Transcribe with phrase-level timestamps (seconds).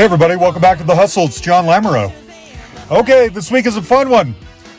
[0.00, 1.26] Hey, everybody, welcome back to The Hustle.
[1.26, 2.10] It's John Lamoureux.
[2.90, 4.34] Okay, this week is a fun one.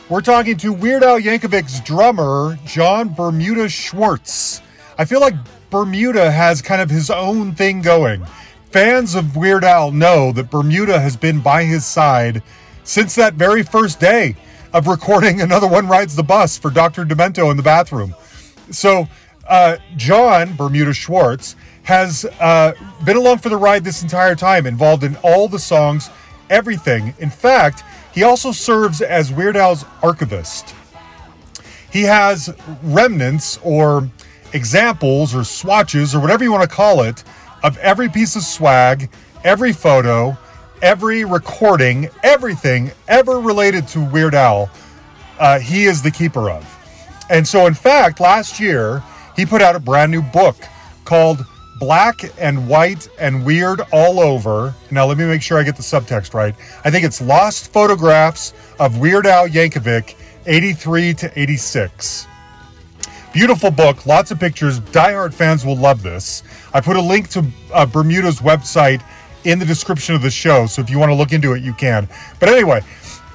[0.08, 4.60] We're talking to Weird Al Yankovic's drummer, Jon Bermuda Schwartz.
[4.98, 5.34] I feel like
[5.70, 8.26] Bermuda has kind of his own thing going.
[8.72, 12.42] Fans of Weird Al know that Bermuda has been by his side
[12.82, 14.34] since that very first day
[14.72, 17.04] of recording Another One Rides the Bus for Dr.
[17.04, 18.12] Demento in the bathroom.
[18.72, 19.06] So,
[19.48, 22.72] uh, Jon Bermuda Schwartz has uh,
[23.04, 26.10] been along for the ride this entire time, involved in all the songs,
[26.48, 27.14] everything.
[27.18, 30.74] In fact, he also serves as Weird Al's archivist.
[31.90, 34.08] He has remnants or
[34.52, 37.24] examples or swatches or whatever you want to call it
[37.62, 39.10] of every piece of swag,
[39.44, 40.36] every photo,
[40.80, 44.70] every recording, everything ever related to Weird Al.
[45.38, 46.68] Uh, he is the keeper of.
[47.30, 49.02] And so, in fact, last year,
[49.36, 50.56] he put out a brand new book
[51.04, 51.44] called
[51.78, 54.74] Black and White and Weird All Over.
[54.90, 56.54] Now, let me make sure I get the subtext right.
[56.84, 60.14] I think it's Lost Photographs of Weird Al Yankovic,
[60.46, 62.26] 83 to 86.
[63.32, 64.78] Beautiful book, lots of pictures.
[64.78, 66.42] Diehard fans will love this.
[66.74, 69.02] I put a link to uh, Bermuda's website
[69.44, 71.72] in the description of the show, so if you want to look into it, you
[71.74, 72.08] can.
[72.38, 72.82] But anyway,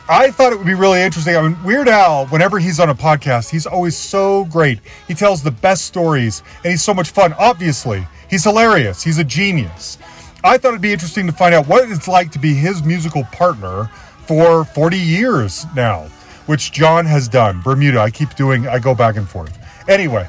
[0.09, 1.35] I thought it would be really interesting.
[1.35, 4.79] I mean, Weird Al, whenever he's on a podcast, he's always so great.
[5.05, 7.33] He tells the best stories, and he's so much fun.
[7.33, 9.03] Obviously, he's hilarious.
[9.03, 9.97] He's a genius.
[10.45, 13.25] I thought it'd be interesting to find out what it's like to be his musical
[13.25, 13.91] partner
[14.25, 16.03] for 40 years now,
[16.45, 17.61] which Jon has done.
[17.61, 19.57] Bermuda, I keep doing, I go back and forth.
[19.89, 20.25] Anyway,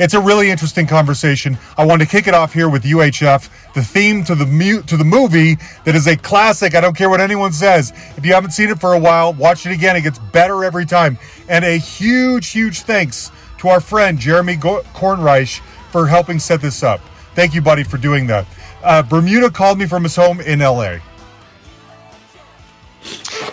[0.00, 1.56] it's a really interesting conversation.
[1.78, 4.96] I want to kick it off here with UHF, the theme to the mu- to
[4.96, 6.74] the movie that is a classic.
[6.74, 7.92] I don't care what anyone says.
[8.16, 9.96] If you haven't seen it for a while, watch it again.
[9.96, 11.18] It gets better every time.
[11.48, 17.00] And a huge, huge thanks to our friend Jeremy Kornreich for helping set this up.
[17.34, 18.46] Thank you, buddy, for doing that.
[18.82, 20.98] Uh, Bermuda called me from his home in LA.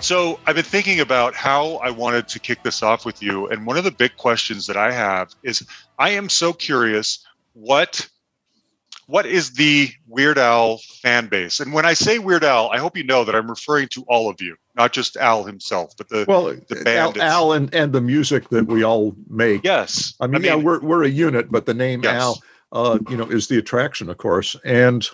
[0.02, 3.66] So I've been thinking about how I wanted to kick this off with you, and
[3.66, 5.66] one of the big questions that I have is
[6.00, 8.08] I am so curious what
[9.12, 11.60] what is the Weird Al fan base?
[11.60, 14.30] And when I say Weird Al, I hope you know that I'm referring to all
[14.30, 17.18] of you, not just Al himself, but the Well, the Al, band.
[17.18, 19.62] is- Al and, and the music that we all make.
[19.64, 22.22] yes, I mean, yeah, we're we're a unit, but the name Yes.
[22.22, 25.08] Al, uh, you know, is the attraction, of course, and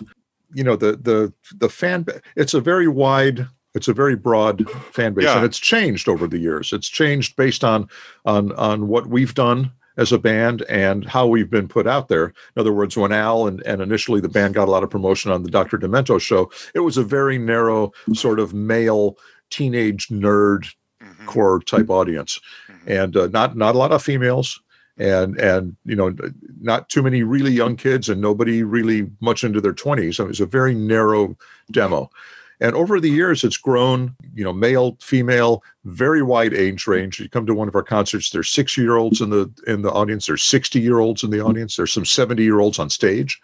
[0.54, 2.06] you know the the the fan.
[2.36, 5.36] It's a very wide, it's a very broad fan base, Yeah.
[5.36, 6.72] and it's changed over the years.
[6.72, 7.88] It's changed based on
[8.24, 12.26] on on what we've done as a band and how we've been put out there.
[12.26, 15.30] In other words, when Al and, and initially the band got a lot of promotion
[15.30, 15.76] on the Dr.
[15.76, 19.18] Demento show, it was a very narrow sort of male
[19.50, 20.68] teenage nerd
[21.00, 23.02] Mhm, core type audience mhm.
[23.02, 24.60] and uh, not not a lot of females
[24.96, 26.12] and and you know
[26.60, 30.40] not too many really young kids and nobody really much into their 20s it was
[30.40, 31.36] a very narrow
[31.70, 32.10] demo
[32.60, 37.18] and over the years it's grown you know male female very wide age range.
[37.18, 39.90] You come to one of our concerts there's 6 year olds in the in the
[39.90, 43.40] audience there's 60 year olds in the audience there's some 70 year olds on stage.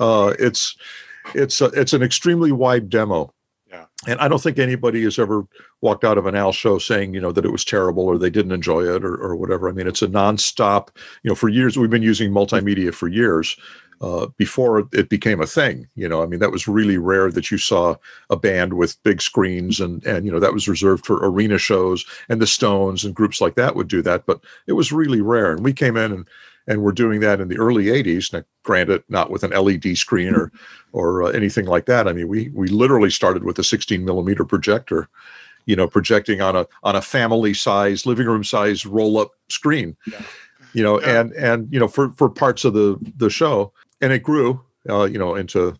[0.00, 0.76] Uh, it's
[1.34, 3.32] it's a, it's an extremely wide demo.
[3.70, 3.86] Yeah.
[4.06, 5.46] and i don't think anybody has ever
[5.80, 8.28] walked out of an al show saying you know that it was terrible or they
[8.28, 9.68] didn't enjoy it or, or whatever.
[9.68, 10.88] I mean it's a nonstop
[11.22, 13.56] you know for years we've been using multimedia for years
[14.02, 16.22] uh, before it became a thing you know?
[16.22, 17.94] I mean that was really rare that you saw
[18.30, 22.04] a band with big screens and and you know that was reserved for arena shows
[22.28, 25.52] and the stones and groups like that would do that but it was really rare.
[25.52, 26.28] And we came in and
[26.66, 30.34] and we're doing that in the early 80s now granted not with an led screen
[30.34, 30.52] or
[30.92, 32.08] or uh, anything like that.
[32.08, 35.08] I mean we we literally started with a 16 millimeter projector
[35.66, 39.96] you know projecting on a on a family size living room size roll up screen
[40.72, 41.00] you know?
[41.00, 41.20] Yeah.
[41.20, 43.72] and and you know for for parts of the the show
[44.02, 44.60] and it grew
[44.90, 45.74] uh, you know into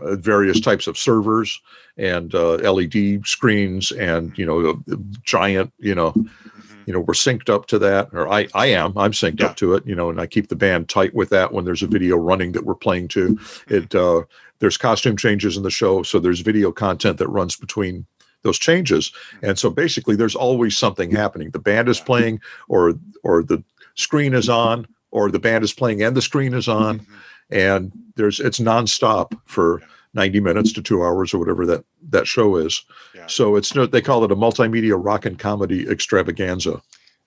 [0.00, 1.60] uh, various types of servers
[1.96, 4.82] and uh, led screens and you know
[5.24, 6.86] giant you know Mhm.
[6.86, 9.46] you know we're synced up to that or i i am i'm synced Yeah.
[9.46, 11.82] up to it you know and i keep the band tight with that when there's
[11.82, 13.36] a video running that we're playing to
[13.68, 14.22] it uh
[14.60, 18.06] there's costume changes in the show so there's video content that runs between
[18.42, 19.10] those changes.
[19.42, 21.48] And so basically, there's always something happening.
[21.50, 23.64] The band is playing, or or the
[23.94, 27.06] screen is on, or the band is playing and the screen is on, Mhm.
[27.50, 29.82] And there's it's nonstop for
[30.14, 32.84] 90 minutes to two hours or whatever that that show is.
[33.14, 33.26] Yeah.
[33.26, 36.80] So it's no, they call it a multimedia rock and comedy extravaganza,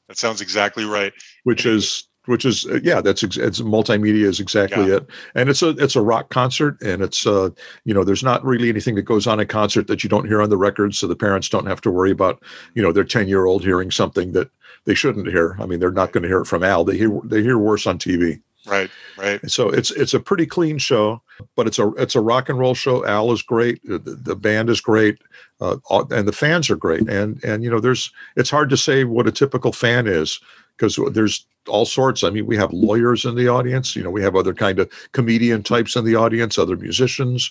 [0.08, 1.14] That sounds exactly right.
[1.44, 4.98] which is which is uh, yeah, that's it's multimedia is exactly Yeah.
[4.98, 7.50] it, and it's a it's a rock concert, and it's uh
[7.86, 10.42] you know there's not really anything that goes on in concert that you don't hear
[10.42, 12.42] on the record, so the parents don't have to worry about
[12.74, 14.50] you know their 10 year old hearing something that
[14.86, 15.58] they shouldn't hear.
[15.60, 16.84] I mean, they're not going to hear it from Al.
[16.86, 18.42] They hear they hear worse on TV.
[18.68, 19.40] Right, right.
[19.50, 21.22] So it's it's a pretty clean show,
[21.56, 23.06] but it's a it's a rock and roll show.
[23.06, 25.18] Al is great, the, the band is great,
[25.62, 25.78] uh,
[26.12, 27.08] and the fans are great.
[27.10, 30.40] And and you know, there's it's hard to say what a typical fan is
[30.76, 32.24] because there's all sorts.
[32.24, 33.96] I mean, we have lawyers in the audience.
[33.96, 37.50] You know, we have other kind of comedian types in the audience, other musicians.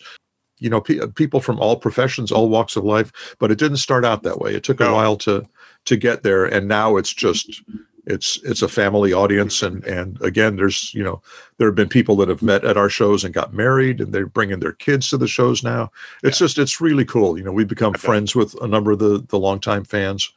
[0.58, 3.36] You know, pe- people from all professions, all walks of life.
[3.38, 4.54] But it didn't start out that way.
[4.54, 4.94] It took a No.
[4.94, 5.46] while to
[5.86, 7.62] to get there, and now it's just
[8.06, 9.62] it's it's a family audience.
[9.62, 11.20] And and again there's you know
[11.58, 14.26] there have been people that have met at our shows and got married and they're
[14.26, 15.90] bringing their kids to the shows now.
[16.22, 17.36] It's just it's really cool.
[17.36, 18.00] You know we've become bet.
[18.00, 20.32] friends with a number of the the longtime fans.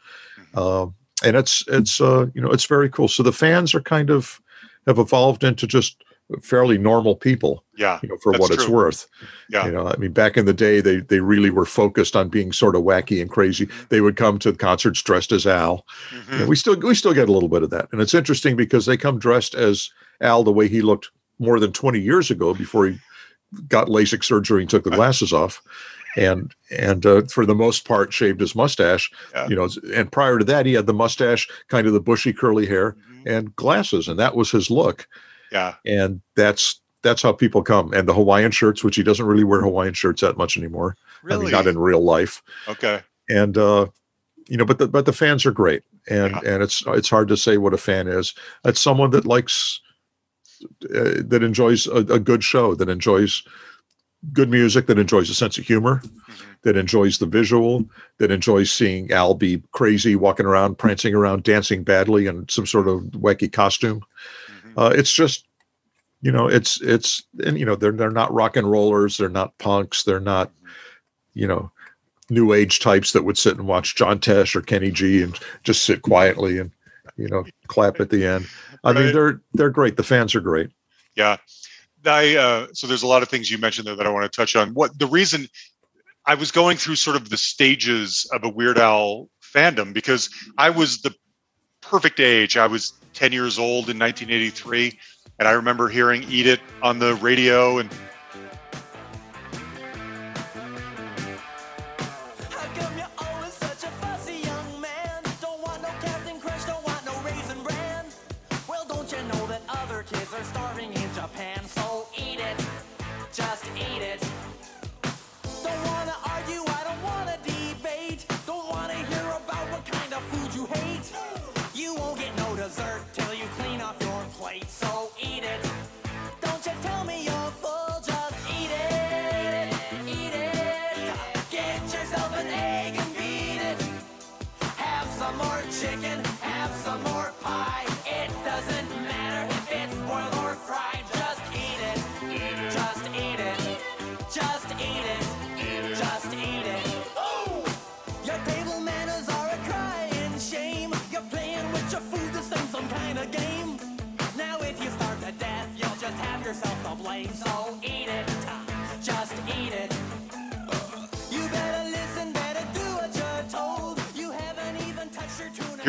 [0.56, 3.07] Um, and it's it's uh you know it's very cool.
[3.07, 4.42] So the fans are kind of
[4.88, 6.04] have evolved into just
[6.41, 9.07] fairly normal people Yeah, you know for what it's worth
[9.49, 9.65] Yeah.
[9.65, 12.51] you know i mean back in the day they they really were focused on being
[12.51, 16.33] sort of wacky and crazy they would come to the concerts dressed as al Mhm.
[16.33, 18.55] you know, we still we still get a little bit of that, and it's interesting
[18.55, 19.89] because they come dressed as
[20.21, 21.09] Al the way he looked
[21.39, 22.99] more than twenty years ago before he
[23.67, 25.61] got LASIK surgery and took the glasses off,
[26.17, 29.09] and and uh, for the most part shaved his mustache.
[29.33, 29.47] Yeah.
[29.47, 32.65] You know, and prior to that he had the mustache, kind of the bushy curly
[32.67, 32.95] hair,
[33.25, 33.37] Mhm.
[33.37, 35.07] and glasses, and that was his look.
[35.51, 39.44] Yeah, And that's that's how people come, and the Hawaiian shirts, which he doesn't really
[39.46, 40.96] wear Hawaiian shirts that much anymore.
[41.24, 41.44] I really.
[41.46, 43.88] mean, not in real life okay, and uh
[44.48, 46.54] you know but the but the fans are great and Yeah.
[46.54, 48.34] and it's it's hard to say what a fan is
[48.66, 49.80] it's someone that likes
[50.96, 53.44] uh, that enjoys a, a good show that enjoys
[54.34, 56.46] good music that enjoys a sense of humor Mhm.
[56.63, 57.86] that enjoys the visual
[58.18, 62.88] that enjoys seeing al be crazy walking around prancing around dancing badly in some sort
[62.88, 64.01] of wacky costume.
[64.79, 65.45] Uh, it's just
[66.21, 69.57] you know it's it's and you know they're they're not rock and rollers they're not
[69.57, 70.51] punks they're not
[71.33, 71.69] you know
[72.29, 75.83] new age types that would sit and watch John Tesh or Kenny G and just
[75.83, 76.71] sit quietly and
[77.17, 78.47] you know clap at the end.
[78.85, 79.97] I mean they're they're great.
[79.97, 80.69] The fans are great.
[81.15, 81.37] yeah.
[82.05, 84.33] I uh, so there's a lot of things you mentioned there that I want to
[84.33, 84.73] touch on.
[84.73, 85.49] What the reason
[86.25, 90.69] I was going through sort of the stages of a Weird Al fandom because I
[90.69, 91.13] was the
[91.81, 92.55] perfect age.
[92.55, 94.98] I was 10 years old in 1983,
[95.39, 97.89] and I remember hearing "Eat It" on the radio and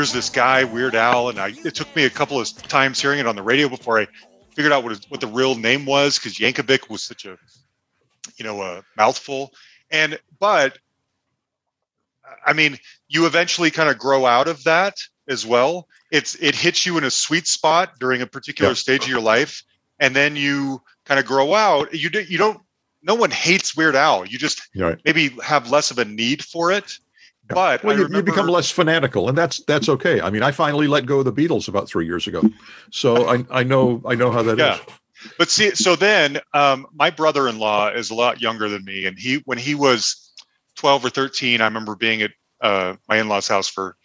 [0.01, 3.19] here's this guy Weird Al, and I it took me a couple of times hearing
[3.19, 4.07] it on the radio before I
[4.55, 7.37] figured out what his, what the real name was because Yankovic was such a
[8.39, 9.53] you know a mouthful,
[9.91, 10.79] and but
[12.47, 12.79] I mean
[13.09, 14.97] you eventually kind of grow out of that
[15.29, 15.87] as well.
[16.11, 18.77] It's it hits you in a sweet spot during a particular Yeah.
[18.77, 19.63] stage of your life,
[19.99, 21.93] and then you kind of grow out.
[21.93, 22.59] You do, you don't.
[23.03, 24.25] No one hates Weird Al.
[24.25, 26.99] You just know, maybe have less of a need for it.
[27.53, 30.21] But well, you, you become less fanatical, and that's that's okay.
[30.21, 32.43] I mean, I finally let go of the Beatles about three years ago,
[32.91, 34.59] so I I know I know how that is.
[34.59, 34.79] Yeah.
[35.37, 39.43] But see, so then um, my brother-in-law is a lot younger than me, and he
[39.45, 40.33] when he was
[40.77, 42.31] twelve or thirteen, I remember being at
[42.61, 43.97] uh, my in-laws' house for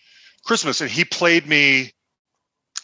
[0.46, 1.92] Christmas, and he played me.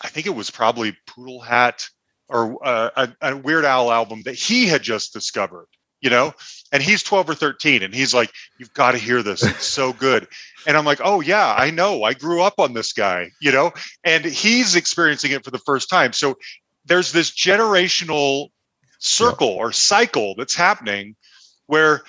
[0.04, 1.88] I think it was probably Poodle Hat
[2.28, 5.68] or uh, a, a Weird Al album that he had just discovered,
[6.02, 6.34] you know?
[6.72, 9.44] And he's 12 or 13 and he's like, You've got to hear this.
[9.44, 10.28] It's so good.
[10.68, 12.04] And I'm like, Oh, yeah, I know.
[12.04, 13.72] I grew up on this guy, you know?
[14.04, 16.14] And he's experiencing it for the first time.
[16.14, 16.38] So
[16.86, 18.50] there's this generational
[19.00, 21.16] circle or cycle that's happening
[21.68, 22.02] where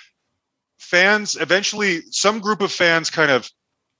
[0.79, 3.51] fans eventually, some group of fans kind of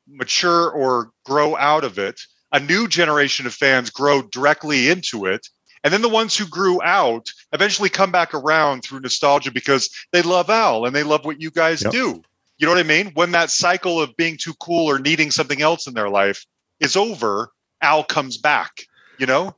[0.09, 2.21] mature or grow out of it.
[2.53, 5.47] A new generation of fans grow directly into it.
[5.85, 10.23] And then the ones who grew out eventually come back around through nostalgia because they
[10.23, 11.93] love Al and they love what you guys Yep.
[11.93, 12.23] do.
[12.59, 13.11] You know what I mean?
[13.15, 16.47] When that cycle of being too cool or needing something else in their life
[16.79, 18.83] is over, Al comes back,
[19.19, 19.57] you know?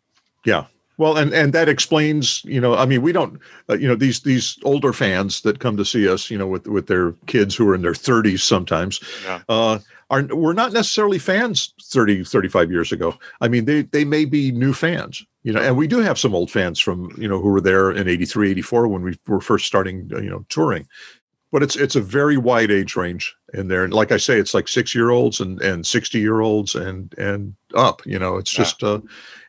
[0.96, 4.20] Well, and and that explains, you know, I mean, we don't, uh, you know, these
[4.20, 7.68] these older fans that come to see us, you know, with with their kids who
[7.68, 9.40] are in their 30s sometimes, Yeah.
[9.48, 9.78] uh,
[10.10, 13.14] are we're not necessarily fans 30, 35 years ago.
[13.40, 16.34] I mean, they they may be new fans, you know, and we do have some
[16.34, 19.66] old fans from, you know, who were there in 83, 84 when we were first
[19.66, 20.86] starting, uh, you know, touring.
[21.50, 24.52] But it's it's a very wide age range in there, and like I say, it's
[24.54, 28.04] like six year olds and and sixty year olds and and up.
[28.06, 28.64] You know, it's Yeah.
[28.64, 29.00] just uh,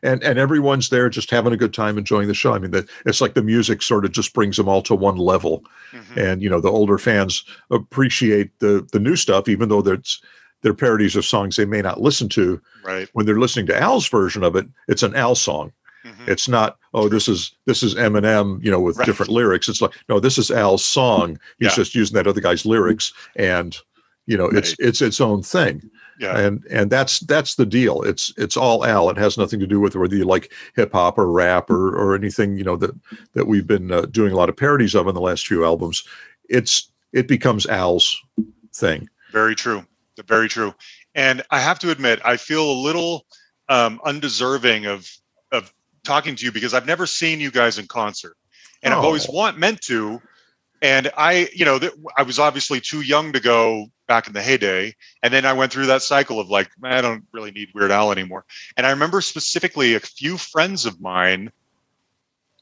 [0.02, 2.86] and and everyone's there just having a good time enjoying the show i mean that
[3.06, 6.16] it's like the music sort of just brings them all to one level Mhm.
[6.16, 10.20] and you know the older fans appreciate the the new stuff even though there's
[10.62, 13.08] they're parodies of songs they may not listen to Right.
[13.14, 15.72] when they're listening to al's version of it it's an al song
[16.04, 16.28] Mhm.
[16.28, 19.06] it's not oh this is this is eminem you know with Right.
[19.06, 21.74] different lyrics it's like no this is al's song he's Yeah.
[21.76, 23.76] just using that other guy's lyrics and
[24.26, 26.36] you know it's it's its own thing Yeah.
[26.38, 29.78] and and that's that's the deal it's it's all al it has nothing to do
[29.80, 32.90] with whether you like hip hop or rap or or anything you know that
[33.34, 36.02] that we've been uh, doing a lot of parodies of in the last few albums
[36.48, 38.20] it's it becomes al's
[38.74, 39.84] thing Very true.
[40.26, 40.74] Very true.
[41.14, 43.26] And I have to admit, I feel a little
[43.68, 45.10] um, undeserving of
[45.52, 45.72] of
[46.04, 48.36] talking to you because I've never seen you guys in concert,
[48.82, 49.32] and I've always Oh.
[49.32, 50.20] want meant to.
[50.82, 54.42] And I, you know, th- I was obviously too young to go back in the
[54.42, 57.90] heyday, and then I went through that cycle of like, I don't really need Weird
[57.90, 58.44] Al anymore.
[58.76, 61.50] And I remember specifically a few friends of mine,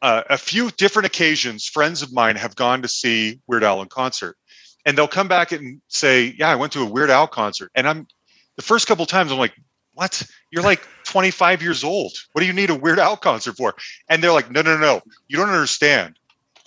[0.00, 3.88] uh, a few different occasions, friends of mine have gone to see Weird Al in
[3.88, 4.36] concert,
[4.86, 7.88] and they'll come back and say, "Yeah, I went to a Weird Al concert," and
[7.88, 8.06] I'm
[8.56, 9.54] the first couple times I'm like,
[9.94, 10.22] "What?
[10.50, 12.12] You're like 25 years old.
[12.32, 13.74] What do you need a Weird Al concert for?"
[14.08, 16.18] And they're like, "No, no, no, you don't understand.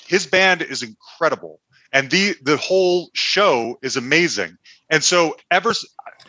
[0.07, 1.59] His band is incredible,
[1.91, 4.57] and the the whole show is amazing."
[4.89, 5.73] And so ever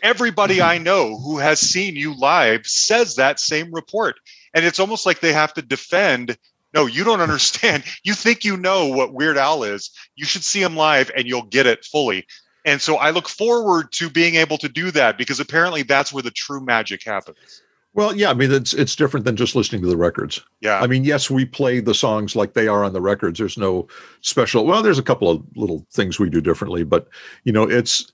[0.03, 0.71] everybody mm-hmm.
[0.71, 4.17] I know who has seen you live says that same report,
[4.55, 6.37] and it's almost like they have to defend.
[6.75, 7.85] No, you don't understand.
[8.05, 9.91] You think you know what Weird Al is.
[10.17, 12.27] You should see him live and you'll get it fully.
[12.65, 16.23] And so I look forward to being able to do that because apparently that's where
[16.23, 17.63] the true magic happens.
[17.95, 20.81] Well yeah i mean it's it's different than just listening to the records Yeah.
[20.81, 23.39] I mean, yes, we play the songs like they are on the records.
[23.39, 23.87] There's no
[24.21, 24.67] special.
[24.67, 27.09] Well, there's a couple of little things we do differently, but
[27.45, 28.13] you know, it's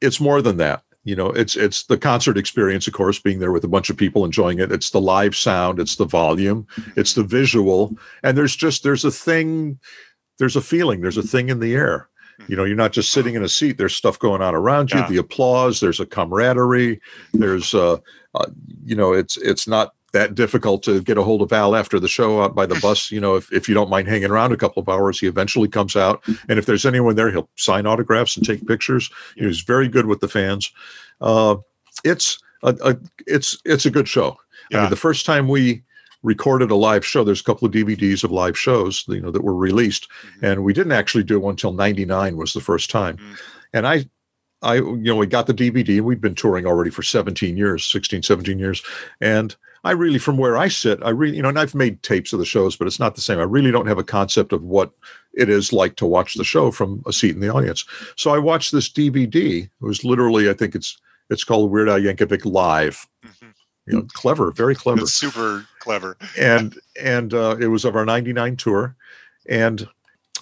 [0.00, 0.82] it's more than that.
[1.04, 3.96] You know, it's it's the concert experience, of course, being there with a bunch of
[3.96, 4.70] people enjoying it.
[4.72, 6.66] It's the live sound, it's the volume,
[6.96, 9.80] it's the visual, and there's just there's a thing,
[10.38, 12.08] there's a feeling, there's a thing in the air.
[12.48, 13.78] You know, you're not just sitting in a seat.
[13.78, 14.98] There's stuff going on around you.
[15.00, 15.08] Yeah.
[15.08, 15.80] The applause.
[15.80, 17.00] There's a camaraderie.
[17.32, 17.98] There's, uh,
[18.34, 18.46] uh,
[18.84, 22.08] you know, it's it's not that difficult to get a hold of Al after the
[22.08, 23.10] show out by the bus.
[23.10, 25.68] You know, if, if you don't mind hanging around a couple of hours, he eventually
[25.68, 26.22] comes out.
[26.48, 29.08] And if there's anyone there, he'll sign autographs and take pictures.
[29.36, 29.46] Yeah.
[29.46, 30.72] He's very good with the fans.
[31.20, 31.56] Uh,
[32.04, 32.96] it's a, a
[33.26, 34.30] it's it's a good show.
[34.32, 34.36] I
[34.76, 34.80] Yeah.
[34.82, 35.82] mean, the first time we
[36.22, 39.42] recorded a live show, there's a couple of DVDs of live shows, you know, that
[39.44, 40.52] were released, Mhm.
[40.52, 43.16] and we didn't actually do one until '99 was the first time.
[43.16, 43.38] Mhm.
[43.74, 44.06] And I,
[44.62, 47.84] I, you know, we got the DVD, and we'd been touring already for 17 years,
[47.84, 48.82] 16, 17 years,
[49.20, 52.32] and I really, from where I sit, I really, you know, and I've made tapes
[52.32, 53.40] of the shows, but it's not the same.
[53.40, 54.92] I really don't have a concept of what
[55.34, 57.84] it is like to watch the show from a seat in the audience.
[58.14, 59.62] So I watched this DVD.
[59.62, 60.96] It was literally, I think it's
[61.30, 63.06] it's called Weird Al Yankovic Live.
[63.26, 63.52] Mhm.
[63.86, 66.16] You know, clever, very clever It's super clever.
[66.38, 68.94] and and uh, it was of our 99 tour
[69.48, 69.88] and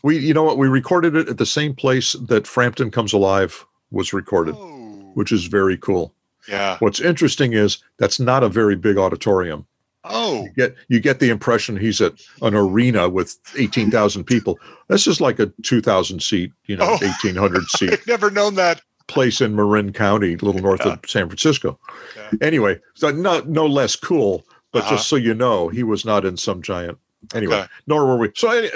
[0.03, 3.65] we you know what we recorded it at the same place that frampton comes alive
[3.91, 6.13] was recorded Oh, which is very cool
[6.49, 6.77] yeah.
[6.81, 9.67] what's interesting is that's not a very big auditorium
[10.05, 15.07] Oh, you get you get the impression he's at an arena with 18,000 people this
[15.07, 16.99] is like a 2,000 seat you know Oh.
[17.01, 18.81] 1,800 seat I've never known that.
[19.09, 20.93] place in Marin County, a little north Yeah.
[20.93, 21.79] of San Francisco.
[22.17, 22.31] Yeah.
[22.41, 24.97] Anyway, so no, no less cool, but Uh-huh.
[24.97, 26.99] just so you know, he was not in some giant.
[27.35, 27.69] Anyway, Okay.
[27.87, 28.31] nor were we.
[28.35, 28.69] So, uh,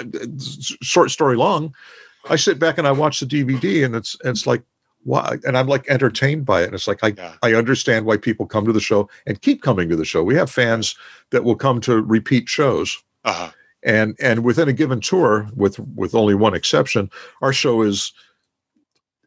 [0.81, 1.73] short story long,
[2.29, 4.61] I sit back and I watch the DVD, and it's it's like,
[5.03, 5.37] why?
[5.45, 6.65] And I'm like entertained by it.
[6.65, 7.33] And it's like I Yeah.
[7.41, 10.23] I understand why people come to the show and keep coming to the show.
[10.23, 10.95] We have fans
[11.31, 13.49] that will come to repeat shows, Uh-huh.
[13.83, 17.09] and and within a given tour, with with only one exception,
[17.41, 18.13] our show is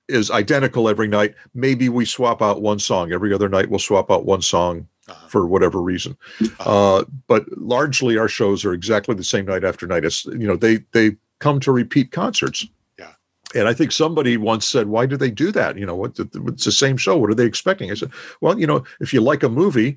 [0.09, 1.35] is identical every night.
[1.55, 3.69] Maybe we swap out one song every other night.
[3.69, 5.27] We'll swap out one song Uh-huh.
[5.29, 6.17] for whatever reason.
[6.61, 10.05] Uh, but largely, our shows are exactly the same night after night.
[10.05, 12.67] It's you know they they come to repeat concerts.
[12.99, 13.13] Yeah.
[13.55, 15.79] And I think somebody once said, "Why do they do that?
[15.79, 16.19] You know, what?
[16.19, 17.17] It's the same show.
[17.17, 18.11] What are they expecting?" I said,
[18.41, 19.97] "Well, you know, if you like a movie,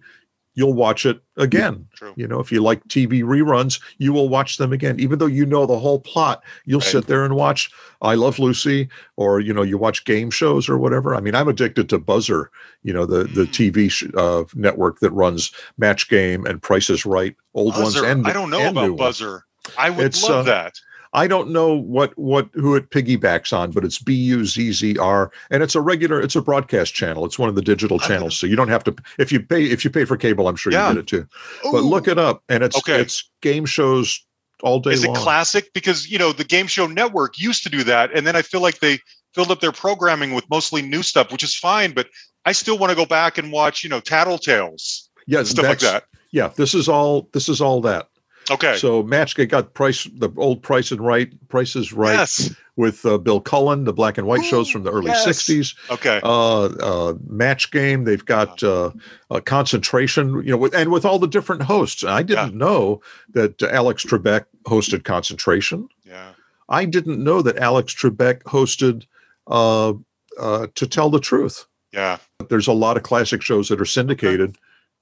[0.53, 1.87] you'll watch it again.
[1.95, 2.13] True.
[2.17, 4.99] You know, if you like TV reruns, you will watch them again.
[4.99, 6.89] Even though you know the whole plot, you'll Right.
[6.89, 7.69] sit there and watch
[8.01, 11.15] I Love Lucy, or you know, you watch game shows or whatever.
[11.15, 12.47] I mean, I'm addicted to Buzzr.
[12.83, 13.51] You know, the the Mm.
[13.53, 17.83] TV sh- uh, network that runs Match Game and Price is Right, old Buzzr.
[17.83, 19.19] ones and I don't know about ones.
[19.21, 19.41] Buzzr.
[19.77, 20.73] I would It's, love uh, that.
[21.13, 24.97] I don't know what what who it piggybacks on, but it's B U Z Z
[24.97, 26.21] R, and it's a regular.
[26.21, 27.25] It's a broadcast channel.
[27.25, 28.95] It's one of the digital channels, so you don't have to.
[29.19, 30.87] If you pay, if you pay for cable, I'm sure Yeah.
[30.87, 31.27] you get it too.
[31.71, 33.01] But look it up, and it's Okay.
[33.01, 34.25] it's game shows
[34.63, 35.15] all day Is it long.
[35.17, 35.73] classic?
[35.73, 38.61] Because you know the Game Show Network used to do that, and then I feel
[38.61, 38.99] like they
[39.35, 41.91] filled up their programming with mostly new stuff, which is fine.
[41.93, 42.07] But
[42.45, 46.05] I still want to go back and watch, you know, Tattletales, yeah, stuff like that.
[46.31, 47.27] Yeah, this is all.
[47.33, 48.07] This is all that.
[48.49, 48.75] Okay.
[48.77, 52.53] So Match Game got Price, the old Price and Right, prices Right Yes.
[52.75, 55.25] with uh, Bill Cullen, the black and white shows from the early yes.
[55.25, 55.75] '60s.
[55.91, 56.19] Okay.
[56.23, 58.03] uh, uh, match game.
[58.03, 58.91] They've got uh,
[59.29, 62.03] uh, concentration, you know, with, and with all the different hosts.
[62.03, 63.01] I didn't know
[63.33, 65.87] that uh, Alex Trebek hosted concentration.
[66.03, 66.31] Yeah.
[66.67, 69.05] I didn't know that Alex Trebek hosted
[69.47, 69.93] uh,
[70.39, 71.65] uh, To Tell the Truth.
[71.91, 72.17] Yeah.
[72.37, 74.57] But There's a lot of classic shows that are syndicated,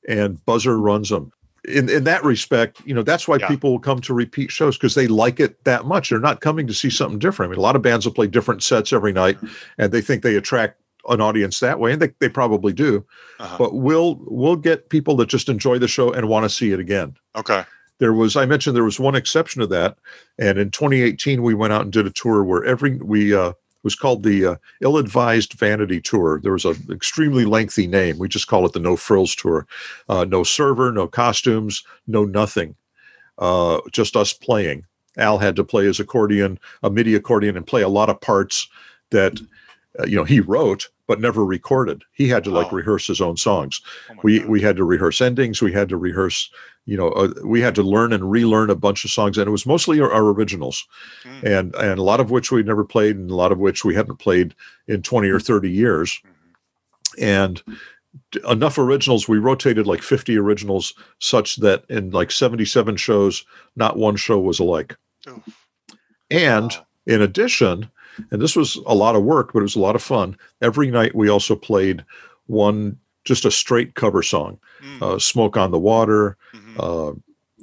[0.08, 1.32] and Buzzr runs them.
[1.68, 3.48] In in that respect, you know, that's why Yeah.
[3.48, 6.10] people will come to repeat shows because they like it that much.
[6.10, 7.50] They're not coming to see something different.
[7.50, 9.38] I mean, a lot of bands will play different sets every night,
[9.78, 13.06] and they think they attract an audience that way, and they, they probably do.
[13.40, 13.56] Uh-huh.
[13.58, 16.80] But we'll we'll get people that just enjoy the show and want to see it
[16.80, 17.64] again Okay.
[18.00, 19.98] there was i mentioned there was one exception to that
[20.38, 23.84] and in 2018 we went out and did a tour where every we uh it
[23.86, 26.40] was called the uh, ill-advised vanity tour.
[26.44, 28.18] There was an extremely lengthy name.
[28.20, 29.66] We just call it the no frills tour.
[30.10, 32.76] Uh, no server no costumes no nothing.
[33.38, 34.86] Uh, just us playing.
[35.18, 38.68] Al had to play his accordion a midi accordion and play a lot of parts
[39.12, 39.40] that
[40.00, 42.04] uh, you know he wrote but never recorded.
[42.12, 42.78] He had to like Wow.
[42.78, 43.82] rehearse his own songs.
[44.12, 44.50] Oh we God.
[44.50, 45.62] we had to rehearse endings.
[45.62, 46.52] We had to rehearse
[46.86, 49.52] you know uh, we had to learn and relearn a bunch of songs and it
[49.52, 50.88] was mostly our, our originals
[51.24, 51.44] Mm.
[51.58, 53.96] and and a lot of which we'd never played and a lot of which we
[53.96, 54.56] hadn't played
[54.88, 56.20] in 20 or 30 years
[57.20, 57.62] and
[58.50, 64.16] enough originals we rotated like 50 originals such that in like 77 shows not one
[64.16, 64.96] show was alike
[65.28, 65.42] Oof.
[66.32, 66.86] and Wow.
[67.06, 67.90] in addition,
[68.32, 70.38] and this was a lot of work, but it was a lot of fun.
[70.62, 72.04] Every night we also played
[72.48, 75.02] one, just a straight cover song, Mm.
[75.02, 76.38] uh, "Smoke on the Water,".
[76.80, 77.12] Uh,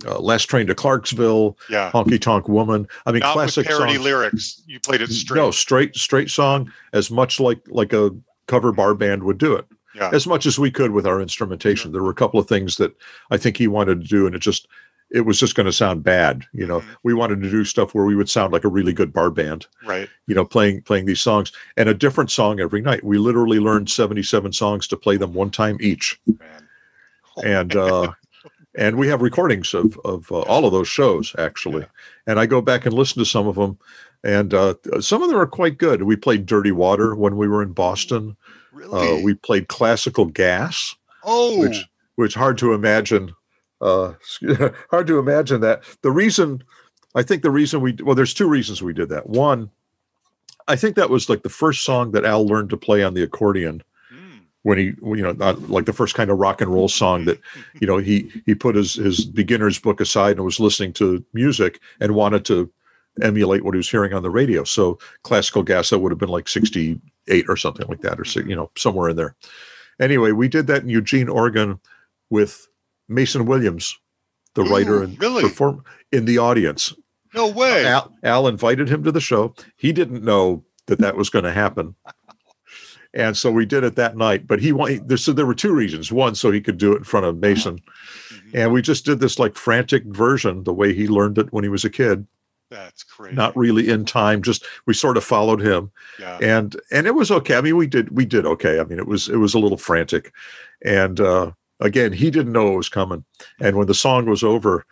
[0.07, 1.90] uh, "Last Train to Clarksville," yeah.
[1.92, 4.05] "Honky Tonk Woman." I mean, Not classic parody songs.
[4.05, 4.62] lyrics.
[4.66, 5.38] You played it straight.
[5.38, 8.11] No, straight, straight song, as much like like a
[8.46, 10.11] cover bar band would do it, Yeah.
[10.12, 11.92] as much as we could with our instrumentation.
[11.92, 12.94] There were a couple of things that
[13.31, 14.68] I think he wanted to do, and it just
[15.12, 16.42] it was just going to sound bad.
[16.52, 16.96] You know, Mhm.
[17.05, 19.66] we wanted to do stuff where we would sound like a really good bar band
[19.87, 20.09] Right.
[20.26, 23.05] you know, playing playing these songs and a different song every night.
[23.05, 26.20] We literally learned 77 songs to play them one time each.
[26.29, 28.12] Oh, And uh
[28.77, 31.81] and we have recordings of of uh, all of those shows actually.
[31.81, 31.89] Yeah.
[32.27, 33.79] And I go back and listen to some of them
[34.23, 36.03] and uh some of them are quite good.
[36.03, 38.37] We played Dirty Water when we were in Boston.
[38.73, 39.19] really?
[39.19, 41.59] Uh we played Classical Gas, oh.
[41.59, 41.85] which
[42.17, 43.33] which hard to imagine
[43.81, 44.12] uh
[44.91, 45.83] hard to imagine that.
[46.03, 46.62] The reason
[47.15, 49.29] I think the reason we well there's two reasons we did that.
[49.29, 49.71] One
[50.69, 53.23] I think that was like the first song that Al learned to play on the
[53.23, 53.83] accordion.
[54.66, 55.31] When he, you know,
[55.68, 57.38] like the first kind of rock and roll song that,
[57.81, 61.79] you know, he he put his his beginner's book aside and was listening to music
[62.00, 62.68] and wanted to
[63.22, 64.64] emulate what he was hearing on the radio.
[64.64, 68.24] So classical gas that would have been like sixty eight or something like that, or
[68.24, 68.50] mm-hmm.
[68.50, 69.37] you know, somewhere in there.
[70.00, 71.79] Anyway, we did that in Eugene, Oregon,
[72.29, 72.66] with
[73.09, 73.96] Mason Williams,
[74.55, 75.42] the writer and really?
[75.42, 76.92] perform in the audience.
[77.35, 77.87] No way.
[77.87, 79.55] Al, Al invited him to the show.
[79.76, 81.94] He didn't know that that was going to happen.
[83.16, 84.46] And so we did it that night.
[84.46, 86.12] But he wanted, there, so there were two reasons.
[86.12, 87.79] One, so he could do it in front of Mason.
[88.31, 88.40] Mhm.
[88.55, 91.70] And we just did this like frantic version, the way he learned it when he
[91.70, 92.26] was a kid,
[92.70, 93.35] That's crazy.
[93.35, 94.42] not really in time.
[94.42, 96.38] Just we sort of followed him, yeah.
[96.42, 97.57] and and it was okay.
[97.57, 98.79] I mean, we did we did okay.
[98.81, 100.33] I mean, it was it was a little frantic,
[100.85, 103.24] and uh, again, he didn't know it was coming.
[103.61, 104.85] And when the song was over,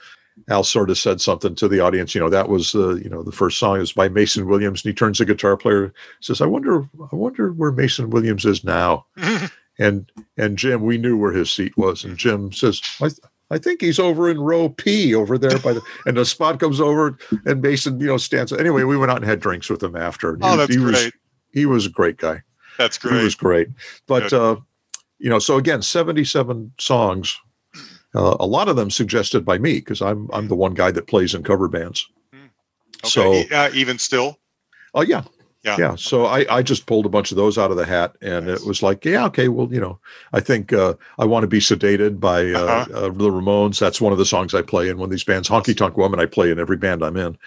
[0.49, 2.14] Al sort of said something to the audience.
[2.14, 4.90] You know, that was uh, you know the first song is by Mason Williams, and
[4.92, 9.07] he turns the guitar player, says, "I wonder, I wonder where Mason Williams is now."
[9.79, 13.20] and and Jim, we knew where his seat was, and Jim says, "I, th-
[13.51, 16.81] I think he's over in row P over there by the and the spot comes
[16.81, 17.16] over
[17.47, 18.53] and Mason, you know, stands.
[18.53, 20.37] Anyway, we went out and had drinks with him after.
[20.42, 21.14] Oh, He- that's he was, great.
[21.53, 22.42] he was a great guy.
[22.79, 23.18] That's great.
[23.18, 23.68] He was great.
[23.68, 23.77] great.
[24.09, 24.33] But Good.
[24.33, 24.57] uh,
[25.18, 27.38] you know, so again, 77 songs.
[28.14, 31.07] Uh, a lot of them suggested by me because I'm I'm the one guy that
[31.07, 32.07] plays in cover bands.
[33.05, 33.46] Okay.
[33.48, 34.38] So uh, even still,
[34.94, 35.24] Oh yeah.
[35.64, 35.77] Yeah.
[35.79, 35.94] Yeah.
[35.96, 38.61] So I, I just pulled a bunch of those out of the hat and Nice.
[38.61, 39.98] it was like, yeah, okay, well, you know,
[40.35, 42.92] I think uh, I want to be sedated by uh, Uh-huh.
[42.94, 43.79] uh, the Ramones.
[43.79, 45.48] That's one of the songs I play in one of these bands.
[45.48, 47.38] Honky Tonk Woman, I play in every band I'm in.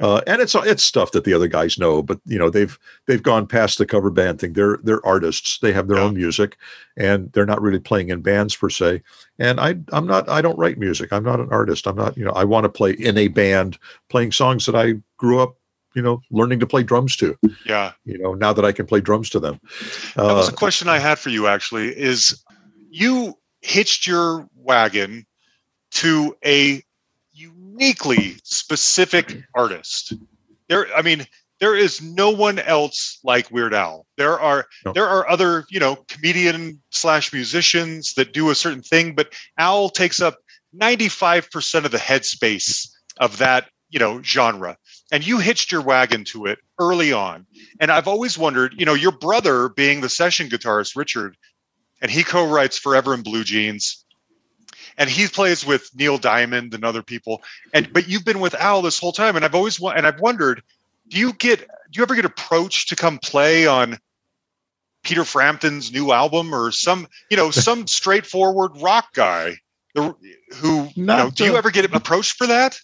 [0.00, 3.22] Uh, and it's it's stuff that the other guys know, but you know, they've they've
[3.22, 4.54] gone past the cover band thing.
[4.54, 5.58] They're they're artists.
[5.58, 6.04] They have their Yeah.
[6.04, 6.56] own music
[6.96, 9.02] and they're not really playing in bands per se.
[9.38, 11.12] And I I'm not I don't write music.
[11.12, 11.86] I'm not an artist.
[11.86, 13.78] I'm not, you know, I want to play in a band
[14.08, 15.56] playing songs that I grew up,
[15.98, 17.90] you know, learning to play drums to yeah.
[18.04, 19.58] you know now that i can play drums to them
[20.14, 22.40] That was uh, a question I had for you actually is
[22.90, 25.26] you hitched your wagon
[26.02, 26.82] to a
[27.32, 30.14] uniquely specific artist.
[30.68, 31.26] There I mean
[31.60, 34.06] there is no one else like Weird Al.
[34.16, 34.92] There are No.
[34.92, 39.90] there are other, you know, comedian slash musicians that do a certain thing, but Al
[39.90, 40.36] takes up
[40.80, 44.76] 95% of the headspace of that, you know, genre.
[45.10, 47.46] And you hitched your wagon to it early on.
[47.80, 51.36] And I've always wondered, you know, your brother being the session guitarist, Richard,
[52.02, 54.04] and he co-writes Forever in Blue Jeans.
[54.98, 57.42] And he plays with Neil Diamond and other people.
[57.72, 59.36] And but you've been with Al this whole time.
[59.36, 60.62] And I've always and I've wondered,
[61.08, 63.98] do you get do you ever get approached to come play on
[65.04, 69.56] Peter Frampton's new album or some, you know, some straightforward rock guy
[69.94, 70.14] the,
[70.56, 72.78] who, you know, do you ever get approached for that?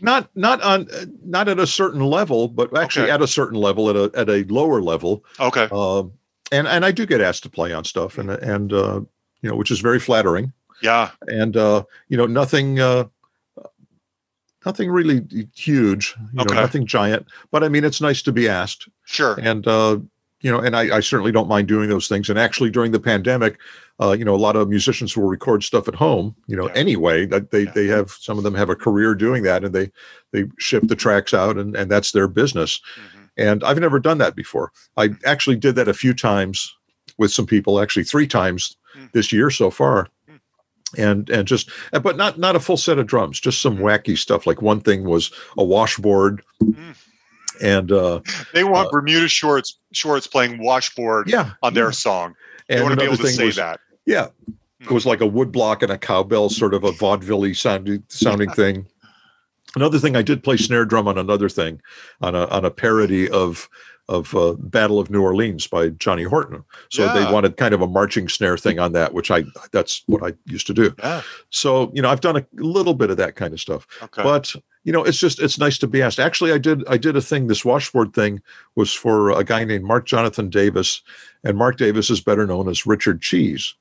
[0.00, 3.12] Not not on uh, not at a certain level but actually Okay.
[3.12, 5.68] at a certain level at a at a lower level Okay.
[5.72, 6.12] um
[6.52, 9.00] and and i do get asked to play on stuff and and uh
[9.42, 11.10] you know which is very flattering Yeah.
[11.26, 13.04] and uh you know nothing uh
[14.66, 16.54] nothing really huge you know Okay.
[16.60, 19.34] nothing giant but i mean it's nice to be asked Sure.
[19.40, 19.98] and uh,
[20.40, 22.28] you know, and I, I certainly don't mind doing those things.
[22.30, 23.58] And actually, during the pandemic,
[24.00, 26.34] uh, you know, a lot of musicians will record stuff at home.
[26.46, 26.74] You know, Yeah.
[26.74, 27.72] anyway, that they Yeah.
[27.74, 29.90] they have some of them have a career doing that, and they
[30.32, 32.80] they ship the tracks out, and and that's their business.
[32.96, 33.28] Mhm.
[33.36, 34.72] And I've never done that before.
[34.96, 36.74] I actually did that a few times
[37.18, 39.12] with some people, actually three times Mm.
[39.12, 40.08] this year so far.
[40.30, 40.40] Mm.
[40.96, 41.68] And and just
[42.02, 44.46] but not not a full set of drums, just some wacky stuff.
[44.46, 46.94] Like one thing was a washboard, Mm.
[47.60, 48.20] And uh,
[48.54, 51.90] They want Uh, Bermuda shorts shorts playing washboard yeah, on their yeah.
[51.92, 52.34] song.
[52.68, 53.80] They And want to be able to say was- that.
[54.06, 54.28] Yeah.
[54.80, 58.86] It was like a woodblock and a cowbell, sort of a vaudeville sounding sounding thing.
[59.74, 61.82] Another thing, I did play snare drum on another thing,
[62.20, 63.68] on a on a parody of
[64.08, 66.64] of uh, Battle of New Orleans by Johnny Horton.
[66.90, 67.12] So Yeah.
[67.12, 70.34] they wanted kind of a marching snare thing on that, which I that's what I
[70.46, 70.94] used to do.
[70.98, 71.22] Yeah.
[71.50, 74.22] So you know, I've done a little bit of that kind of stuff Okay.
[74.22, 77.16] but you know it's just it's nice to be asked actually i did i did
[77.16, 78.40] a thing this washboard thing
[78.76, 81.02] was for a guy named mark jonathan davis
[81.44, 83.74] and mark davis is better known as richard cheese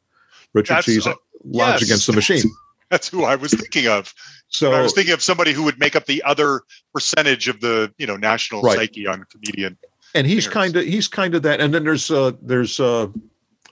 [0.54, 1.14] richard That's- cheese uh,
[1.46, 1.84] lounge yes.
[1.84, 2.44] against the machine
[2.90, 4.14] That's who I was thinking of.
[4.48, 6.62] so I was thinking of somebody who would make up the other
[6.94, 8.78] percentage of the, you know, national Right.
[8.78, 9.78] psyche on comedian.
[10.16, 13.08] And he's kind of he's kind of that and then there's uh there's uh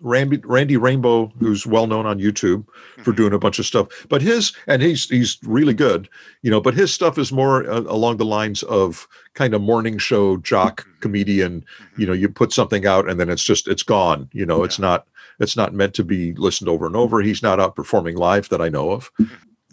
[0.01, 2.65] randy randy rainbow who's well known on youtube
[3.03, 3.15] for Mhm.
[3.15, 3.87] doing a bunch of stuff.
[4.09, 6.09] But his and he's he's really good
[6.41, 9.97] you know but his stuff is more uh, along the lines of kind of morning
[9.97, 10.99] show jock Mhm.
[11.01, 11.61] comedian.
[11.61, 11.99] Mhm.
[11.99, 14.79] you know you put something out and then it's just it's gone you know it's
[14.79, 15.07] not
[15.39, 17.21] it's not meant to be listened over and over.
[17.21, 19.11] He's not out performing live that i know of.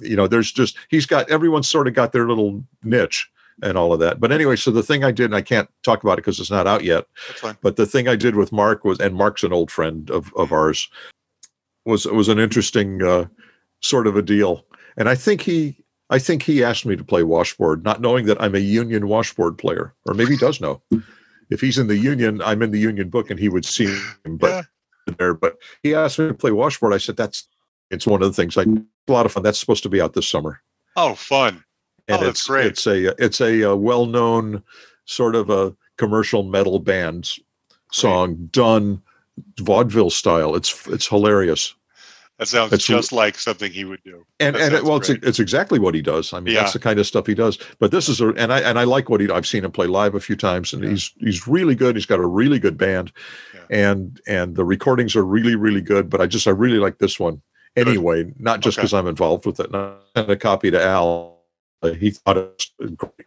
[0.01, 3.29] You know there's just he's got everyone's sort of got their little niche
[3.63, 4.21] and all of that.
[4.21, 6.51] But anyway so the thing i did and i can't talk about it because it's
[6.51, 7.07] not out yet
[7.63, 10.53] but the thing i did with mark was and mark's an old friend of, of
[10.53, 10.89] ours
[11.85, 13.27] was was an interesting uh,
[13.81, 14.65] sort of a deal.
[14.97, 15.77] And i think he
[16.11, 19.57] i think he asked me to play washboard not knowing that i'm a union washboard
[19.59, 20.83] player or maybe he does know.
[21.51, 23.87] If he's in the union i'm in the union book and he would see
[24.25, 24.49] him but
[25.09, 25.15] Yeah.
[25.19, 26.93] there but he asked me to play washboard.
[26.95, 27.49] I said that's
[27.91, 28.63] it's one of the things i
[29.09, 29.43] a lot of fun.
[29.43, 30.63] That's supposed to be out this summer.
[30.95, 31.65] Oh, fun.
[32.09, 32.67] And Oh, it's great.
[32.67, 34.63] it's a it's a, uh well-known
[35.05, 37.31] sort of a commercial metal band
[37.93, 39.03] song done
[39.61, 41.75] vaudeville style it's it's hilarious
[42.39, 44.25] That sounds That's- just like something he would do.
[44.41, 45.23] and That and it, well it's great.
[45.25, 47.91] it's exactly what he does i mean that's the kind of stuff he does but
[47.91, 50.15] this is a and i and i like what he i've seen him play live
[50.15, 50.91] a few times and Yeah.
[50.91, 53.13] he's he's really good he's got a really good band
[53.55, 53.61] Yeah.
[53.71, 57.19] and and the recordings are really really good but i just i really like this
[57.21, 57.43] one
[57.77, 57.89] Good.
[57.89, 58.83] anyway not just Okay.
[58.83, 61.42] because i'm involved with it and I sent a copy to al
[61.83, 63.27] Uh, he thought it was great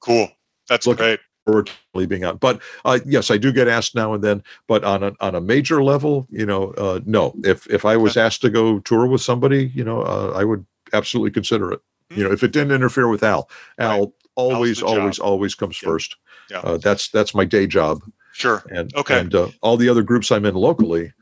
[0.00, 0.28] Cool.
[0.68, 1.20] That's Look- great.
[1.46, 1.70] forward
[2.08, 2.38] being out.
[2.40, 4.42] But uh, yes, I do get asked now and then.
[4.66, 7.34] But on a on a major level, you know, uh, no.
[7.42, 10.64] If if I was asked to go tour with somebody, you know, uh, I would
[10.92, 11.80] absolutely consider it.
[12.10, 13.48] You know, if it didn't interfere with Al,
[13.78, 14.08] Al Right.
[14.36, 15.88] always, always, always comes Yeah.
[15.88, 16.16] first.
[16.50, 16.60] Yeah.
[16.60, 18.62] Uh, that's that's my day job, Sure.
[18.70, 19.18] and Okay.
[19.18, 21.12] and uh, all the other groups I'm in locally,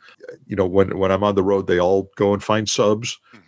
[0.47, 3.17] you know, when when I'm on the road, they all go and find subs.
[3.35, 3.41] Mhm.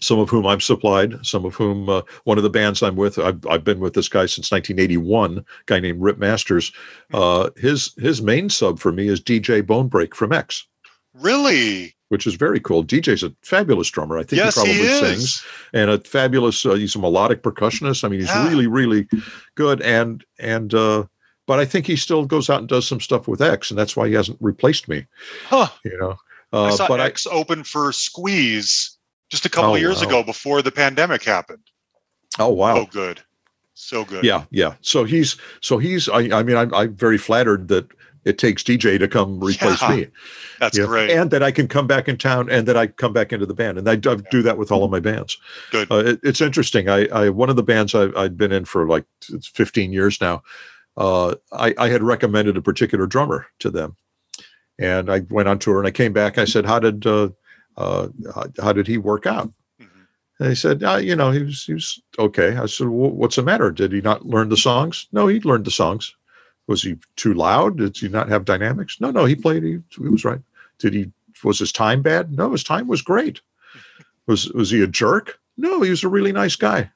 [0.00, 3.18] Some of whom I've supplied, some of whom uh, one of the bands I'm with,
[3.18, 6.72] I've, I've been with this guy since 1981, guy named Rip Masters.
[7.12, 10.66] Uh, his his main sub for me is DJ Bonebrake from X.
[11.14, 11.94] Really?
[12.08, 12.82] which is very cool.
[12.84, 14.18] DJ's a fabulous drummer.
[14.18, 16.64] I think yes, he probably he sings and a fabulous.
[16.64, 18.02] Uh, he's a melodic percussionist.
[18.04, 18.48] I mean, he's Yeah.
[18.48, 19.06] really, really
[19.56, 19.82] good.
[19.82, 21.04] And and uh,
[21.46, 23.96] but I think he still goes out and does some stuff with X, and that's
[23.96, 25.06] why he hasn't replaced me.
[25.46, 25.68] Huh.
[25.84, 26.16] You know,
[26.52, 28.96] I uh, saw but I, X open for Squeeze
[29.28, 30.08] just a couple Oh, of years wow.
[30.08, 31.62] ago before the pandemic happened.
[32.38, 33.20] oh wow, So good.
[33.74, 34.24] So good.
[34.24, 34.74] yeah, yeah.
[34.80, 36.08] So he's so he's.
[36.08, 37.86] I, I mean, I'm, I'm very flattered that
[38.24, 39.90] it takes DJ to come replace Yeah.
[39.96, 40.06] me.
[40.58, 41.10] That's you know, great.
[41.10, 43.54] and that I can come back in town, and that I come back into the
[43.54, 45.38] band, and I, I do that with all of my bands.
[45.70, 45.90] Good.
[45.92, 46.88] Uh, it, it's interesting.
[46.88, 50.20] I, I one of the bands I, I'd been in for like it's 15 years
[50.20, 50.42] now.
[50.96, 53.94] Uh, I, I had recommended a particular drummer to them,
[54.80, 56.36] and I went on tour, and I came back.
[56.38, 57.28] I said, "How did uh,
[57.78, 60.04] uh, how, how did he work out?" Mhm.
[60.38, 63.36] And they said, uh, "You know, he was he was okay." I said, well, "What's
[63.36, 63.70] the matter?
[63.70, 66.14] Did he not learn the songs?" No, he learned the songs.
[66.66, 67.78] Was he too loud?
[67.78, 69.00] Did he not have dynamics?
[69.00, 69.62] No, no, he played.
[69.62, 70.40] He, he was right.
[70.78, 71.10] Did he?
[71.44, 72.32] Was his time bad?
[72.36, 73.40] No, his time was great.
[74.26, 75.38] Was was he a jerk?
[75.56, 76.90] No, he was a really nice guy.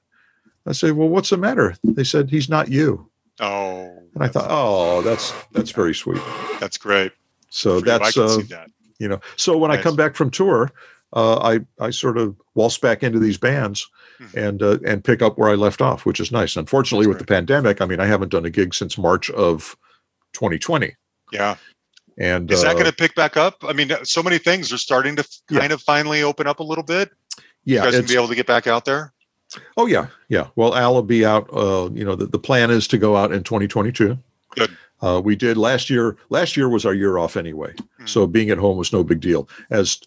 [0.66, 3.09] I said, "Well, what's the matter?" They said, "He's not you."
[3.40, 6.21] Oh, And I thought, "Oh, that's that's very sweet."
[6.61, 7.12] that's great.
[7.49, 8.68] So For that's uh, that.
[9.03, 9.21] You know.
[9.37, 10.71] So when I come back from tour,
[11.12, 13.88] uh, I I sort of waltz back into these bands
[14.21, 14.35] Mhm.
[14.49, 16.57] and uh, and pick up where I left off, which is nice.
[16.57, 19.77] Unfortunately, That's with the pandemic, I mean, I haven't done a gig since March of
[20.33, 20.95] 2020,
[21.33, 21.57] Yeah.
[22.19, 23.57] and Is that uh, going to pick back up?
[23.67, 25.61] I mean, so many things are starting to Yeah.
[25.61, 27.11] kind of finally open up a little bit.
[27.65, 29.12] You yeah, guys can it's, be able to get back out there.
[29.77, 30.47] oh yeah, yeah.
[30.57, 31.49] Well, Al will be out.
[31.53, 34.19] Uh, you know, the, the plan is to go out in 2022.
[34.57, 34.77] Good.
[35.01, 36.17] Uh, we did last year.
[36.31, 38.07] Last year was our year off anyway, Hmm.
[38.07, 39.49] so being at home was no big deal.
[39.71, 40.01] As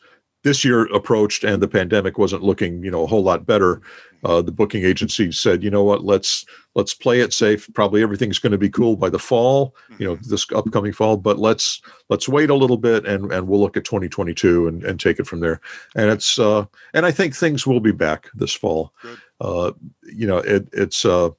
[0.43, 3.81] this year approached and the pandemic wasn't looking, you know, a whole lot better,
[4.23, 7.67] uh, the booking agency said, you know what, let's let's play it safe.
[7.73, 11.17] Probably everything's going to be cool by the fall, you know, this upcoming fall.
[11.17, 14.99] But let's let's wait a little bit and and we'll look at 2022 and and
[14.99, 15.59] take it from there.
[15.95, 18.93] And it's uh, and I think things will be back this fall.
[19.41, 19.71] Uh,
[20.03, 21.29] you know, it, it's uh,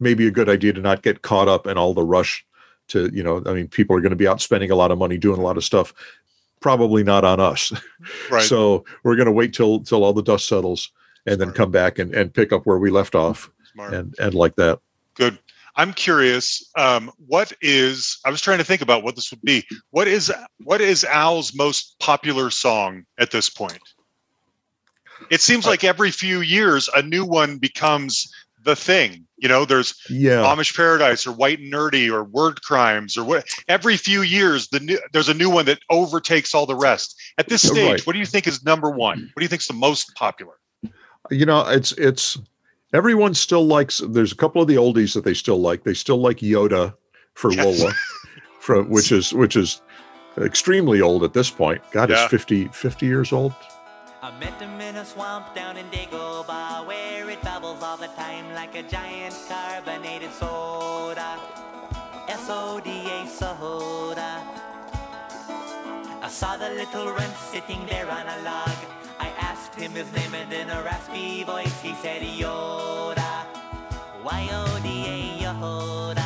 [0.00, 2.44] maybe a good idea to not get caught up in all the rush
[2.88, 4.98] to you know i mean people are going to be out spending a lot of
[4.98, 5.92] money doing a lot of stuff
[6.60, 7.72] probably not on us
[8.30, 8.42] Right.
[8.42, 10.90] so we're going to wait till till all the dust settles
[11.26, 13.94] and then come back and, and pick up where we left off Smart.
[13.94, 14.80] and and like that
[15.18, 15.38] Good.
[15.74, 16.70] I'm curious.
[16.76, 18.18] Um, what is?
[18.24, 19.64] I was trying to think about what this would be.
[19.90, 20.32] What is?
[20.62, 23.78] What is Al's most popular song at this point?
[25.30, 28.32] It seems like every few years a new one becomes
[28.64, 29.26] the thing.
[29.36, 33.46] You know, there's yeah Amish Paradise or White and Nerdy or Word Crimes or what.
[33.68, 37.14] Every few years, the new there's a new one that overtakes all the rest.
[37.38, 38.06] At this stage, right.
[38.06, 39.30] what do you think is number one?
[39.34, 40.54] What do you think is the most popular?
[41.30, 42.38] you know it's it's
[42.94, 46.16] everyone still likes there's a couple of the oldies that they still like they still
[46.16, 46.94] like yoda
[47.34, 47.64] for Yes.
[47.80, 47.92] lola
[48.60, 49.82] from which is which is
[50.38, 52.22] extremely old at this point god Yeah.
[52.22, 53.52] it's 50 50 years old
[54.22, 56.97] I met him in a swamp down in Dagobah where it bubbles
[57.88, 61.40] all the time like a giant carbonated soda.
[62.28, 64.30] S-O-D-A soda.
[66.20, 68.76] I saw the little runt sitting there on a log.
[69.18, 73.46] I asked him his name and in a raspy voice he said Yoda.
[74.22, 76.17] Y-O-D-A Yoda.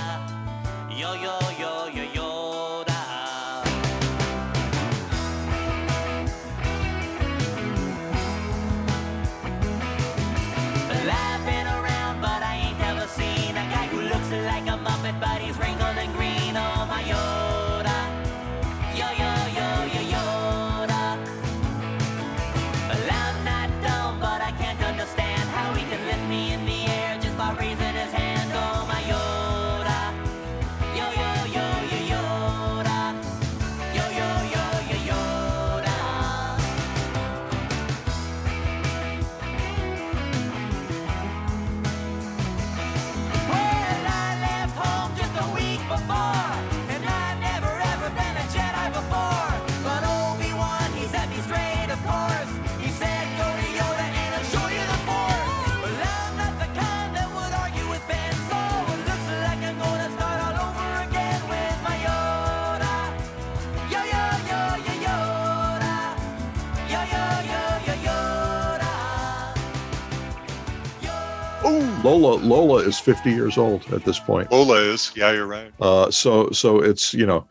[72.02, 74.50] Lola Lola is 50 years old at this point.
[74.50, 75.12] Lola is.
[75.14, 75.72] Yeah, you're right.
[75.80, 77.46] Uh, so so it's you know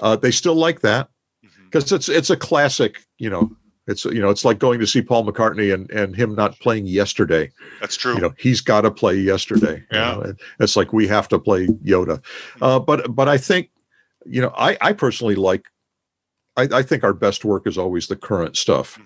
[0.00, 1.08] uh, they still like that
[1.64, 3.04] because it's it's a classic.
[3.18, 6.34] You know, it's you know it's like going to see Paul McCartney and and him
[6.34, 7.52] not playing yesterday.
[7.80, 8.14] That's true.
[8.14, 9.76] You know, he's got to play yesterday.
[9.92, 10.14] you Yeah.
[10.16, 12.22] know, It's like we have to play Yoda.
[12.60, 13.70] Uh, but but I think
[14.26, 15.66] you know I I personally like.
[16.56, 18.96] I, I think our best work is always the current stuff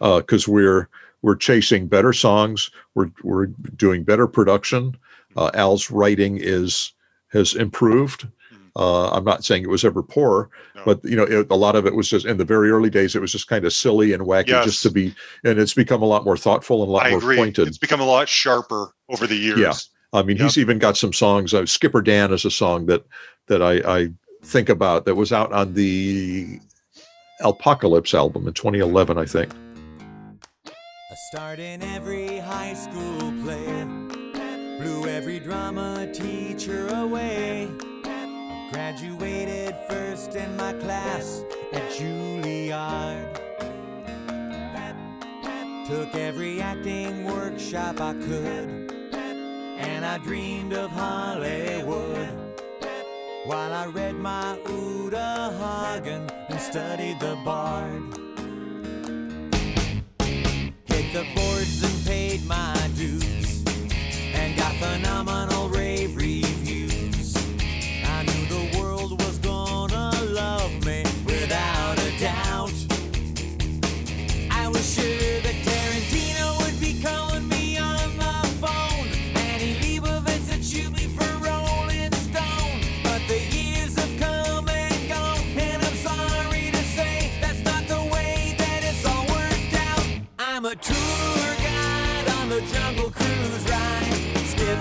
[0.00, 0.88] because we're
[1.22, 2.70] we're chasing better songs.
[2.94, 4.96] We're we're doing better production.
[5.36, 6.92] Uh, Al's writing is
[7.32, 8.26] has improved.
[8.74, 10.82] Uh, I'm not saying it was ever poor, No.
[10.86, 13.14] but you know, it, a lot of it was just in the very early days.
[13.14, 14.64] It was just kind of silly and wacky, Yes.
[14.64, 15.14] just to be.
[15.44, 17.36] And it's become a lot more thoughtful and a lot I more agree.
[17.36, 17.68] pointed.
[17.68, 19.58] It's become a lot sharper over the years.
[19.58, 19.74] Yeah.
[20.14, 21.52] I mean, he's even got some songs.
[21.52, 23.04] Uh, Skipper Dan is a song that
[23.48, 24.08] that I, I
[24.42, 26.58] think about that was out on the
[27.42, 29.52] Alpocalypse album in 2011, I think.
[31.32, 33.86] Start in every high school play
[34.78, 37.70] blew every drama teacher away.
[38.70, 41.42] Graduated first in my class
[41.72, 43.34] at Juilliard.
[45.86, 48.92] Took every acting workshop I could,
[49.78, 52.28] and I dreamed of Hollywood.
[53.46, 58.31] While I read my Uta Hagen and studied the Bard.
[61.12, 63.62] The boards and paid my dues
[64.34, 65.51] and got phenomenal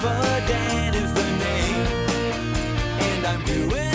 [0.01, 1.85] Skipper Dan is the name,
[3.01, 3.90] and I'm doing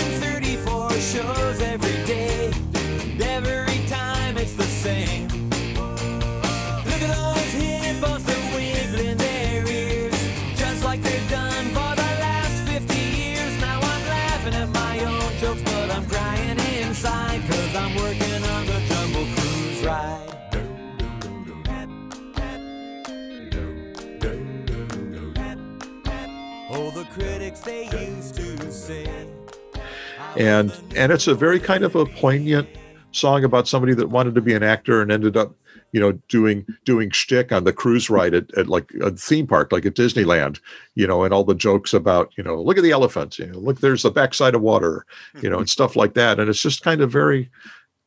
[30.36, 32.68] and and it's a very kind of a poignant
[33.12, 35.54] song about somebody that wanted to be an actor and ended up
[35.92, 39.72] you know doing doing shtick on the cruise ride at, at like a theme park
[39.72, 40.60] like at disneyland
[40.94, 43.58] you know and all the jokes about you know look at the elephants you know
[43.58, 45.06] look there's the backside of water
[45.40, 45.60] you know mm-hmm.
[45.60, 46.38] and stuff like that.
[46.38, 47.50] And it's just kind of very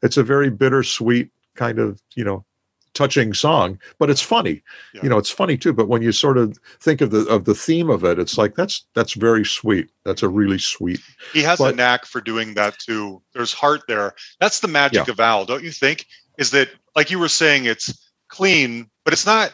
[0.02, 2.46] it's a very bittersweet kind of you know
[3.00, 4.56] touching song but it's funny
[4.94, 5.02] Yeah.
[5.04, 7.56] you know it's funny too but when you sort of think of the of the
[7.66, 11.00] theme of it it's like that's that's very sweet that's a really sweet
[11.32, 13.22] He has a knack for doing that too.
[13.34, 14.08] There's heart there.
[14.42, 15.14] That's the magic Yeah.
[15.14, 15.98] of Al, don't you think?
[16.38, 17.88] Is that like you were saying, it's
[18.28, 19.54] clean, but it's not.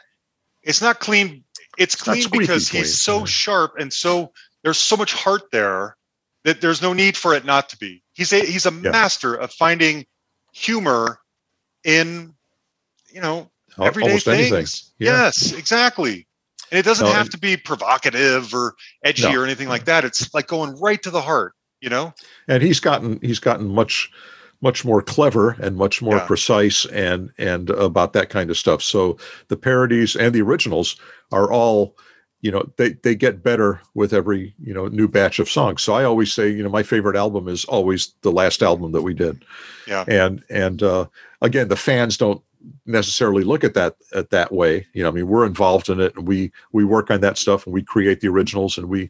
[0.63, 1.43] It's not clean.
[1.77, 3.25] It's not clean because clean, he's so yeah.
[3.41, 4.31] sharp and so
[4.63, 5.97] there's so much heart there
[6.45, 8.01] that there's no need for it not to be.
[8.13, 8.91] He's a he's a Yeah.
[8.91, 10.05] master of finding
[10.53, 11.19] humor
[11.83, 12.33] in
[13.15, 13.49] you know
[13.81, 14.51] everyday almost things.
[14.51, 14.65] anything
[14.99, 15.23] Yeah.
[15.23, 16.27] Yes, exactly.
[16.71, 19.39] And it doesn't No, have to be provocative or edgy No.
[19.39, 20.03] or anything like that.
[20.03, 22.13] It's like going right to the heart, you know?
[22.47, 24.11] and he's gotten he's gotten much
[24.61, 26.25] much more clever and much more Yeah.
[26.27, 30.95] precise and and about that kind of stuff so the parodies and the originals
[31.31, 31.95] are all
[32.41, 35.93] you know they they get better with every you know new batch of songs so
[35.93, 39.13] i always say you know my favorite album is always the last album that we
[39.13, 39.43] did
[39.87, 40.05] Yeah.
[40.07, 41.05] and and uh
[41.41, 42.41] again the fans don't
[42.85, 44.87] necessarily look at that at that way.
[44.93, 47.65] You know i mean we're involved in it and we we work on that stuff
[47.65, 49.09] and we create the originals and we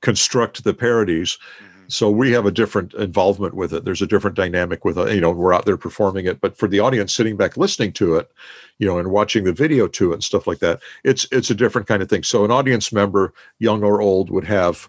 [0.00, 1.38] construct the parodies.
[1.62, 1.92] Mhm.
[1.92, 3.84] so we have a different involvement with it.
[3.84, 6.40] There's a different dynamic with it you know we're out there performing it.
[6.40, 8.30] But for the audience sitting back listening to it
[8.78, 11.54] you know and watching the video to it and stuff like that it's it's a
[11.54, 12.22] different kind of thing.
[12.22, 14.88] So an audience member young or old would have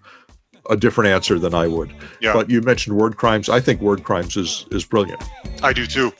[0.69, 1.93] a different answer than i would.
[2.21, 2.33] Yeah.
[2.33, 3.49] but you mentioned word crimes.
[3.49, 5.21] I think word crimes is is brilliant.
[5.61, 6.11] I do too.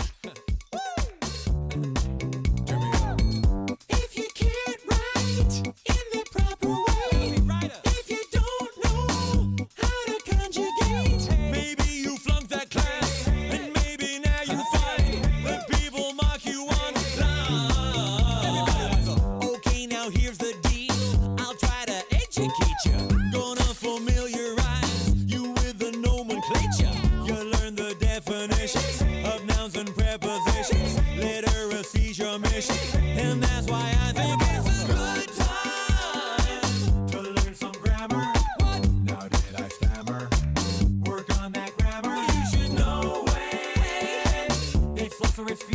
[45.35, 45.74] suffering fear.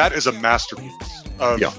[0.00, 0.94] That is a masterpiece
[1.40, 1.72] of Yeah.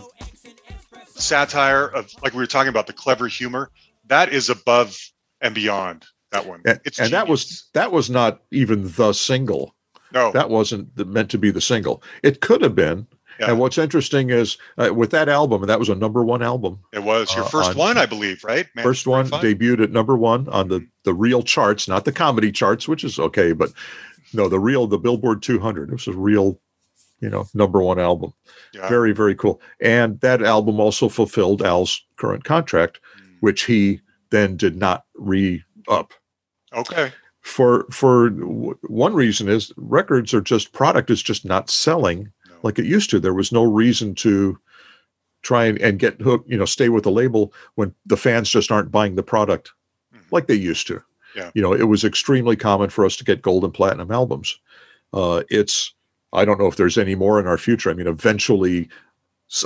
[1.07, 3.71] satire of like we were talking about the clever humor.
[4.05, 4.95] That is above
[5.41, 6.61] and beyond that one.
[6.65, 9.75] And, It's and that was that was not even the single.
[10.13, 12.03] no That wasn't the, meant to be the single.
[12.21, 13.07] It could have been.
[13.39, 13.49] Yeah.
[13.49, 16.77] And what's interesting is uh, with that album, and that was a number one album.
[16.93, 18.67] it was your uh, first on- one, I believe, right?
[18.75, 19.43] Man, First one fun.
[19.43, 23.17] debuted at number one on the the real charts, not the comedy charts, which is
[23.17, 23.71] okay, but
[24.31, 25.89] no, the real the Billboard 200.
[25.89, 26.59] It was a real,
[27.21, 28.33] you know, number one album.
[28.73, 28.89] Yeah.
[28.89, 29.61] Very very cool.
[29.79, 33.35] And that album also fulfilled Al's current contract, Mm.
[33.41, 34.01] which he
[34.31, 36.13] then did not re up.
[36.73, 37.11] Okay.
[37.41, 42.55] For for w- one reason is records are just product is just not selling No.
[42.63, 43.19] like it used to.
[43.19, 44.57] There was no reason to
[45.41, 48.71] try and, and get hooked, you know, stay with the label when the fans just
[48.71, 49.71] aren't buying the product
[50.15, 50.31] Mhm.
[50.31, 51.01] like they used to.
[51.35, 51.49] Yeah.
[51.55, 54.59] You know, it was extremely common for us to get gold and platinum albums.
[55.13, 55.93] Uh, it's,
[56.33, 57.89] I don't know if there's any more in our future.
[57.89, 58.89] I mean, eventually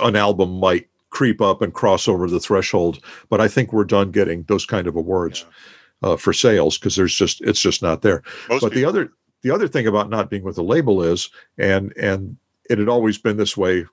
[0.02, 3.00] an album might creep up and cross over the threshold,
[3.30, 5.46] but I think we're done getting those kind of awards
[6.04, 9.12] uh, for sales because there's just, it's just not there Most but the other
[9.42, 12.38] the other thing about not being with a label is and and
[12.70, 13.86] it had always been this way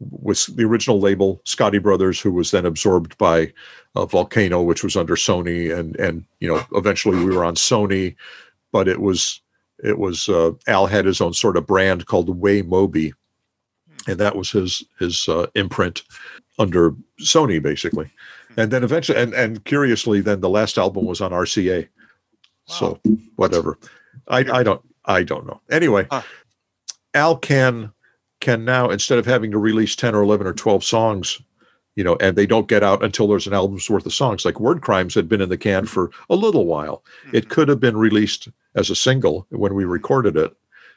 [0.00, 3.52] with the original label scotti brothers who was then absorbed by
[3.94, 8.16] uh, volcano which was under sony and and you know eventually we were on sony
[8.72, 9.40] but it was
[9.84, 13.12] it was uh, al had his own sort of brand called way moby
[14.06, 16.02] and that was his his uh, imprint
[16.58, 18.10] under sony basically.
[18.56, 21.88] And then eventually and and curiously then the last album was on rca
[22.66, 22.98] so
[23.36, 23.78] whatever.
[24.28, 25.60] I i don't i don't know.
[25.70, 26.22] Anyway Huh.
[27.12, 27.92] al can
[28.40, 31.40] can now instead of having to release 10 or 11 or 12 songs
[31.96, 34.44] you know and they don't get out until there's an album's worth of songs.
[34.44, 37.04] Like word crimes had been in the can for a little while.
[37.32, 40.54] It could have been released as a single when we recorded it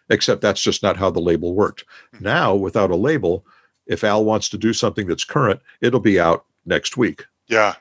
[0.09, 1.83] except that's just not how the label worked.
[2.19, 3.45] Now without a label
[3.85, 7.25] if al wants to do something that's current it'll be out next week.
[7.47, 7.75] Yeah.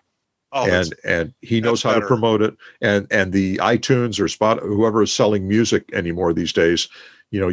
[0.52, 2.02] Oh, and and he knows how better.
[2.02, 2.56] to promote it.
[2.80, 6.88] And and the itunes or spot whoever is selling music anymore these days
[7.30, 7.52] you know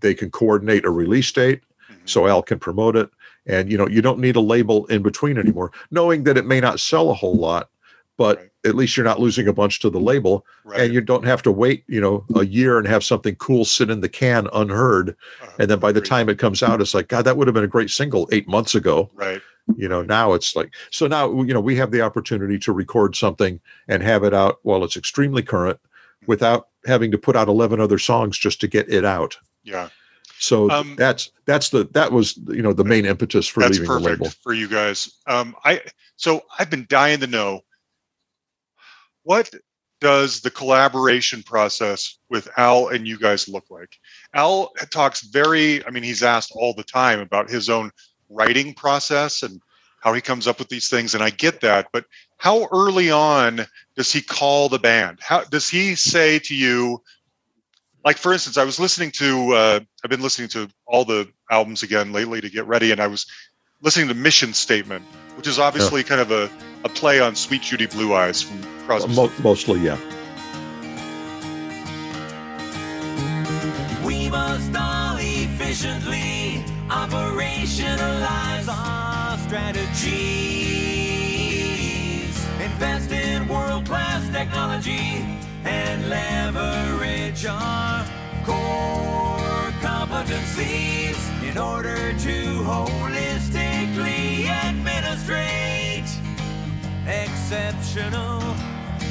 [0.00, 1.60] they can coordinate a release date
[1.90, 2.08] Mhm.
[2.08, 3.08] so al can promote it
[3.46, 6.60] and you know you don't need a label in between anymore knowing that it may
[6.60, 7.70] not sell a whole lot
[8.16, 8.48] but Right.
[8.64, 10.80] at least you're not losing a bunch to the label right.
[10.80, 13.90] and you don't have to wait you know a year and have something cool sit
[13.90, 17.08] in the can unheard Uh, and then by the time it comes out it's like
[17.08, 19.40] god that would have been a great single eight months ago right.
[19.76, 23.14] you know now it's like so now you know we have the opportunity to record
[23.14, 25.78] something and have it out while it's extremely current
[26.26, 29.88] without having to put out 11 other songs just to get it out Yeah.
[30.38, 33.92] So Um, that's that's the that was you know the main impetus for That's leaving
[33.92, 35.10] the label for you guys.
[35.26, 35.82] Um, I
[36.16, 37.60] so I've been dying to know
[39.22, 39.52] what
[40.00, 43.96] does the collaboration process with Al and you guys look like?
[44.34, 47.90] Al talks very, I mean, he's asked all the time about his own
[48.28, 49.60] writing process and
[50.00, 51.88] how he comes up with these things, and I get that.
[51.92, 52.04] But
[52.36, 53.66] how early on
[53.96, 55.18] does he call the band?
[55.20, 57.02] How does he say to you?
[58.04, 61.82] Like for instance, I was listening to uh, I've been listening to all the albums
[61.82, 63.26] again lately to get ready, and I was
[63.82, 65.04] listening to Mission Statement,
[65.36, 66.50] which is obviously kind of a,
[66.84, 69.14] a play on Suite Judy Blue Eyes from Crosby.
[69.14, 69.98] Mo- mostly yeah
[74.04, 80.38] We must all efficiently operationalize our strategies.
[82.60, 85.24] Invest in world class technology
[85.68, 88.04] and leverage our
[88.44, 92.36] core competencies in order to
[92.72, 96.08] holistically administrate
[97.06, 98.40] exceptional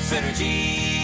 [0.09, 0.97] synergy.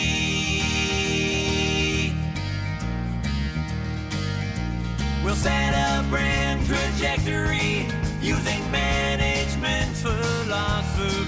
[5.24, 7.88] We'll set a brand trajectory
[8.22, 11.23] using management's philosophy.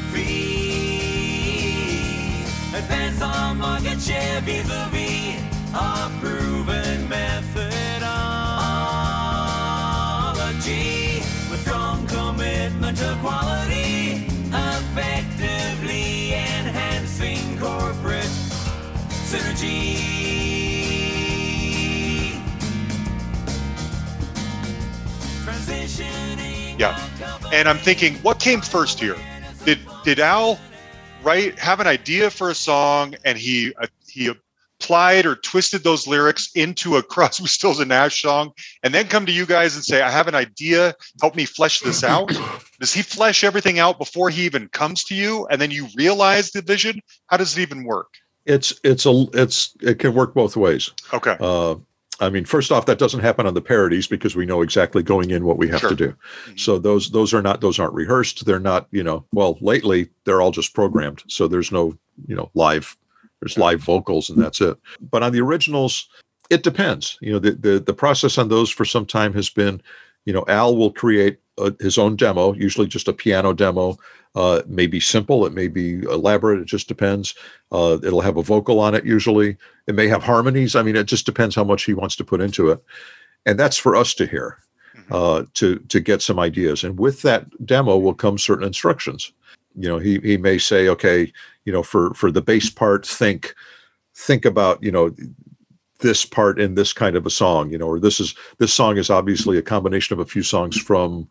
[2.76, 5.42] Advance our market share vis-a-vis
[6.20, 7.64] proven methodology.
[11.50, 18.26] With strong commitment to quality, effectively enhancing corporate
[19.24, 19.96] synergy.
[26.78, 27.00] Yeah.
[27.54, 29.16] And I'm thinking, what came first here?
[29.64, 30.60] Did did Al
[31.26, 34.32] write have an idea for a song and he uh, he
[34.80, 38.52] applied or twisted those lyrics into a Crosby, Stills and Nash song,
[38.84, 40.94] and then come to you guys and say, "I have an idea.
[41.20, 42.32] Help me flesh this out."
[42.80, 46.52] Does he flesh everything out before he even comes to you, and then you realize
[46.52, 47.02] the vision?
[47.28, 48.14] How does it even work?
[48.46, 50.92] It's it's a it's it can work both ways.
[51.12, 51.36] Okay.
[51.40, 51.76] Uh,
[52.22, 55.32] I mean, first off, that doesn't happen on the parodies because we know exactly going
[55.32, 55.90] in what we have Sure.
[55.90, 56.16] to do.
[56.48, 56.60] Mhm.
[56.60, 58.46] So those those are not those aren't rehearsed.
[58.46, 61.24] They're not you know well lately they're all just programmed.
[61.28, 61.98] So there's no
[62.28, 62.96] you know live
[63.42, 64.78] there's live vocals and that's it.
[65.12, 66.08] But on the originals,
[66.50, 67.18] it depends.
[67.22, 69.82] You know the the the process on those for some time has been,
[70.26, 71.40] you know, Al will create
[71.80, 73.98] his own demo, usually just a piano demo.
[74.36, 76.60] Uh, it may be simple, it may be elaborate.
[76.60, 77.34] It just depends.
[77.72, 79.56] Uh, it'll have a vocal on it usually.
[79.88, 80.76] It may have harmonies.
[80.76, 82.84] I mean, it just depends how much he wants to put into it,
[83.46, 84.58] and that's for us to hear,
[85.10, 86.84] uh, to to get some ideas.
[86.84, 89.32] And with that demo will come certain instructions.
[89.78, 91.32] You know, he he may say, okay,
[91.64, 93.56] you know, for for the bass part, think
[94.16, 95.16] think about you know
[96.00, 98.98] this part in this kind of a song, you know, or this is this song
[98.98, 101.28] is obviously a combination of a few songs from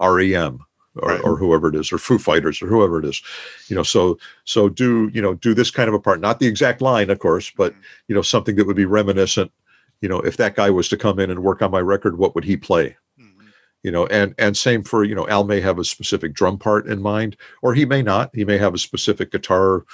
[0.00, 0.60] REM
[0.96, 1.20] or, Right.
[1.22, 3.22] or whoever it is, or Foo Fighters or whoever it is,
[3.68, 3.84] you know.
[3.84, 7.10] So so do you know do this kind of a part, not the exact line,
[7.10, 7.74] of course, but
[8.08, 9.52] you know something that would be reminiscent.
[10.00, 12.34] You know, if that guy was to come in and work on my record, what
[12.34, 12.96] would he play?
[13.20, 13.46] Mhm.
[13.84, 16.86] you know and and same for you know al may have a specific drum part
[16.88, 19.84] in mind or he may not he may have a specific guitar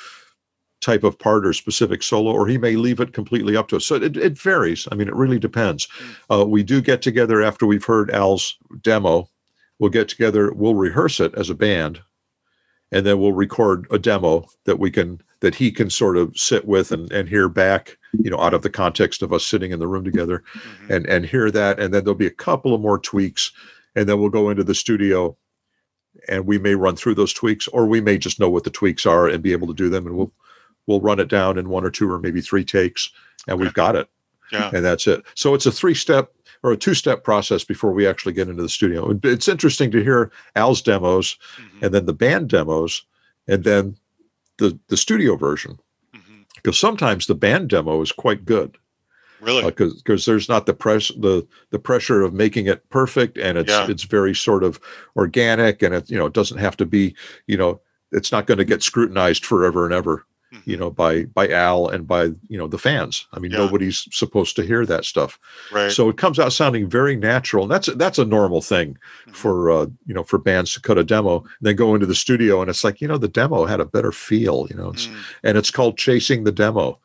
[0.81, 3.87] type of part or specific solo or he may leave it completely up to us.
[3.87, 4.87] So it, it varies.
[4.93, 5.89] I mean it really depends.
[6.31, 9.29] Uh, we do get together after we've heard al's demo.
[9.79, 12.01] We'll get together we'll rehearse it as a band
[12.93, 16.67] and then we'll record a demo that we can that he can sort of sit
[16.67, 19.79] with and, and hear back you know out of the context of us sitting in
[19.81, 20.91] the room together Mhm.
[20.97, 21.81] and and hear that.
[21.81, 23.53] And then there'll be a couple of more tweaks
[23.97, 25.37] and then we'll go into the studio
[26.29, 29.05] and we may run through those tweaks or we may just know what the tweaks
[29.07, 30.33] are and be able to do them and we'll
[30.87, 33.11] we'll run it down in one or two or maybe three takes
[33.49, 34.09] and we've got it
[34.53, 34.71] Yeah.
[34.73, 36.33] and that's it so it's a three step
[36.63, 40.03] or a two step process before we actually get into the studio it's interesting to
[40.03, 41.83] hear al's demos Mhm.
[41.83, 43.03] and then the band demos
[43.49, 43.97] and then
[44.59, 45.79] the the studio version
[46.15, 46.45] Mhm.
[46.57, 48.77] because sometimes the band demo is quite good
[49.41, 49.65] Really?
[49.65, 53.71] because because there's not the press the the pressure of making it perfect and it's
[53.71, 53.91] Yeah.
[53.91, 54.81] it's very sort of
[55.17, 57.15] organic and it you know it doesn't have to be
[57.47, 57.81] you know
[58.13, 60.25] it's not going to get scrutinized forever and ever
[60.55, 60.63] Mhm.
[60.67, 63.59] you know by by al and by you know the fans i mean Yeah.
[63.59, 65.39] nobody's supposed to hear that stuff
[65.73, 65.91] Right.
[65.91, 68.97] so it comes out sounding very natural and that's that's a normal thing
[69.29, 69.35] Mhm.
[69.35, 72.15] for uh you know for bands to cut a demo and then go into the
[72.15, 75.07] studio and it's like you know the demo had a better feel you know it's,
[75.09, 75.15] Mm.
[75.43, 76.99] and it's called chasing the demo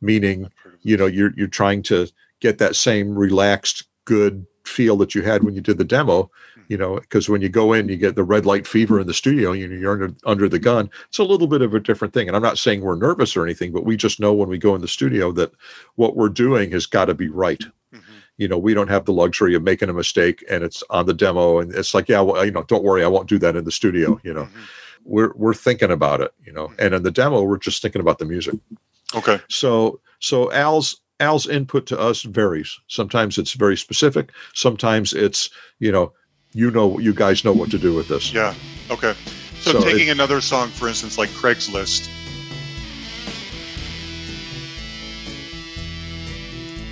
[0.00, 0.50] meaning
[0.82, 2.08] you know you're you're trying to
[2.40, 6.30] get that same relaxed good feel that you had when you did the demo
[6.68, 9.14] you know because when you go in you get the red light fever in the
[9.14, 12.12] studio you know, you're under, under the gun it's a little bit of a different
[12.14, 14.58] thing and i'm not saying we're nervous or anything but we just know when we
[14.58, 15.52] go in the studio that
[15.96, 17.64] what we're doing has got to be right
[17.94, 18.00] Mhm.
[18.36, 21.14] you know we don't have the luxury of making a mistake and it's on the
[21.14, 23.64] demo and it's like yeah well you know don't worry i won't do that in
[23.64, 24.50] the studio you know Mhm.
[25.04, 28.18] we're we're thinking about it you know and in the demo we're just thinking about
[28.18, 28.56] the music
[29.14, 29.38] Okay.
[29.48, 32.78] so so Al's Al's input to us varies.
[32.88, 34.32] Sometimes it's very specific.
[34.52, 35.48] Sometimes it's
[35.78, 36.12] you know
[36.56, 38.32] you know you guys know what to do with this.
[38.32, 38.54] Yeah.
[38.90, 39.14] Okay.
[39.60, 42.08] So, So taking another song, for instance, like Craigslist.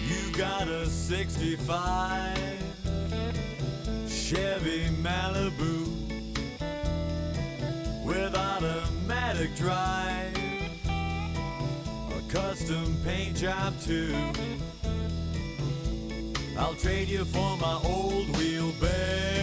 [0.06, 2.38] You got a 65
[4.06, 5.88] Chevy Malibu
[8.04, 10.36] with automatic drive,
[10.86, 14.14] a custom paint job too.
[16.58, 19.33] I'll trade you for my old wheelbarrow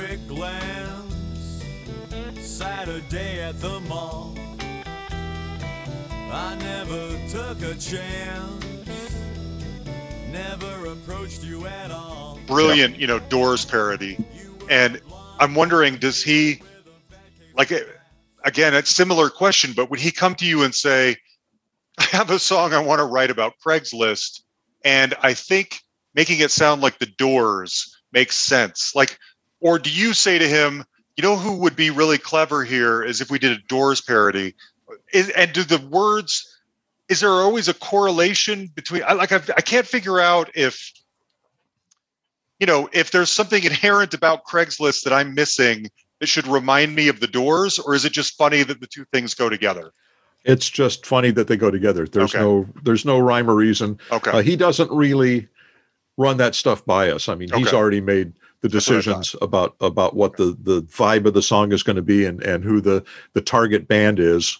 [0.00, 1.62] quick glance
[2.40, 4.34] Saturday at the mall.
[6.32, 8.64] I never took a chance,
[10.32, 12.38] never approached you at all.
[12.46, 14.16] Brilliant, you know, Doors parody.
[14.70, 15.02] And
[15.38, 16.62] I'm wondering, does he,
[17.54, 17.70] like,
[18.44, 21.14] again, it's similar question, but would he come to you and say,
[21.98, 24.40] I have a song I want to write about Craigslist,
[24.82, 25.80] and I think
[26.14, 28.94] making it sound like the Doors makes sense?
[28.94, 29.18] Like,
[29.60, 30.84] or do you say to him,
[31.16, 34.54] you know, who would be really clever here is if we did a Doors parody,
[35.12, 36.46] is and do the words
[37.08, 40.92] is there always a correlation between I like I've, i can't figure out if
[42.58, 45.88] you know if there's something inherent about craigslist that i'm missing
[46.20, 49.04] that should remind me of the doors or is it just funny that the two
[49.12, 49.92] things go together
[50.44, 52.06] It's just funny that they go together.
[52.06, 52.42] There's Okay.
[52.42, 53.98] no there's no rhyme or reason.
[54.10, 55.48] okay Uh, he doesn't really
[56.16, 57.28] run that stuff by us.
[57.28, 58.32] I mean, he's already made
[58.62, 61.82] the That's what I decisions about about what the the vibe of the song is
[61.82, 63.02] going to be and and who the
[63.32, 64.58] the target band is,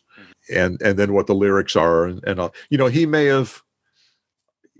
[0.53, 2.55] and and then what the lyrics are and and all.
[2.71, 3.63] you know he may have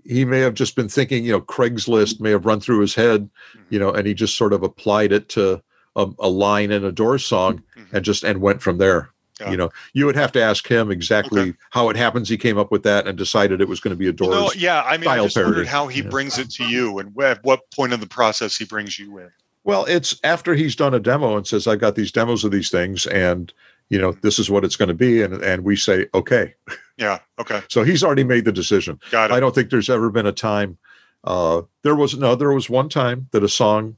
[0.03, 3.29] he may have just been thinking you know Craigslist may have run through his head,
[3.69, 5.61] you know, and he just sort of applied it to
[5.95, 7.93] a, a line in a Doors song Mhm.
[7.93, 9.10] and just and went from there.
[9.41, 9.51] Yeah.
[9.51, 11.53] You know, you would have to ask him exactly Okay.
[11.71, 14.07] how it happens he came up with that and decided it was going to be
[14.07, 14.31] a Doors.
[14.31, 16.09] no, yeah i mean i just wondered how he Yeah.
[16.09, 19.29] brings it to you and at what point in the process he brings you in
[19.63, 22.69] Well, it's after he's done a demo and says, "I got these demos of these
[22.71, 23.53] things, and
[23.89, 26.53] you know, this is what it's going to be," and and we say, "Okay."
[26.97, 28.99] yeah okay So he's already made the decision.
[29.11, 30.77] got it I don't think there's ever been a time.
[31.23, 32.35] Uh, there was no.
[32.35, 33.97] There was one time that a song,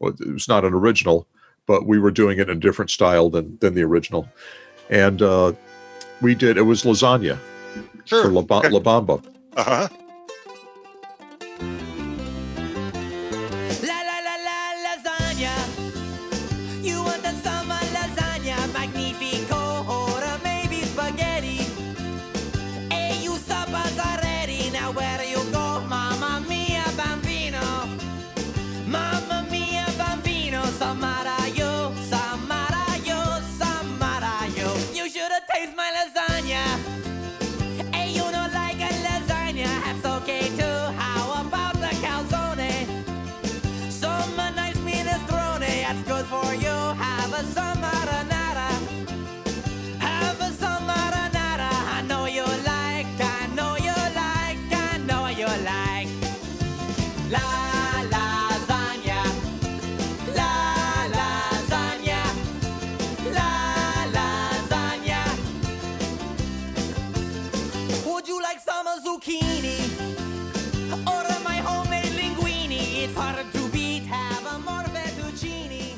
[0.00, 1.28] well, it was not an original,
[1.66, 4.28] but we were doing it in a different style than than the original,
[4.90, 5.52] and uh,
[6.20, 6.56] we did.
[6.56, 7.38] It was lasagna
[8.04, 8.68] sure for La, Ba- okay.
[8.70, 9.22] La Bamba.
[9.56, 10.03] uh-huh La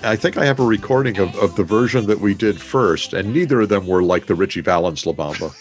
[0.06, 3.32] I think I have a recording of, of the version that we did first, and
[3.32, 5.54] neither of them were like the Ritchie Valens La Bamba.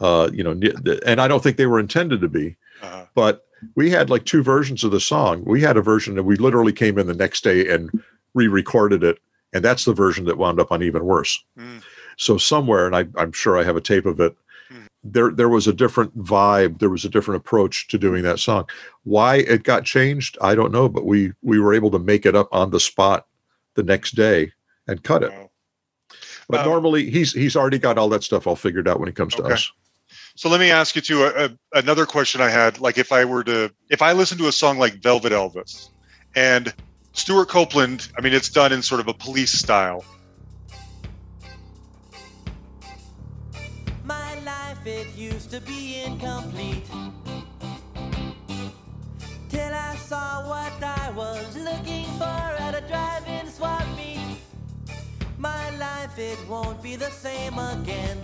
[0.00, 0.52] Uh, you know,
[1.04, 2.56] and I don't think they were intended to be.
[2.82, 3.06] uh-huh.
[3.14, 3.44] but
[3.74, 5.42] we had like two versions of the song.
[5.44, 7.90] We had a version that we literally came in the next day and
[8.34, 9.18] re-recorded it,
[9.52, 11.42] and that's the version that wound up on even worse.
[11.58, 11.82] Mm.
[12.16, 14.36] So somewhere, and I, I'm sure I have a tape of it.
[14.72, 14.86] Mhm.
[15.02, 16.78] There, there was a different vibe.
[16.78, 18.68] There was a different approach to doing that song.
[19.04, 20.88] Why it got changed, I don't know.
[20.88, 23.26] But we we were able to make it up on the spot
[23.78, 24.50] the next day
[24.88, 25.30] and cut it.
[25.30, 25.50] Wow.
[26.48, 29.14] But Um, normally, he's he's already got all that stuff all figured out when it
[29.14, 29.70] comes to us.
[30.34, 31.24] So let me ask you too.
[31.24, 34.48] A, a, another question I had, like if I were to, if I listen to
[34.48, 35.90] a song like Velvet Elvis,
[36.34, 36.74] and
[37.12, 40.04] Stewart Copeland, I mean, it's done in sort of a police style.
[44.04, 46.86] My life, it used to be incomplete.
[49.50, 51.97] Till I saw what I was looking
[56.08, 58.18] life, it won't be the same again.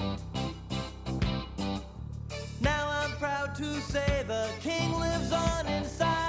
[2.61, 6.24] Now I'm proud to say the king lives on inside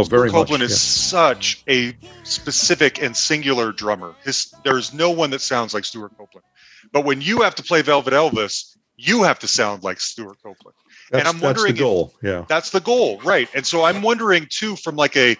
[0.00, 0.70] Oh, very Copeland much.
[0.70, 4.14] is such a specific and singular drummer.
[4.24, 6.44] His, there's no one that sounds like Stewart Copeland.
[6.92, 10.76] But when you have to play Velvet Elvis, you have to sound like Stewart Copeland.
[11.10, 12.14] That's, I'm wondering, that's the goal.
[12.22, 12.44] Yeah.
[12.48, 13.48] That's the goal, right?
[13.54, 15.36] And so I'm wondering too, from like a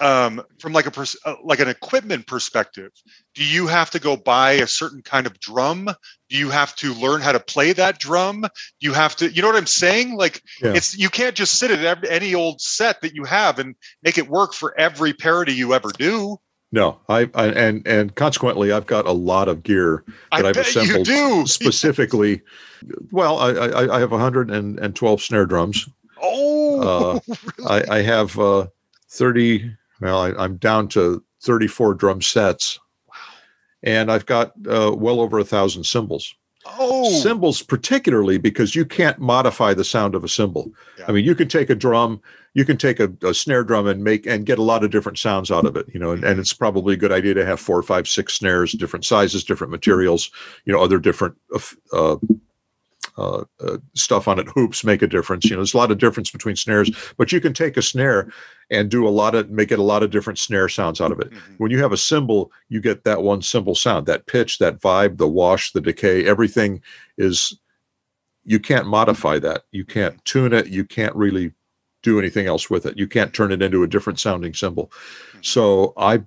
[0.00, 2.90] um, from like a pers- uh, like an equipment perspective,
[3.34, 5.88] do you have to go buy a certain kind of drum?
[6.28, 8.46] Do you have to learn how to play that drum?
[8.80, 10.16] You have to, you know what I'm saying?
[10.16, 10.74] Like Yeah.
[10.74, 14.18] it's you can't just sit at every, any old set that you have and make
[14.18, 16.38] it work for every parody you ever do.
[16.72, 20.74] No, I, I and and consequently, I've got a lot of gear that I've bet
[20.74, 21.46] you assembled do.
[21.46, 22.42] specifically.
[23.10, 25.86] Well, I, I, I have 112 snare drums,
[26.22, 27.20] Oh,
[27.68, 28.68] I, I have uh,
[29.08, 32.78] 30, well, I, I'm down to 34 drum sets.
[33.82, 36.34] And I've got uh, well over a thousand cymbals.
[36.66, 40.70] oh, Cymbals, particularly because you can't modify the sound of a cymbal.
[40.98, 41.06] Yeah.
[41.08, 42.20] I mean, you can take a drum,
[42.52, 45.18] you can take a, a snare drum and make and get a lot of different
[45.18, 45.86] sounds out of it.
[45.94, 48.72] You know, and, and it's probably a good idea to have four, five, six snares,
[48.72, 50.30] different sizes, different materials.
[50.66, 51.36] You know, other different
[51.94, 52.16] uh,
[53.18, 54.46] uh, uh, stuff on it.
[54.54, 55.44] Hoops make a difference.
[55.44, 58.32] You know, there's a lot of difference between snares, but you can take a snare
[58.70, 61.20] and do a lot of make it a lot of different snare sounds out of
[61.20, 61.30] it.
[61.30, 61.58] Mhm.
[61.58, 65.18] When you have a cymbal, you get that one cymbal sound, that pitch, that vibe,
[65.18, 66.80] the wash, the decay, everything
[67.18, 67.58] is
[68.44, 69.64] you can't modify that.
[69.70, 70.68] You can't tune it.
[70.68, 71.52] You can't really
[72.02, 72.96] do anything else with it.
[72.96, 74.90] You can't turn it into a different sounding cymbal.
[75.42, 76.22] So I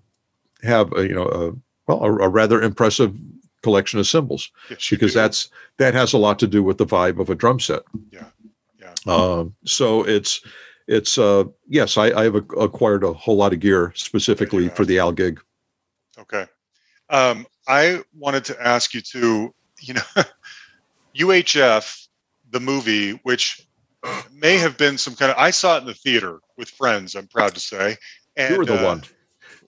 [0.62, 1.52] have a, you know a,
[1.88, 3.16] well a, a rather impressive
[3.64, 5.20] collection of cymbals Yes, because do.
[5.20, 7.82] that's that has a lot to do with the vibe of a drum set.
[8.12, 8.28] Yeah,
[8.80, 8.94] yeah.
[9.08, 10.42] Um, so it's
[10.88, 14.86] it's uh yes, I, I have a, acquired a whole lot of gear specifically for
[14.86, 15.42] the Al gig.
[16.18, 16.46] Okay.
[17.10, 19.54] Um, I wanted to ask you to
[19.84, 20.02] you know,
[21.16, 22.08] UHF,
[22.52, 23.66] the movie, which
[24.32, 27.28] may have been some kind of, I saw it in the theater with friends, I'm
[27.28, 27.98] proud to say.
[28.36, 29.04] And, you were the uh, one.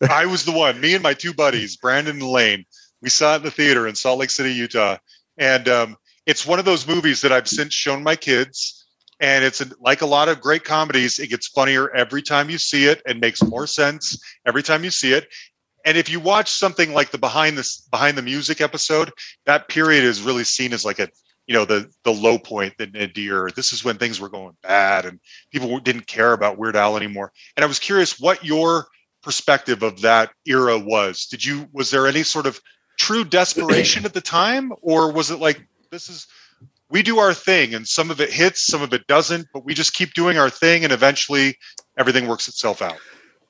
[0.10, 2.66] I was the one, me and my two buddies, Brandon and Lane.
[3.06, 4.98] We saw it in the theater in Salt Lake City, Utah.
[5.38, 5.96] And um,
[6.26, 8.84] it's one of those movies that I've since shown my kids.
[9.20, 12.86] And it's like a lot of great comedies, it gets funnier every time you see
[12.86, 15.28] it and makes more sense every time you see it.
[15.86, 19.12] And if you watch something like the behind this behind the music episode,
[19.46, 21.08] that period is really seen as like a
[21.46, 23.52] you know the the low point, the nadir.
[23.56, 25.20] This is when things were going bad and
[25.52, 27.32] people didn't care about Weird Al anymore.
[27.56, 28.88] And I was curious what your
[29.22, 31.28] perspective of that era was.
[31.28, 32.60] Did you was there any sort of
[32.98, 36.28] true desperation at the time, or was it like this is
[36.90, 39.74] we do our thing and some of it hits, some of it doesn't, but we
[39.74, 41.58] just keep doing our thing and eventually
[41.98, 42.98] everything works itself out.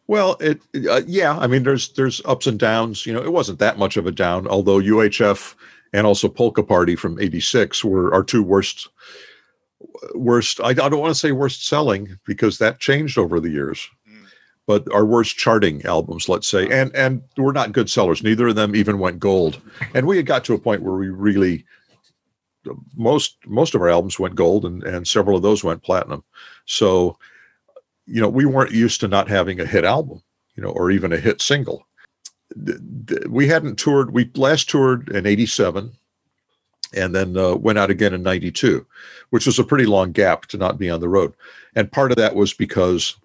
[0.07, 3.05] Well, it uh, yeah, I mean there's there's ups and downs.
[3.05, 5.55] You know, it wasn't that much of a down, although UHF
[5.93, 8.89] and also Polka Party from '86 were our two worst
[10.13, 10.59] worst.
[10.61, 13.89] I, I don't want to say worst selling because that changed over the years.
[14.67, 18.23] But our worst charting albums, let's say, and and were not good sellers.
[18.23, 19.61] Neither of them even went gold,
[19.93, 21.65] and we had got to a point where we really
[22.95, 26.23] most most of our albums went gold, and and several of those went platinum.
[26.65, 27.17] So
[28.05, 30.21] you know, we weren't used to not having a hit album,
[30.55, 31.87] you know, or even a hit single.
[33.27, 34.13] We hadn't toured.
[34.13, 35.91] We last toured in '87,
[36.93, 38.85] and then uh, went out again in '92,
[39.31, 41.33] which was a pretty long gap to not be on the road.
[41.75, 43.15] And part of that was because,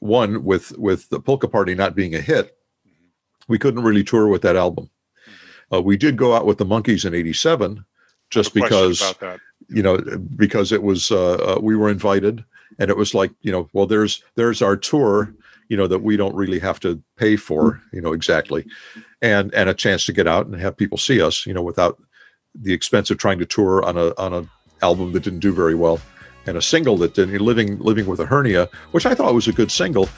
[0.00, 2.56] one, with with the Polka Party not being a hit,
[3.48, 4.90] we couldn't really tour with that album.
[5.72, 7.84] Uh, we did go out with the Monkees in '87,
[8.30, 9.14] just because
[9.68, 9.98] you know
[10.36, 12.44] because it was uh, uh, we were invited
[12.78, 15.34] and it was like you know well there's there's our tour
[15.68, 18.66] you know that we don't really have to pay for you know exactly.
[19.20, 22.00] And and a chance to get out and have people see us you know without
[22.54, 24.48] the expense of trying to tour on a on a
[24.84, 26.00] album that didn't do very well
[26.48, 29.52] and a single that didn't living living with a hernia which i thought was a
[29.52, 30.08] good single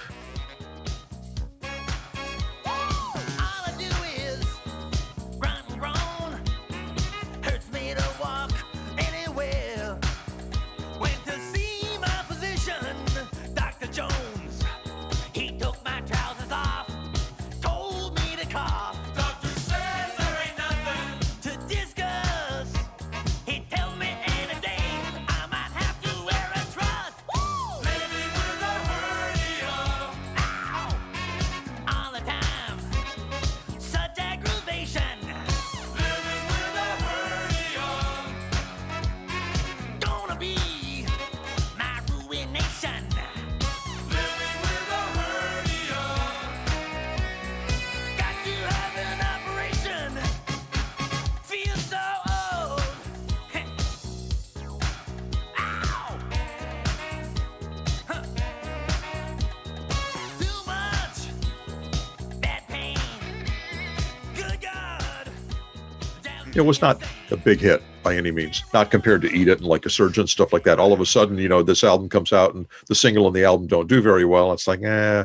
[66.61, 69.66] it was not a big hit by any means not compared to eat it and
[69.66, 70.78] like a surgeon stuff like that.
[70.78, 73.44] All of a sudden you know this album comes out and the single and the
[73.44, 74.52] album don't do very well.
[74.52, 75.24] It's like eh.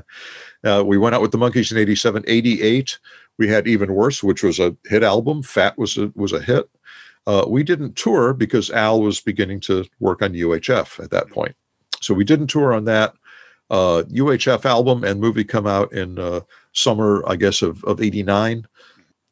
[0.64, 2.98] uh, we went out with the monkees in 87 88
[3.38, 5.44] we had even worse which was a hit album.
[5.44, 6.70] Fat was a was a hit.
[7.28, 11.56] Uh, we didn't tour because al was beginning to work on uhf at that point.
[12.02, 13.14] So we didn't tour on that.
[13.70, 16.40] Uh, uhf album and movie come out in uh,
[16.72, 18.68] summer i guess of, of 89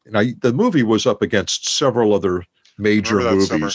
[0.06, 2.44] and I, the movie was up against several other
[2.78, 3.48] major movies.
[3.48, 3.68] summer.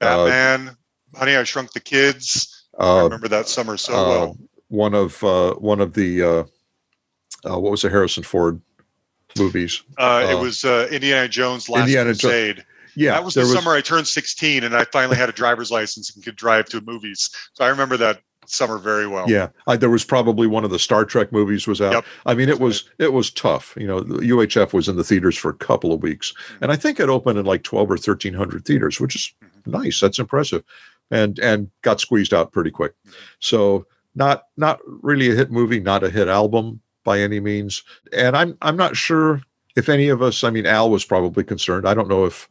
[0.00, 0.76] Uh, Batman,
[1.14, 4.38] Honey, I Shrunk the Kids, I Uh, remember that summer so uh, well.
[4.68, 6.44] one of uh, one of the uh,
[7.48, 8.60] uh, what was the Harrison Ford
[9.38, 9.82] movies?
[9.98, 12.28] Uh, it uh, was uh, Indiana Jones Last Indiana Jo-
[12.94, 15.70] Yeah, that was the there summer I turned 16 and I finally had a driver's
[15.70, 17.30] license and could drive to movies.
[17.54, 19.28] So I remember that summer very well.
[19.28, 21.92] Yeah, I, there was probably one of the Star Trek movies was out.
[21.92, 22.04] Yep.
[22.26, 23.74] I mean, it was it was tough.
[23.78, 26.64] You know, the UHF was in the theaters for a couple of weeks, Mm-hmm.
[26.64, 29.32] and I think it opened in like twelve or thirteen hundred theaters, which is
[29.66, 30.00] nice.
[30.00, 30.62] That's impressive,
[31.10, 32.92] and and got squeezed out pretty quick.
[33.06, 33.12] Mm-hmm.
[33.40, 37.82] So not not really a hit movie, not a hit album by any means,
[38.12, 39.42] and I'm I'm not sure
[39.76, 40.42] if any of us.
[40.44, 41.86] I mean, Al was probably concerned.
[41.86, 42.48] I don't know if.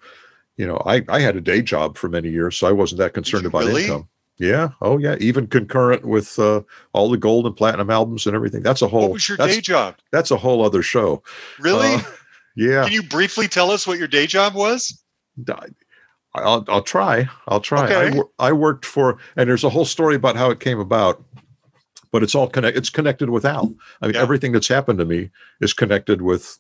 [0.57, 3.13] You know, I, I had a day job for many years, so I wasn't that
[3.13, 3.83] concerned about really?
[3.83, 4.07] income.
[4.38, 4.69] Yeah.
[4.81, 5.15] Oh, yeah.
[5.19, 6.61] Even concurrent with uh,
[6.93, 8.63] all the gold and platinum albums and everything.
[8.63, 9.03] That's a whole.
[9.03, 9.95] What was your that's, day job?
[10.11, 11.23] That's a whole other show.
[11.59, 11.95] Really?
[11.95, 12.01] Uh,
[12.55, 12.83] yeah.
[12.83, 15.01] Can you briefly tell us what your day job was?
[16.33, 17.29] I'll, I'll try.
[17.47, 17.88] I'll try.
[17.91, 18.17] I, Okay.
[18.17, 21.23] wor- I worked for, and there's a whole story about how it came about,
[22.11, 22.77] but it's all connected.
[22.77, 23.73] It's connected with Al.
[24.01, 24.21] I mean, Yeah.
[24.21, 25.29] everything that's happened to me
[25.61, 26.59] is connected with,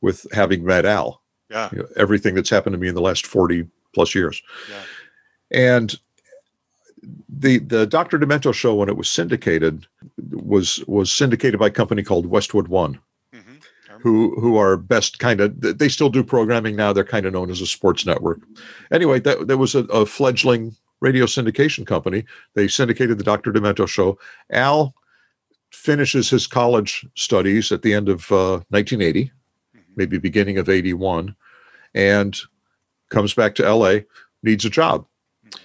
[0.00, 1.22] with having met Al.
[1.50, 1.68] Yeah.
[1.72, 4.42] You know, everything that's happened to me in the last 40 plus years.
[4.70, 4.82] Yeah.
[5.50, 5.94] And
[7.28, 8.18] the the Dr.
[8.18, 9.86] Demento show when it was syndicated
[10.30, 12.98] was was syndicated by a company called Westwood One
[13.34, 13.62] Mhm.
[14.00, 16.92] who who are best kind of they still do programming now.
[16.92, 18.40] They're kind of known as a sports network.
[18.90, 22.24] Anyway that there was a, a fledgling radio syndication company.
[22.54, 24.18] They syndicated the dr demento show.
[24.50, 24.94] Al
[25.70, 29.30] finishes his college studies at the end of uh, 1980
[29.96, 31.34] maybe beginning of 81
[31.94, 32.38] and
[33.10, 33.98] comes back to la
[34.42, 35.06] needs a job.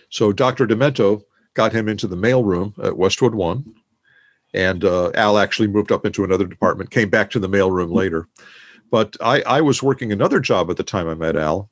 [0.09, 1.23] So dr demento
[1.53, 3.75] got him into the mailroom at westwood one
[4.53, 8.27] and uh, Al actually moved up into another department, came back to the mailroom later.
[8.89, 11.69] But I, I was working another job at the time I met Al,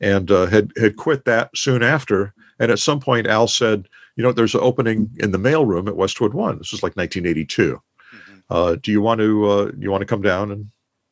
[0.00, 2.34] and uh, had had quit that soon after.
[2.58, 5.96] And at some point, Al said, "You know, there's an opening in the mailroom at
[5.96, 6.58] Westwood One.
[6.58, 7.80] This was like 1982.
[8.12, 8.42] Mhm.
[8.50, 10.66] Uh, do you want to uh, you want to come down and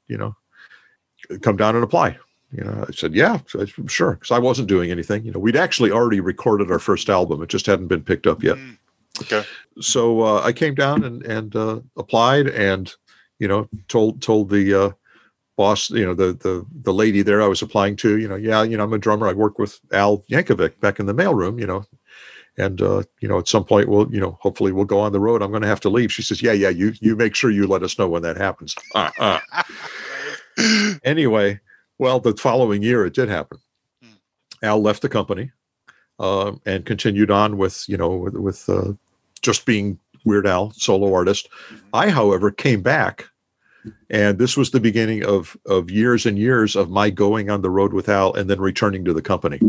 [0.08, 0.34] you know
[1.42, 2.18] come down and apply?"
[2.52, 3.40] You know, I said, "Yeah,
[3.86, 5.24] sure," because I wasn't doing anything.
[5.24, 8.42] You know, we'd actually already recorded our first album; it just hadn't been picked up
[8.42, 8.78] yet Mm.
[9.22, 9.44] Okay.
[9.80, 12.92] so uh, I came down and and uh, applied, and
[13.38, 14.90] you know told told the uh,
[15.56, 18.62] boss, you know the the the lady there I was applying to, you know, yeah,
[18.62, 19.26] you know I'm a drummer.
[19.26, 21.84] I work with Al Yankovic back in the mailroom, you know,
[22.58, 25.20] and uh, you know at some point we'll you know hopefully we'll go on the
[25.20, 25.42] road.
[25.42, 26.12] I'm going to have to leave.
[26.12, 28.74] She says, yeah, yeah, you you make sure you let us know when that happens.
[28.94, 29.40] Uh, uh.
[31.04, 31.60] anyway,
[31.98, 33.58] well, the following year it did happen.
[34.02, 34.10] Hmm.
[34.62, 35.52] Al left the company
[36.18, 38.92] um, and continued on with you know with, with uh,
[39.42, 41.48] just being Weird Al solo artist.
[41.92, 43.26] I, however, came back,
[44.10, 47.70] and this was the beginning of of years and years of my going on the
[47.70, 49.60] road with Al and then returning to the company.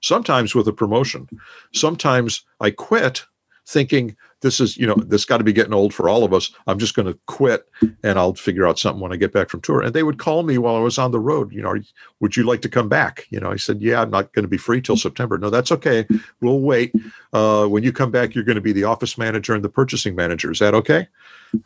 [0.00, 1.28] Sometimes with a promotion,
[1.72, 3.24] sometimes I quit
[3.68, 6.50] thinking this is you know this got to be getting old for all of us.
[6.66, 7.68] I'm just going to quit
[8.02, 9.82] and i'll figure out something when i get back from tour.
[9.82, 11.74] And they would call me while i was on the road you know
[12.20, 13.26] would you like to come back?
[13.30, 15.36] You know i said yeah i'm not going to be free till september.
[15.36, 16.06] No that's okay.
[16.40, 16.94] We'll wait.
[17.32, 20.14] Uh, when you come back you're going to be the office manager and the purchasing
[20.14, 20.50] manager.
[20.50, 21.08] Is that okay?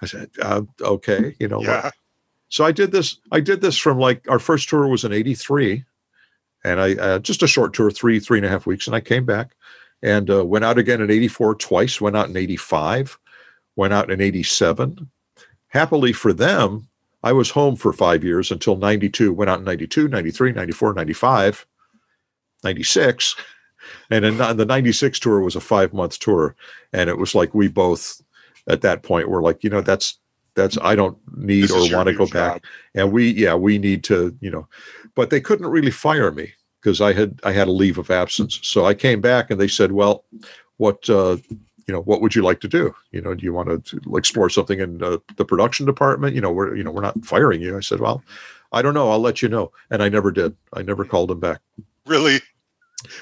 [0.00, 1.62] I said uh, okay you know?
[1.62, 1.90] Yeah.
[2.48, 5.84] so i did this i did this from like our first tour was in 83
[6.64, 9.00] and i uh, just a short tour three three and a half weeks and i
[9.00, 9.54] came back
[10.02, 13.18] and uh, went out again in 84 twice went out in 85
[13.76, 15.10] went out in 87
[15.68, 16.88] happily for them
[17.22, 21.66] i was home for five years until 92 went out in 92 93 94 95
[22.64, 23.36] 96
[24.10, 26.54] and then the 96 tour was a five month tour
[26.92, 28.20] and it was like we both
[28.68, 30.18] at that point were like you know that's
[30.54, 32.62] that's i don't need This or want to go back.
[32.94, 34.68] And we yeah we need to you know
[35.14, 36.52] but they couldn't really fire me
[36.82, 38.58] because i had i had a leave of absence.
[38.62, 40.24] So i came back and they said well
[40.78, 41.36] what uh
[41.86, 42.94] you know what would you like to do?
[43.12, 46.34] You know do you want to explore something in uh, the production department?
[46.34, 47.76] You know we're you know we're not firing you.
[47.76, 48.22] I said well
[48.74, 49.10] i don't know.
[49.10, 49.70] I'll let you know.
[49.90, 50.56] And i never did.
[50.72, 51.60] I never called them back.
[52.06, 52.38] Really?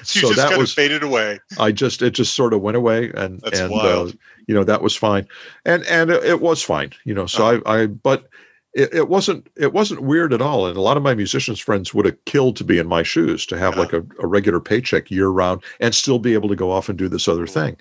[0.03, 1.39] So you So just that kind was- of faded away.
[1.59, 4.11] I just it just sort of went away and That's and uh,
[4.47, 5.27] you know that was fine.
[5.65, 7.61] And and it, it was fine you know so Uh-huh.
[7.65, 8.27] I I but
[8.73, 11.93] it, it wasn't it wasn't weird at all and a lot of my musicians friends
[11.93, 13.79] would have killed to be in my shoes to have Yeah.
[13.81, 16.97] like a, a regular paycheck year round and still be able to go off and
[16.97, 17.77] do this other thing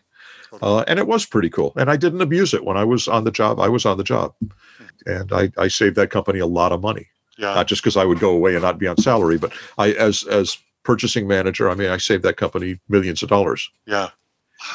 [0.63, 3.25] uh, and it was pretty cool and I didn't abuse it when I was on
[3.25, 4.35] the job I was on the job
[5.07, 7.07] and I I saved that company a lot of money
[7.39, 7.55] Yeah.
[7.55, 10.25] not just because I would go away and not be on salary but I as
[10.25, 14.09] as purchasing manager I mean I saved that company millions of dollars Yeah.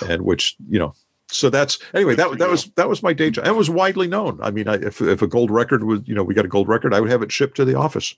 [0.07, 0.93] and which you know
[1.29, 4.07] so that's anyway that that was that was my day job and it was widely
[4.07, 6.49] known i mean I, if, if a gold record was you know we got a
[6.49, 8.13] gold record i would have it shipped to the office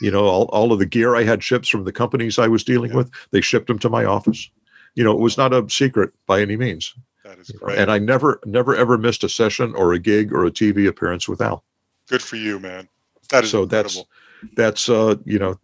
[0.00, 2.62] you know all, all of the gear i had ships from the companies i was
[2.62, 2.98] dealing Yeah.
[2.98, 4.50] with they shipped them to my office
[4.94, 6.94] you know it was not a secret by any means
[7.24, 7.78] That is great.
[7.78, 11.26] and I never never ever missed a session or a gig or a TV appearance
[11.28, 11.64] with Al.
[12.08, 12.88] Good for you, man.
[13.30, 14.08] That is so incredible.
[14.52, 15.58] that's that's uh you know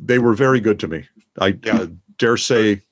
[0.00, 1.06] they were very good to me.
[1.40, 1.76] I Yeah.
[1.82, 2.82] uh, dare say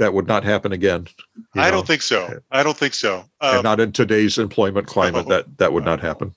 [0.00, 1.06] that would not happen again.
[1.54, 2.40] I know, don't think so.
[2.50, 3.26] I don't think so.
[3.42, 5.36] and Um, not in today's employment climate no.
[5.36, 6.34] that that would not happen.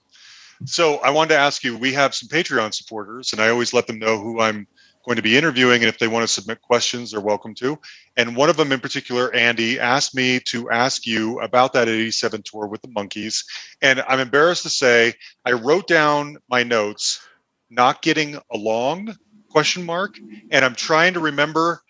[0.66, 3.88] So I wanted to ask you, we have some Patreon supporters, and I always let
[3.88, 4.68] them know who I'm
[5.06, 5.82] going to be interviewing.
[5.82, 7.80] And if they want to submit questions, they're welcome to.
[8.18, 12.44] And one of them in particular, Andy, asked me to ask you about that 87
[12.44, 13.46] tour with the Monkees.
[13.82, 15.14] And I'm embarrassed to say
[15.46, 17.26] I wrote down my notes,
[17.70, 19.16] not getting along,
[19.50, 20.20] question mark.
[20.52, 21.82] And I'm trying to remember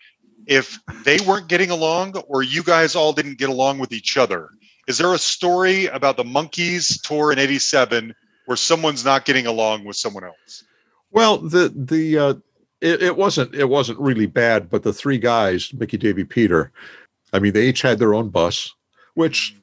[0.46, 4.50] if they weren't getting along or you guys all didn't get along with each other.
[4.86, 8.14] Is there a story about the Monkees tour in 87
[8.46, 10.64] where someone's not getting along with someone else.
[11.10, 12.34] Well, the the uh,
[12.80, 16.72] it, it wasn't it wasn't really bad, but the three guys, Mickey, Davey, Peter,
[17.32, 18.72] I mean, they each had their own bus,
[19.14, 19.56] which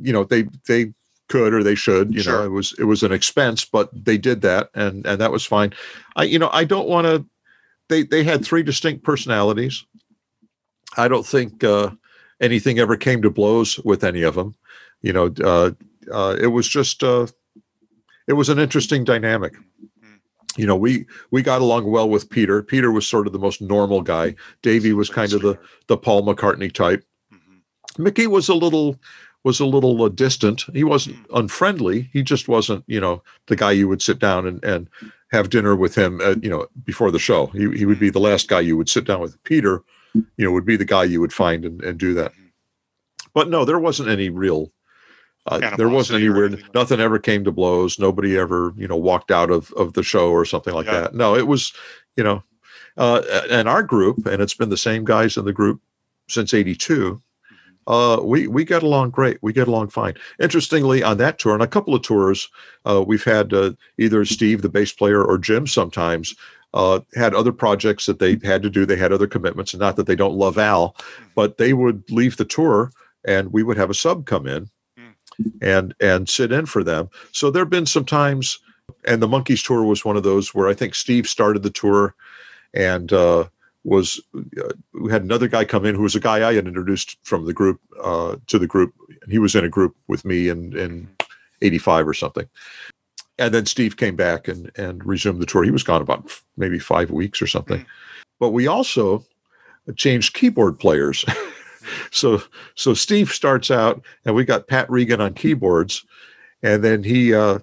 [0.00, 0.92] you know they they
[1.28, 2.14] could or they should.
[2.14, 2.38] You Sure.
[2.38, 5.44] know, it was it was an expense, but they did that, and and that was
[5.44, 5.72] fine.
[6.16, 7.24] I you know I don't want to.
[7.88, 9.84] They they had three distinct personalities.
[10.96, 11.90] I don't think uh,
[12.40, 14.54] anything ever came to blows with any of them.
[15.02, 15.70] You know, uh,
[16.12, 17.26] uh, it was just uh,
[18.26, 19.54] it was an interesting dynamic.
[20.56, 22.62] You know we we got along well with peter.
[22.62, 24.34] Peter was sort of the most normal guy.
[24.62, 27.04] Davey was kind of the the paul mccartney type.
[27.30, 27.98] Mhm.
[27.98, 28.98] mickey was a little
[29.44, 30.64] was a little uh, distant.
[30.72, 32.08] He wasn't unfriendly.
[32.12, 34.88] He just wasn't you know the guy you would sit down and and
[35.30, 37.48] have dinner with him uh, you know before the show.
[37.48, 39.42] He, he would be the last guy you would sit down with.
[39.44, 39.82] Peter
[40.36, 42.32] you know would be the guy you would find and, and do that.
[43.34, 44.72] But no there wasn't any real
[45.46, 47.98] uh, there wasn't any weird like nothing ever came to blows.
[47.98, 51.00] Nobody ever you know walked out of of the show or something like Yeah.
[51.02, 51.14] that.
[51.14, 51.72] No it was
[52.16, 52.42] you know
[52.96, 55.80] uh and our group and it's been the same guys in the group
[56.28, 57.20] since 82
[57.86, 61.62] uh we we get along great we get along fine interestingly on that tour and
[61.62, 62.48] a couple of tours
[62.84, 66.34] uh we've had uh, either steve the bass player or jim sometimes
[66.76, 68.84] uh, had other projects that they had to do.
[68.84, 70.94] They had other commitments, and not that they don't love Al,
[71.34, 72.92] but they would leave the tour,
[73.24, 74.68] and we would have a sub come in,
[75.62, 77.08] and and sit in for them.
[77.32, 78.58] So there have been some times,
[79.06, 82.14] and the Monkees tour was one of those where I think Steve started the tour,
[82.74, 83.44] and uh,
[83.86, 87.16] was uh, we had another guy come in who was a guy I had introduced
[87.22, 90.48] from the group uh, to the group, and he was in a group with me
[90.48, 91.08] in in
[91.62, 92.48] '85 or something.
[93.38, 95.62] And then Steve came back and and resumed the tour.
[95.62, 97.86] He was gone about maybe five weeks or something.
[98.40, 99.24] But we also
[99.94, 101.24] changed keyboard players.
[102.10, 102.42] so
[102.74, 106.04] so Steve starts out, and we got Pat Regan on keyboards,
[106.62, 107.32] and then he.
[107.32, 107.60] Uh,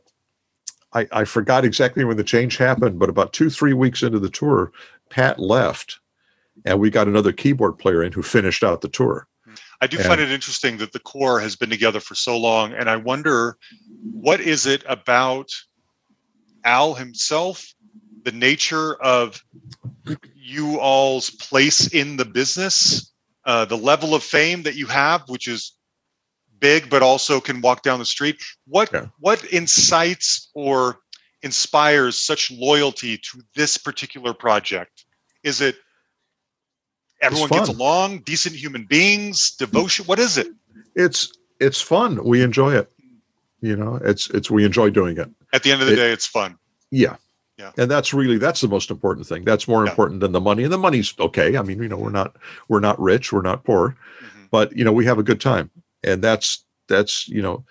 [0.96, 4.30] I, I forgot exactly when the change happened, but about two, three weeks into the
[4.30, 4.72] tour,
[5.10, 6.00] Pat left
[6.66, 9.28] and we got another keyboard player in who finished out the tour.
[9.82, 10.08] I do Yeah.
[10.08, 13.58] find it interesting that the core has been together for so long, and I wonder
[14.14, 15.50] what is it about
[16.64, 17.66] Al himself,
[18.24, 19.44] the nature of
[20.34, 23.12] you all's place in the business,
[23.46, 25.74] uh, the level of fame that you have, which is
[26.60, 28.42] big, but also can walk down the street.
[28.66, 29.08] What Yeah.
[29.20, 31.02] what incites or
[31.42, 35.04] inspires such loyalty to this particular project?
[35.44, 35.76] Is it
[37.24, 40.06] everyone gets along, decent human beings, devotion?
[40.06, 40.48] What is it?
[40.96, 42.24] It's it's fun.
[42.24, 42.92] We enjoy it.
[43.62, 45.30] You know, it's it's we enjoy doing it.
[45.54, 46.58] At the end of the It- day, it's fun.
[46.92, 47.16] Yeah.
[47.58, 47.72] Yeah.
[47.78, 49.44] And that's really that's the most important thing.
[49.46, 49.92] That's more Yeah.
[49.92, 50.64] important than the money.
[50.64, 51.56] And the money's okay.
[51.58, 52.36] I mean, you know, we're not
[52.68, 54.50] we're not rich, we're not poor, Mhm.
[54.52, 55.70] but you know, we have a good time.
[56.04, 57.64] And that's that's, you know,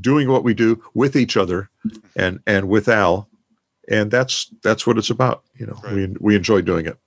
[0.00, 1.70] doing what we do with each other
[2.14, 3.28] and and with Al.
[3.88, 5.42] And that's that's what it's about.
[5.58, 6.98] You know, we we enjoy doing it.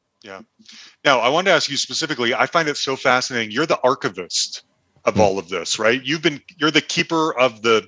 [1.06, 2.34] Now, I wanted to ask you specifically.
[2.34, 3.52] I find it so fascinating.
[3.52, 4.64] You're the archivist
[5.06, 6.04] of all of this, right?
[6.04, 7.88] You've been you're the keeper of the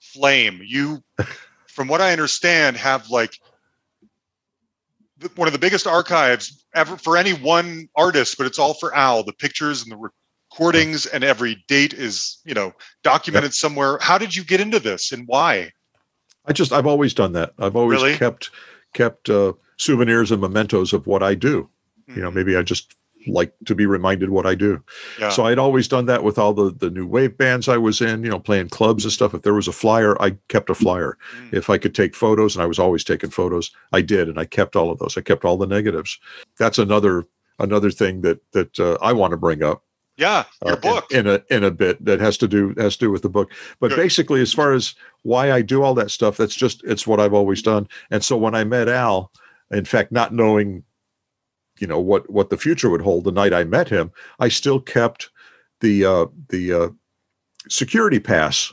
[0.00, 0.60] flame.
[0.62, 1.02] You,
[1.66, 3.38] from what I understand, have like
[5.34, 9.22] one of the biggest archives ever for any one artist, but it's all for Al.
[9.22, 9.96] The pictures and the
[10.52, 13.96] recordings and every date is you know documented somewhere.
[14.02, 15.72] How did you get into this and why?
[16.44, 17.54] I just I've always done that.
[17.58, 18.16] I've always Really?
[18.16, 18.50] kept
[18.92, 21.70] kept uh, souvenirs and mementos of what I do.
[22.08, 22.34] You know, Mhm.
[22.34, 22.94] maybe I just
[23.26, 24.80] like to be reminded what I do.
[25.20, 25.28] Yeah.
[25.30, 28.22] So I'd always done that with all the the new wave bands I was in.
[28.24, 29.34] You know, playing clubs and stuff.
[29.34, 31.18] If there was a flyer, I kept a flyer.
[31.36, 31.54] Mm.
[31.54, 34.44] If I could take photos, and I was always taking photos, I did, and I
[34.44, 35.16] kept all of those.
[35.18, 36.18] I kept all the negatives.
[36.58, 37.26] That's another
[37.58, 39.82] another thing that that uh, I want to bring up
[40.16, 41.10] yeah, your uh, book.
[41.10, 43.28] in, in a in a bit that has to do has to do with the
[43.28, 43.50] book.
[43.80, 43.96] But Good.
[43.96, 47.34] basically, as far as why I do all that stuff, that's just it's what I've
[47.34, 47.88] always done.
[48.10, 49.32] And so when I met Al,
[49.70, 50.84] in fact, not knowing,
[51.80, 54.80] you know what what the future would hold, the night I met him, I still
[54.80, 55.30] kept
[55.80, 56.88] the uh, the uh,
[57.68, 58.72] security pass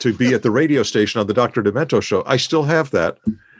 [0.00, 1.62] to be at the radio station on the Dr.
[1.62, 2.22] Demento show.
[2.26, 3.18] I still have that.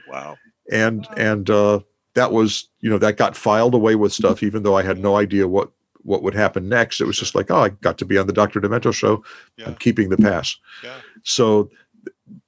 [0.09, 0.37] Wow.
[0.71, 1.79] And and uh
[2.13, 5.17] that was, you know, that got filed away with stuff, even though I had no
[5.17, 5.71] idea what
[6.01, 6.99] what would happen next.
[6.99, 8.59] It was just like, oh, I got to be on the Dr.
[8.59, 9.23] Demento show.
[9.57, 9.67] Yeah.
[9.67, 10.57] I'm keeping the pass.
[10.83, 10.95] Yeah.
[11.23, 11.69] So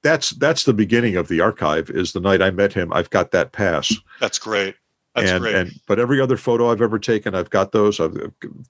[0.02, 2.92] that's that's the beginning of the archive is the night I met him.
[2.92, 3.94] I've got that pass.
[4.20, 4.74] That's great.
[5.14, 5.54] That's and great.
[5.54, 7.98] and but every other photo I've ever taken, I've got those.
[7.98, 8.16] I've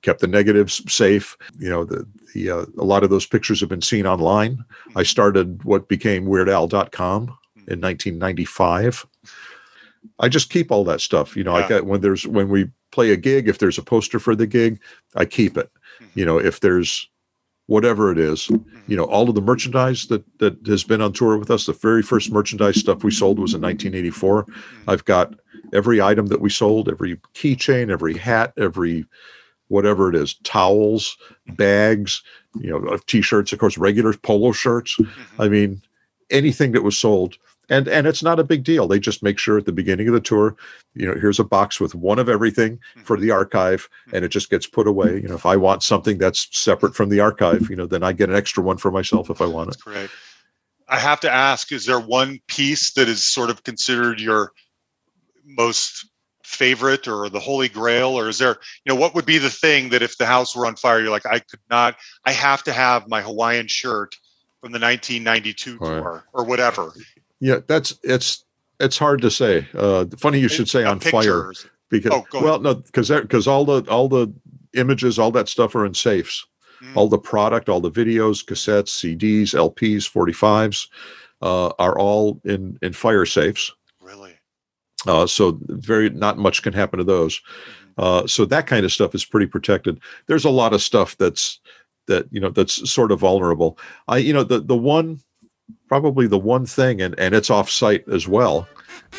[0.01, 1.37] kept the negatives safe.
[1.59, 4.65] You know, the the uh, a lot of those pictures have been seen online.
[4.89, 4.99] Hmm.
[4.99, 7.71] I started what became WeirdAl.com hmm.
[7.71, 9.07] in 1995.
[10.19, 11.37] I just keep all that stuff.
[11.37, 11.65] You know, Yeah.
[11.65, 14.47] I get when there's when we play a gig, if there's a poster for the
[14.47, 14.81] gig,
[15.15, 15.71] I keep it.
[15.99, 16.07] Hmm.
[16.15, 17.07] You know, if there's
[17.67, 18.49] whatever it is,
[18.89, 21.75] you know, all of the merchandise that that has been on tour with us, the
[21.75, 24.47] very first merchandise stuff we sold was in 1984.
[24.89, 25.35] I've got
[25.73, 29.07] every item that we sold, every keychain, every hat, every
[29.69, 31.55] whatever it is, towels, mm-hmm.
[31.55, 32.23] bags,
[32.61, 34.97] you know, t-shirts, of course, regular polo shirts.
[34.97, 35.43] Mm-hmm.
[35.43, 35.83] I mean,
[36.31, 37.37] anything that was sold.
[37.69, 38.89] And and it's not a big deal.
[38.89, 40.57] They just make sure at the beginning of the tour,
[40.95, 43.27] you know, here's a box with one of everything for mm-hmm.
[43.27, 45.21] the archive, and it just gets put away.
[45.21, 48.13] You know, if I want something that's separate from the archive, you know, then I
[48.13, 49.75] get an extra one for myself if I want it.
[49.75, 50.11] That's great.
[50.89, 54.51] I have to ask: Is there one piece that is sort of considered your
[55.45, 56.09] most
[56.45, 59.91] favorite, or the holy grail, or is there, you know, what would be the thing
[59.91, 62.73] that if the house were on fire, you're like, I could not, I have to
[62.73, 64.17] have my Hawaiian shirt
[64.61, 65.89] from the 1992 Right.
[66.01, 66.93] tour, or whatever.
[67.39, 68.45] Yeah, that's it's
[68.79, 69.69] it's hard to say.
[69.75, 71.53] Uh, funny you should say Uh, on fire
[71.89, 74.33] because Oh, well, no, because because all the all the
[74.75, 76.47] images, all that stuff are in safes.
[76.83, 76.97] Mm.
[76.97, 80.89] All the product, all the videos, cassettes, CDs, LPs, 45s
[81.43, 83.73] uh, are all in in fire safes.
[85.07, 85.23] Really?
[85.23, 87.41] Uh, so very not much can happen to those.
[87.99, 90.01] Uh, so that kind of stuff is pretty protected.
[90.27, 91.59] There's a lot of stuff that's
[92.07, 93.79] that you know that's sort of vulnerable.
[94.09, 95.21] I you know the the one
[95.89, 98.67] probably the one thing and and it's off site as well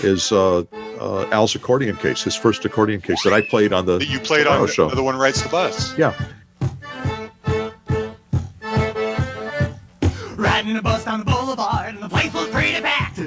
[0.04, 0.64] is uh,
[1.00, 4.20] uh, Al's accordion case, his first accordion case that I played on the That you
[4.20, 4.90] played Tomorrow on show.
[4.90, 5.98] the one rides the bus.
[5.98, 6.14] Yeah,
[10.36, 13.20] Riding a bus down the boulevard, and the place was pretty packed.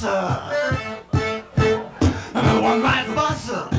[0.00, 0.54] Rides
[2.32, 3.69] the one rides the bus.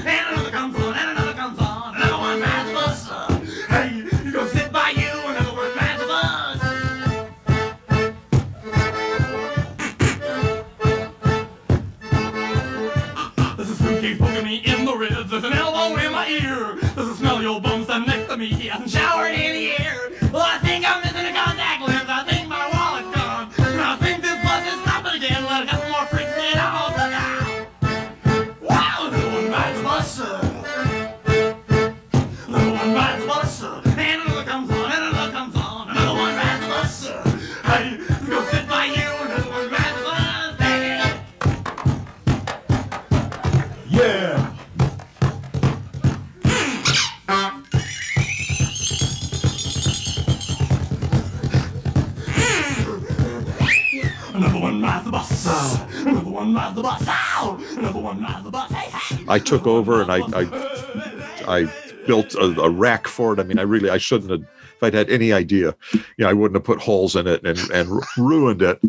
[59.52, 61.74] Took over and I I, I
[62.08, 63.40] built a, a rack for it.
[63.40, 64.42] I mean, I really I shouldn't have.
[64.42, 67.60] If I'd had any idea, you know, I wouldn't have put holes in it and
[67.72, 68.82] and ruined it.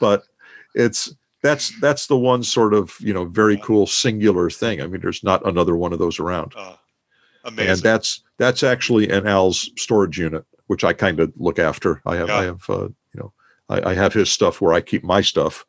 [0.00, 0.24] But
[0.74, 4.80] it's that's that's the one sort of you know very cool singular thing.
[4.80, 6.54] I mean, there's not another one of those around.
[6.56, 6.76] Uh,
[7.44, 7.72] amazing.
[7.72, 12.00] and that's that's actually an Al's storage unit, which I kind of look after.
[12.06, 12.88] I have I have uh,
[13.68, 15.64] I, I have his stuff where I keep my stuff,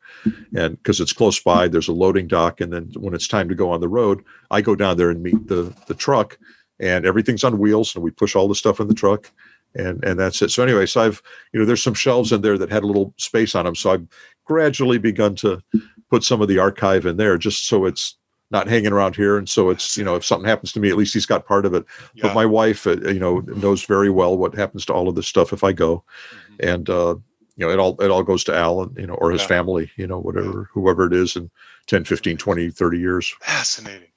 [0.54, 3.54] and because it's close by, there's a loading dock, and then when it's time to
[3.54, 6.38] go on the road, I go down there and meet the the truck,
[6.78, 9.30] and everything's on wheels, and we push all the stuff in the truck.
[9.74, 10.50] And, and that's it.
[10.50, 13.12] So anyway, so I've you know there's some shelves in there that had a little
[13.18, 13.74] space on them.
[13.74, 14.06] So I've
[14.44, 15.62] gradually begun to
[16.08, 18.16] put some of the archive in there, just so it's
[18.50, 19.36] not hanging around here.
[19.36, 21.66] And so it's you know if something happens to me, at least he's got part
[21.66, 22.22] of it yeah.
[22.22, 25.26] but my wife uh, you know knows very well what happens to all of this
[25.26, 26.04] stuff if i go
[26.60, 27.14] and uh
[27.56, 29.48] you know it all it all goes to al and you know or his Yeah.
[29.48, 31.50] family you know whatever whoever it is in
[31.86, 34.08] 10 15 20 30 years Fascinating.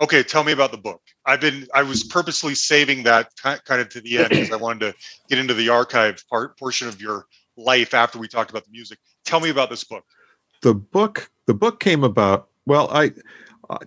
[0.00, 1.02] Okay, tell me about the book.
[1.26, 4.80] I've been I was purposely saving that kind of to the end because I wanted
[4.80, 4.94] to
[5.28, 7.26] get into the archive part portion of your
[7.56, 8.98] life after we talked about the music.
[9.24, 10.04] Tell me about this book.
[10.62, 13.10] the book the book came about well i,
[13.70, 13.78] I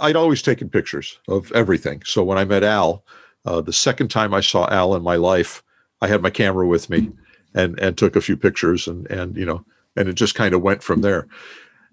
[0.00, 3.04] i'd always taken pictures of everything so when i met al
[3.44, 5.62] uh, the second time i saw al in my life
[6.00, 7.10] i had my camera with me
[7.56, 9.64] and and took a few pictures and and you know
[9.96, 11.26] and it just kind of went from there.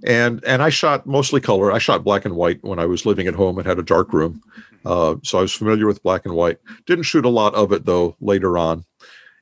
[0.05, 1.71] And and i shot mostly color.
[1.71, 4.13] I shot black and white when i was living at home and had a dark
[4.13, 4.43] room.
[4.85, 6.59] Uh, so i was familiar with black and white.
[6.85, 8.85] Didn't shoot a lot of it though later on.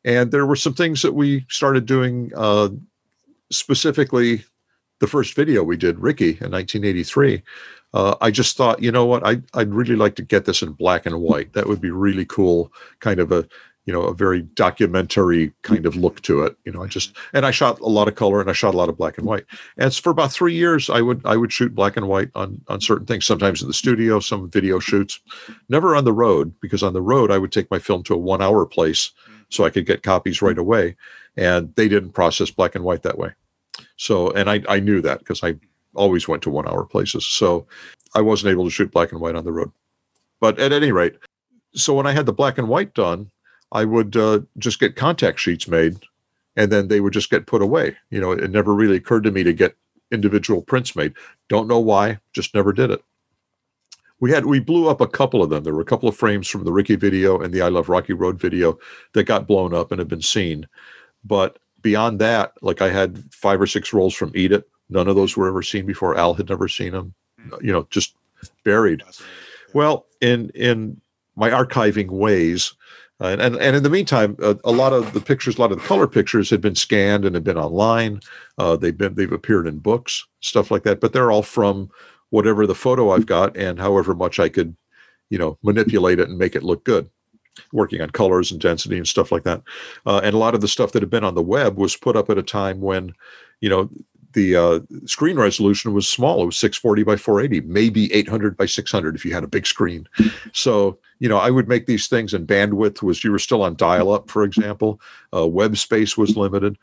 [0.05, 2.69] And there were some things that we started doing uh,
[3.51, 4.43] specifically
[4.99, 7.41] the first video we did ricky in 1983
[7.95, 9.25] uh, i just thought you know what?
[9.25, 11.53] I, i'd really like to get this in black and white.
[11.53, 13.47] That would be really cool kind of a
[13.91, 17.45] you know a very documentary kind of look to it you know i just and
[17.45, 19.43] i shot a lot of color and i shot a lot of black and white.
[19.75, 22.79] And for about three years i would i would shoot black and white on on
[22.79, 25.19] certain things sometimes in the studio some video shoots.
[25.67, 28.17] Never on the road because on the road i would take my film to a
[28.17, 29.11] one hour place
[29.49, 30.95] so i could get copies right away
[31.35, 33.33] and they didn't process black and white that way.
[33.97, 35.53] So and i i knew that because i
[35.95, 37.67] always went to one hour places so
[38.15, 39.71] i wasn't able to shoot black and white on the road.
[40.39, 41.17] But at any rate
[41.75, 43.29] so when i had the black and white done
[43.71, 45.97] I would uh, just get contact sheets made,
[46.55, 47.97] and then they would just get put away.
[48.09, 49.75] You know, it never really occurred to me to get
[50.11, 51.13] individual prints made.
[51.47, 53.03] Don't know why, just never did it.
[54.19, 55.63] We had we blew up a couple of them.
[55.63, 58.13] There were a couple of frames from the Ricky video and the I Love Rocky
[58.13, 58.77] Road video
[59.13, 60.67] that got blown up and have been seen.
[61.23, 64.69] But beyond that, like I had five or six rolls from Eat It.
[64.89, 66.17] None of those were ever seen before.
[66.17, 67.15] Al had never seen them.
[67.61, 68.15] You know, just
[68.63, 69.01] buried.
[69.73, 71.01] Well, in in
[71.35, 72.73] my archiving ways,
[73.21, 75.71] uh, and, and and in the meantime, uh, a lot of the pictures, a lot
[75.71, 78.19] of the color pictures, had been scanned and had been online.
[78.57, 80.99] Uh, they've been they've appeared in books, stuff like that.
[80.99, 81.91] But they're all from
[82.31, 84.75] whatever the photo I've got, and however much I could,
[85.29, 87.09] you know, manipulate it and make it look good.
[87.73, 89.61] Working on colors and density and stuff like that.
[90.05, 92.15] Uh, and a lot of the stuff that had been on the web was put
[92.15, 93.13] up at a time when,
[93.59, 93.89] you know,
[94.33, 96.41] the uh, screen resolution was small.
[96.41, 100.07] It was 640 by 480, maybe 800 by 600 if you had a big screen.
[100.53, 103.75] So, you know, I would make these things, and bandwidth was you were still on
[103.75, 104.99] dial up, for example.
[105.35, 106.77] Uh, web space was limited.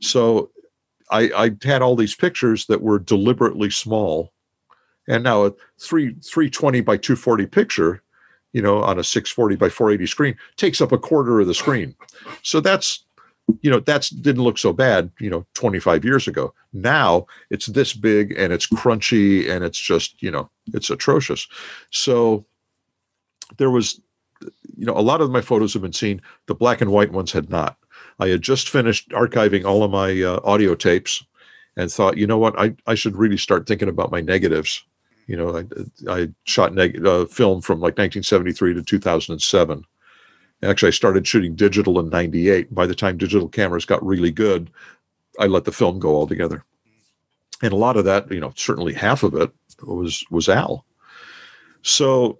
[0.00, 0.50] So
[1.10, 4.32] I, I had all these pictures that were deliberately small.
[5.08, 8.02] And now a three 320 by 240 picture,
[8.52, 11.96] you know, on a 640 by 480 screen takes up a quarter of the screen.
[12.42, 13.04] So that's
[13.60, 16.54] you know that's didn't look so bad you know 25 years ago.
[16.72, 21.46] Now it's this big and it's crunchy and it's just you know it's atrocious.
[21.90, 22.44] So
[23.58, 24.00] there was
[24.76, 26.22] you know a lot of my photos have been seen.
[26.46, 27.76] The black and white ones had not.
[28.18, 31.24] I had just finished archiving all of my uh, audio tapes
[31.76, 32.58] and thought you know what?
[32.58, 34.84] I, I should really start thinking about my negatives.
[35.28, 35.64] You know i,
[36.08, 39.84] I shot neg- uh, film from like 1973 to 2007
[40.62, 42.74] Actually, I started shooting digital in 98.
[42.74, 44.70] By the time digital cameras got really good,
[45.38, 46.64] I let the film go altogether.
[47.62, 49.50] And a lot of that, you know, certainly half of it
[49.82, 50.84] was was Al.
[51.82, 52.38] So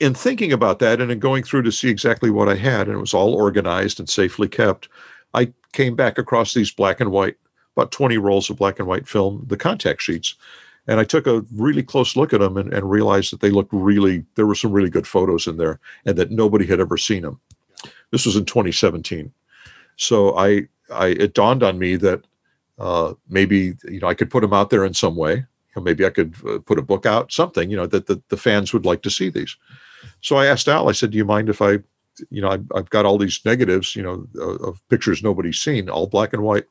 [0.00, 2.96] in thinking about that and in going through to see exactly what I had, and
[2.96, 4.88] it was all organized and safely kept,
[5.34, 7.36] I came back across these black and white,
[7.76, 10.34] about 20 rolls of black and white film, the contact sheets.
[10.86, 13.72] And I took a really close look at them and, and realized that they looked
[13.72, 17.22] really, there were some really good photos in there and that nobody had ever seen
[17.22, 17.40] them.
[18.10, 19.32] This was in 2017.
[19.96, 22.24] So I, I it dawned on me that
[22.78, 25.34] uh, maybe you know I could put them out there in some way.
[25.34, 25.44] You
[25.76, 28.36] know, maybe I could uh, put a book out, something you know that the, the
[28.36, 29.56] fans would like to see these.
[30.20, 30.88] So I asked Al.
[30.88, 31.78] I said, "Do you mind if I,
[32.30, 35.90] you know, I've, I've got all these negatives, you know, of, of pictures nobody's seen,
[35.90, 36.64] all black and white.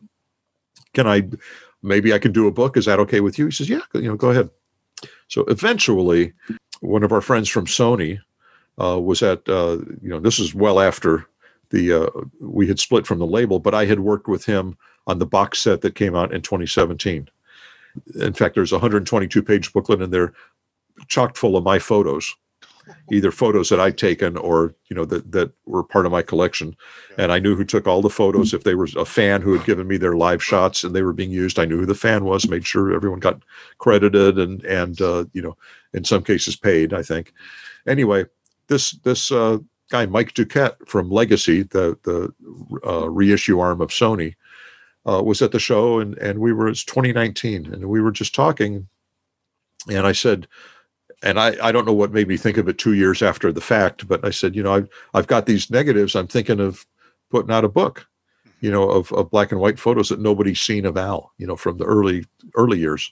[0.93, 1.29] Can I,
[1.83, 2.77] maybe I can do a book?
[2.77, 4.49] Is that okay with you?" He says, "Yeah, you know, go ahead."
[5.27, 6.33] So eventually,
[6.79, 8.19] one of our friends from Sony
[8.81, 11.27] uh, was at uh, you know this is well after
[11.69, 12.09] the uh,
[12.39, 15.59] we had split from the label, but I had worked with him on the box
[15.59, 17.29] set that came out in 2017.
[18.15, 20.33] In fact, there's a 122 page booklet in there,
[21.07, 22.35] chock full of my photos,
[23.11, 26.75] either photos that I'd taken or you know that that were part of my collection.
[27.17, 28.53] And I knew who took all the photos.
[28.53, 31.13] If they were a fan who had given me their live shots and they were
[31.13, 32.47] being used, I knew who the fan was.
[32.47, 33.41] Made sure everyone got
[33.79, 35.57] credited and and uh, you know
[35.93, 36.93] in some cases paid.
[36.93, 37.33] I think.
[37.87, 38.25] Anyway,
[38.67, 42.33] this this uh, guy Mike Duquette from Legacy, the the
[42.87, 44.35] uh, reissue arm of Sony,
[45.07, 48.35] uh, was at the show, and and we were it's 2019, and we were just
[48.35, 48.87] talking,
[49.89, 50.47] and I said,
[51.23, 53.61] and I I don't know what made me think of it two years after the
[53.61, 56.15] fact, but I said, you know, I've I've got these negatives.
[56.15, 56.85] I'm thinking of
[57.29, 58.07] putting out a book,
[58.59, 61.55] you know, of of black and white photos that nobody's seen of Al, you know,
[61.55, 62.25] from the early
[62.55, 63.11] early years.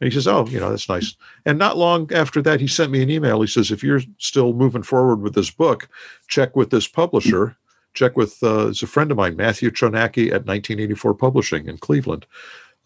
[0.00, 2.92] And he says, "Oh, you know, that's nice." And not long after that, he sent
[2.92, 3.40] me an email.
[3.40, 5.88] He says, "If you're still moving forward with this book,
[6.28, 7.56] check with this publisher.
[7.94, 12.26] Check with uh, it's a friend of mine, Matthew Chojnacki at 1984 Publishing in Cleveland.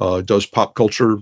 [0.00, 1.18] Uh, does pop culture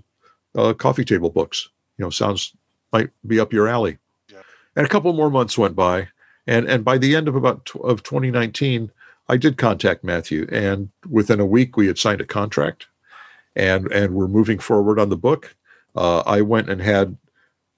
[0.55, 1.69] uh, coffee table books.
[1.99, 2.53] You know, sounds
[2.93, 3.99] might be up your alley."
[4.33, 4.43] Yeah.
[4.77, 6.09] And a couple more months went by,
[6.47, 8.93] and and by the end of about tw- of 2019,
[9.29, 12.87] I did contact Matthew, and within a week we had signed a contract,
[13.57, 15.57] and and we're moving forward on the book.
[15.97, 17.17] Uh, I went and had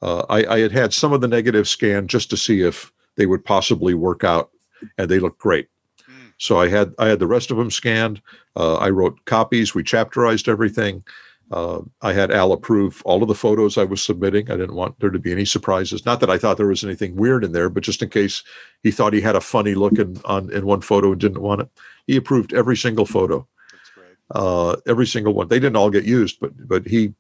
[0.03, 3.27] uh, I, I had had some of the negatives scanned just to see if they
[3.27, 4.51] would possibly work out,
[4.99, 5.69] and they looked great.
[6.11, 6.33] Mm.
[6.39, 8.21] So I had I had the rest of them scanned.
[8.57, 9.75] Uh, I wrote copies.
[9.75, 11.05] We chapterized everything.
[11.51, 14.51] Uh, I had Al approve all of the photos I was submitting.
[14.51, 16.07] I didn't want there to be any surprises.
[16.07, 18.43] Not that I thought there was anything weird in there, but just in case
[18.83, 21.61] he thought he had a funny look in on in one photo and didn't want
[21.61, 21.69] it,
[22.07, 24.17] he approved every single photo, That's great.
[24.31, 25.49] uh, every single one.
[25.49, 27.13] They didn't all get used, but but he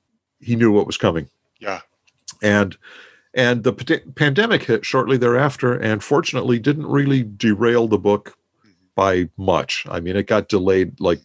[0.42, 1.28] he knew what was coming.
[1.58, 1.80] Yeah.
[2.42, 2.76] and
[3.34, 8.36] and the pand- pandemic hit shortly thereafter and fortunately didn't really derail the book
[8.94, 9.86] by much.
[9.88, 11.20] I mean it got delayed like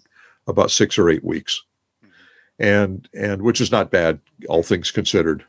[0.48, 1.64] about six or eight weeks.
[2.60, 5.44] And and which is not bad all things considered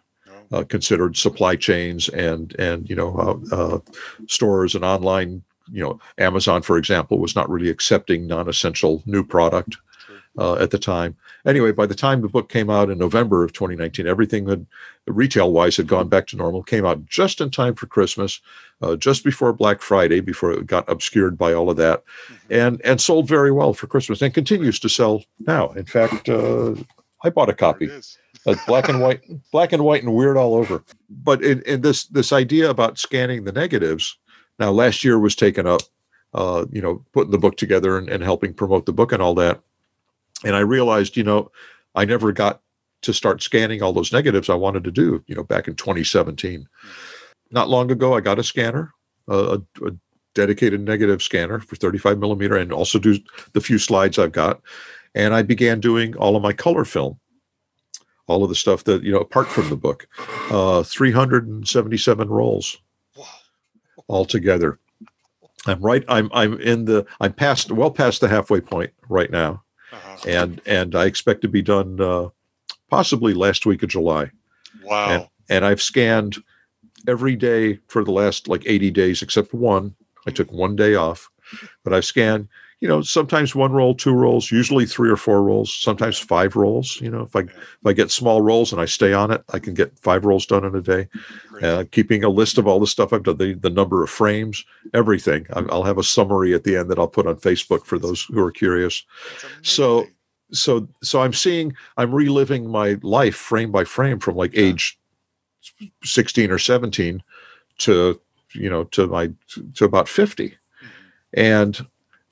[0.53, 3.79] uh, considered supply chains and and you know uh, uh,
[4.27, 9.77] stores and online you know amazon for example was not really accepting non-essential new product
[10.39, 11.17] uh, at the time
[11.47, 14.67] anyway by the time the book came out in november of 2019 everything had
[15.07, 18.41] retail wise had gone back to normal came out just in time for christmas
[18.83, 22.03] uh, just before black friday before it got obscured by all of that
[22.51, 25.71] and and sold very well for christmas and continues to sell now.
[25.71, 26.75] In fact uh,
[27.23, 27.89] i bought a copy.
[28.47, 29.21] uh, black and white
[29.53, 30.83] black and white and weird all over.
[31.11, 34.17] But in, in this this idea about scanning the negatives
[34.59, 35.83] now last year was taken up
[36.35, 39.35] uh, you know putting the book together and, and helping promote the book and all
[39.35, 39.61] that
[40.45, 41.51] and i realized you know
[41.95, 42.61] i never got
[43.03, 46.67] to start scanning all those negatives i wanted to do you know back in 2017
[47.51, 48.93] not long ago i got a scanner
[49.29, 49.91] a, a,
[50.35, 53.19] dedicated negative scanner for 35 millimeter and also do
[53.55, 54.61] the few slides i've got.
[55.15, 57.19] And i began doing all of my color film
[58.29, 60.07] all of the stuff that you know apart from the book
[60.51, 62.77] uh 377 rolls
[64.09, 64.79] altogether.
[65.67, 69.65] I'm right i'm i'm in the i'm past well past the halfway point right now
[69.93, 70.17] Uh-huh.
[70.29, 72.29] and and i expect to be done uh
[72.91, 74.31] possibly last week of july
[74.83, 75.09] Wow.
[75.11, 76.37] and, and i've scanned
[77.07, 79.95] every day for the last like 80 days except one
[80.27, 81.31] i took one day off
[81.85, 82.49] but i've scanned
[82.81, 87.01] you know sometimes one roll two rolls usually three or four rolls sometimes five rolls
[87.01, 87.51] you know if i if
[87.85, 90.65] i get small rolls and i stay on it i can get five rolls done
[90.65, 91.09] in a day.
[91.63, 94.65] Uh, keeping a list of all the stuff I've done, the, the number of frames,
[94.95, 95.45] everything.
[95.53, 98.39] I'll have a summary at the end that I'll put on Facebook for those who
[98.39, 99.05] are curious.
[99.63, 100.07] So-
[100.53, 104.97] So, so I'm seeing, I'm reliving my life frame by frame from like age
[106.05, 107.23] 16 or 17
[107.79, 108.21] to,
[108.55, 109.31] you know, to my,
[109.75, 110.57] to about 50
[111.35, 111.85] and,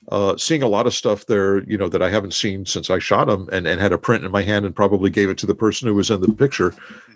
[0.09, 2.99] uh, seeing a lot of stuff there, you know, that I haven't seen since I
[2.99, 5.45] shot them and, and had a print in my hand and probably gave it to
[5.45, 6.73] the person who was in the picture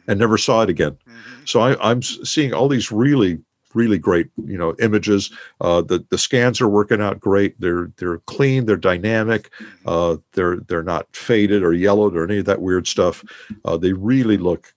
[0.07, 0.97] and never saw it again.
[1.09, 1.47] Mhm.
[1.47, 3.39] So I, I'm seeing all these really,
[3.73, 5.31] really great, you know, images.
[5.61, 7.59] Uh, the the scans are working out great.
[7.61, 8.65] They're they're clean.
[8.65, 9.49] They're dynamic.
[9.85, 13.23] Uh, they're they're not faded or yellowed or any of that weird stuff.
[13.63, 14.73] Uh, they really look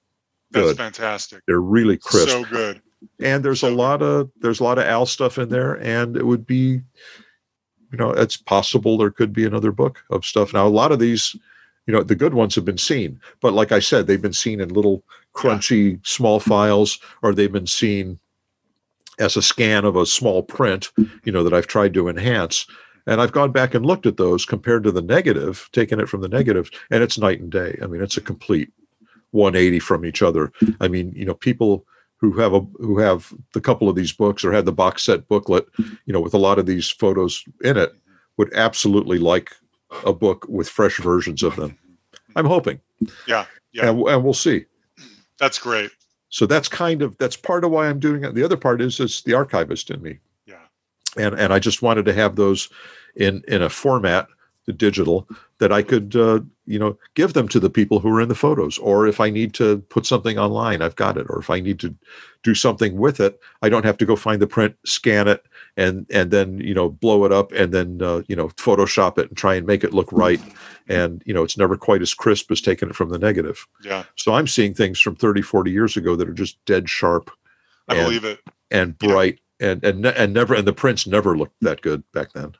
[0.52, 0.76] That's good.
[0.76, 1.42] fantastic.
[1.48, 2.28] They're really crisp.
[2.28, 2.80] So good.
[3.18, 6.16] and there's so a lot of there's a lot of Al stuff in there, and
[6.16, 6.80] it would be,
[7.94, 10.52] you know, it's possible there could be another book of stuff.
[10.52, 11.36] Now a lot of these.
[11.86, 14.58] You know, the good ones have been seen, but like I said, they've been seen
[14.58, 15.04] in little
[15.34, 18.18] crunchy small files, or they've been seen
[19.18, 20.90] as a scan of a small print,
[21.24, 22.66] you know, that I've tried to enhance.
[23.06, 26.22] And I've gone back and looked at those compared to the negative, taken it from
[26.22, 27.78] the negative, and it's night and day.
[27.82, 28.72] I mean, it's a complete
[29.32, 30.52] 180 from each other.
[30.80, 31.84] I mean, you know, people
[32.32, 35.28] who have a who have the couple of these books or had the box set
[35.28, 35.66] booklet,
[36.06, 37.92] you know, with a lot of these photos in it,
[38.36, 39.52] would absolutely like
[40.04, 41.78] a book with fresh versions of them.
[42.36, 42.80] I'm hoping,
[43.28, 43.46] Yeah.
[43.72, 43.90] Yeah.
[43.90, 44.64] and, and we'll see.
[45.38, 45.90] That's great.
[46.30, 48.34] So that's kind of that's part of why I'm doing it.
[48.34, 50.56] The other part is it's the archivist in me, Yeah.
[51.16, 52.68] and and I just wanted to have those
[53.16, 54.26] in in a format,
[54.66, 55.28] the digital,
[55.58, 58.34] that I could uh, you know give them to the people who are in the
[58.34, 58.78] photos.
[58.78, 61.26] Or if I need to put something online, I've got it.
[61.28, 61.94] Or if I need to
[62.42, 65.44] do something with it, I don't have to go find the print, scan it,
[65.76, 69.28] and and then you know blow it up and then uh, you know Photoshop it
[69.28, 70.40] and try and make it look right.
[70.88, 73.66] And you know it's never quite as crisp as taking it from the negative.
[73.82, 74.04] Yeah.
[74.16, 77.30] So I'm seeing things from 30, 40 years ago that are just dead sharp
[77.88, 78.40] I And- believe it.
[78.70, 82.54] and bright and and and never and the prints never looked that good back then.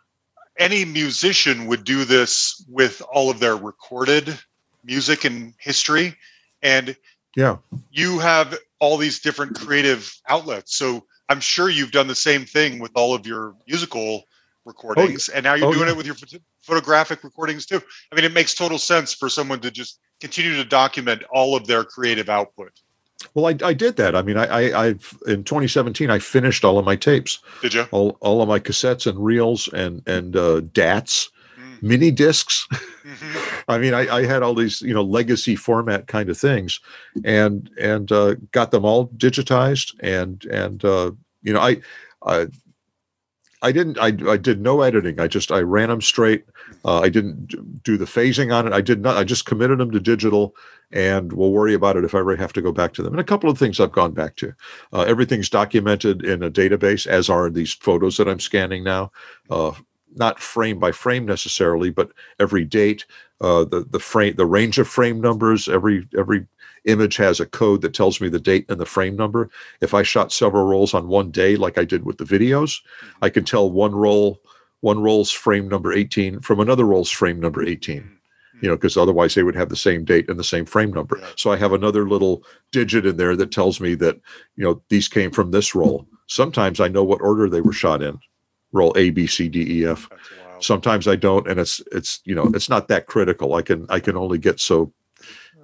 [0.59, 4.39] Any musician would do this with all of their recorded
[4.85, 6.17] music and history.
[6.63, 6.97] And
[7.37, 7.57] Yeah.
[7.91, 10.77] you have all these different creative outlets.
[10.77, 14.25] So I'm sure you've done the same thing with all of your musical
[14.65, 15.29] recordings.
[15.29, 15.93] And now you're Oh, doing yeah.
[15.93, 17.83] it with your phot- photographic recordings too.
[18.13, 21.67] I mean, it makes total sense for someone to just continue to document all of
[21.67, 22.73] their creative output.
[23.35, 24.15] Well, I, I did that.
[24.15, 27.87] I mean, I, I I've in 2017 I finished all of my tapes, Did you?
[27.91, 31.83] all all of my cassettes and reels and and uh, DATs, Mm.
[31.83, 32.67] mini discs.
[32.71, 33.63] Mhm.
[33.69, 36.81] I mean, I, I had all these, you know, legacy format kind of things,
[37.25, 41.13] and and uh, got them all digitized, and and uh,
[41.43, 41.81] you know, I,
[42.27, 42.49] I,
[43.65, 45.19] I didn't, I, I did no editing.
[45.19, 46.45] I just I ran them straight.
[46.85, 48.75] Uh, I didn't do the phasing on it.
[48.75, 49.17] I did not.
[49.17, 50.55] I just committed them to digital,
[50.93, 53.15] and we'll worry about it if I ever have to go back to them.
[53.15, 54.55] And a couple of things I've gone back to.
[54.93, 59.11] Uh, everything's documented in a database, as are these photos that I'm scanning now.
[59.49, 59.73] Uh,
[60.15, 63.07] not frame by frame necessarily, but every date,
[63.41, 65.69] uh, the the frame, the range of frame numbers.
[65.69, 66.47] Every every
[66.85, 69.51] image has a code that tells me the date and the frame number.
[69.81, 73.25] If I shot several rolls on one day, like I did with the videos, mm-hmm.
[73.25, 74.41] I can tell one roll,
[74.81, 77.73] one roll's frame number 18 from another roll's frame number mm-hmm.
[77.73, 78.01] 18.
[78.01, 78.11] Mm-hmm.
[78.61, 81.19] You know, because otherwise they would have the same date and the same frame number.
[81.21, 81.29] Yeah.
[81.37, 84.17] So I have another little digit in there that tells me that,
[84.57, 86.07] you know, these came from this roll.
[86.29, 88.19] Sometimes I know what order they were shot in.
[88.73, 90.09] Roll A, B, C, D, E, F
[90.61, 94.01] sometimes i don't and it's it's you know it's not that critical i can i
[94.01, 94.93] can only get so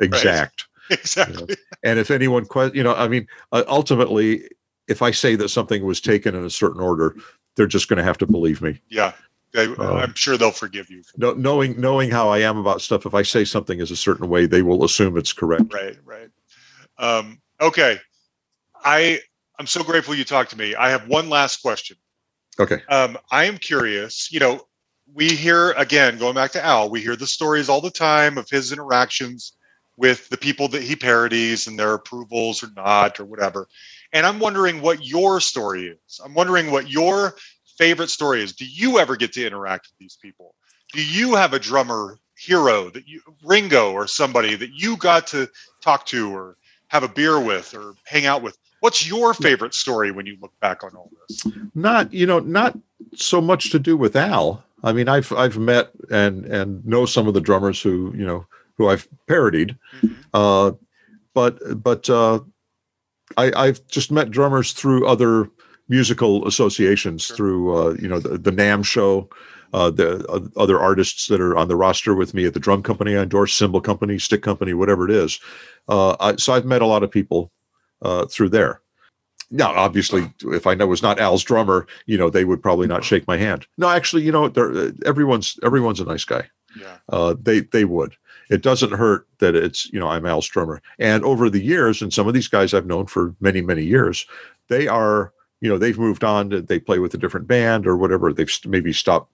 [0.01, 0.67] exact
[1.03, 1.57] exactly.
[1.85, 4.49] and if anyone que- you know i mean uh, ultimately
[4.89, 7.15] if i say that something was taken in a certain order
[7.57, 9.13] they're just going to have to believe me Yeah.
[9.53, 11.03] They, Uh, I'm sure they'll forgive you.
[11.17, 14.29] No, knowing knowing how i am about stuff if i say something is a certain
[14.29, 16.29] way they will assume it's correct Right, right.
[16.99, 17.99] Um, okay.
[18.85, 19.21] I
[19.59, 20.75] I'm so grateful you talked to me.
[20.75, 21.97] I have one last question.
[22.59, 24.31] okay Um, I am curious.
[24.33, 24.61] You know,
[25.13, 26.89] we hear again going back to Al.
[26.89, 29.55] We hear the stories all the time of his interactions
[30.01, 33.69] with the people that he parodies and their approvals or not or whatever.
[34.13, 36.21] And I'm wondering what your story is.
[36.25, 37.35] I'm wondering what your
[37.79, 38.55] favorite story is.
[38.55, 40.55] Do you ever get to interact with these people?
[40.93, 45.49] Do you have a drummer hero that you Ringo or somebody that you got to
[45.83, 46.57] talk to or
[46.89, 48.57] have a beer with or hang out with?
[48.81, 51.47] What's your favorite story when you look back on all this?
[51.75, 52.77] not you know not
[53.15, 57.29] so much to do with al i mean i've i've met and and know some
[57.29, 58.47] of the drummers who you know
[58.81, 60.17] who i've parodied Mhm.
[60.33, 60.73] uh
[61.35, 62.41] but but uh
[63.37, 65.51] i i've just met drummers through other
[65.89, 67.37] musical associations Sure.
[67.37, 69.29] through uh you know the, the NAMM show
[69.75, 72.83] uh the uh, other artists that are on the roster with me at the drum
[72.83, 75.39] company i endorse cymbal company stick company whatever it is
[75.91, 77.53] uh I, so i've met a lot of people
[78.01, 78.81] uh through there
[79.51, 83.05] now obviously if i know was not al's drummer you know they would probably not
[83.05, 86.99] shake my hand no actually you know they're, everyone's everyone's a nice guy Yeah.
[87.09, 88.13] uh, they they would.
[88.51, 92.13] It doesn't hurt that it's you know I'm Al's drummer, and over the years, and
[92.13, 94.27] some of these guys I've known for many many years,
[94.69, 96.51] they are you know they've moved on.
[96.51, 98.33] To, they play with a different band or whatever.
[98.33, 99.33] They've maybe stopped.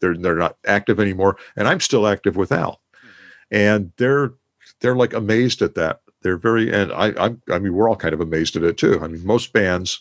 [0.00, 3.08] They're they're not active anymore, and I'm still active with Al, mm-hmm.
[3.50, 4.34] and they're
[4.80, 6.02] they're like amazed at that.
[6.20, 9.00] They're very and I I'm, I mean we're all kind of amazed at it too.
[9.02, 10.00] I mean most bands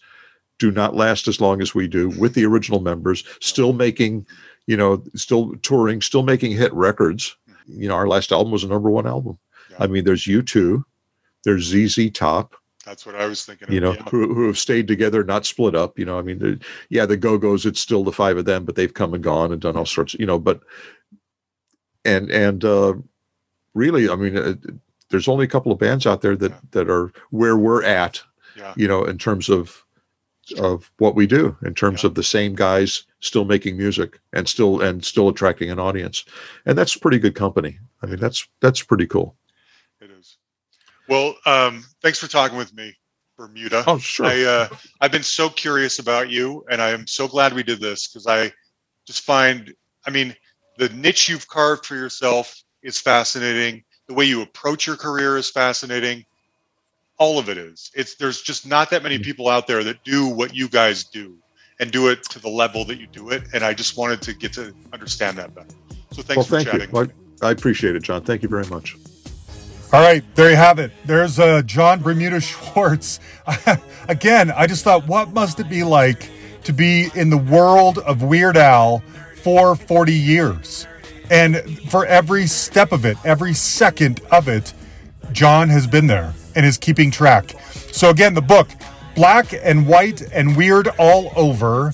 [0.59, 4.27] do not last as long as we do with the original members still making
[4.67, 7.35] you know still touring still making hit records
[7.71, 9.37] you know our last album was a number one album
[9.69, 9.77] Yeah.
[9.79, 10.83] i mean there's u2
[11.43, 13.67] there's zz top That's what I was thinking.
[13.69, 13.73] Of.
[13.73, 14.03] you know yeah.
[14.09, 17.65] who, who have stayed together not split up you know i mean yeah the go-go's
[17.65, 20.13] it's still the five of them but they've come and gone and done all sorts
[20.15, 20.61] you know but
[22.05, 22.93] and and uh
[23.73, 24.53] really i mean uh,
[25.09, 26.57] there's only a couple of bands out there that Yeah.
[26.71, 28.21] that are where we're at
[28.55, 28.73] Yeah.
[28.75, 29.83] you know in terms of
[30.57, 32.07] of what we do in terms Yeah.
[32.07, 36.25] of the same guys still making music and still and still attracting an audience
[36.65, 39.35] and that's pretty good company i mean that's that's pretty cool
[40.01, 40.37] It is.
[41.07, 42.95] Well, um, thanks for talking with me,
[43.37, 43.83] Bermuda.
[43.87, 44.67] oh sure I uh,
[45.01, 48.25] I've been so curious about you, and I am so glad we did this because
[48.27, 48.51] I
[49.05, 49.73] just find,
[50.07, 50.35] I mean,
[50.77, 53.83] the niche you've carved for yourself is fascinating.
[54.07, 56.23] The way you approach your career is fascinating.
[57.21, 57.91] All of it is.
[57.93, 61.37] It's there's just not that many people out there that do what you guys do
[61.79, 63.43] and do it to the level that you do it.
[63.53, 65.69] And I just wanted to get to understand that better.
[66.13, 66.91] So thanks well for thank you chatting.
[66.91, 67.47] Well, with me.
[67.47, 68.97] I appreciate it Jon thank you very much
[69.93, 70.91] All right, there you have it.
[71.05, 73.19] There's uh, Jon Bermuda Schwartz.
[74.07, 76.27] Again, I just thought, what must it be like
[76.63, 79.03] to be in the world of Weird Al
[79.43, 80.87] for 40 years?
[81.29, 84.73] And for every step of it, every second of it,
[85.31, 87.53] John has been there and is keeping track.
[87.91, 88.69] So, again, the book,
[89.15, 91.93] Black and White and Weird All Over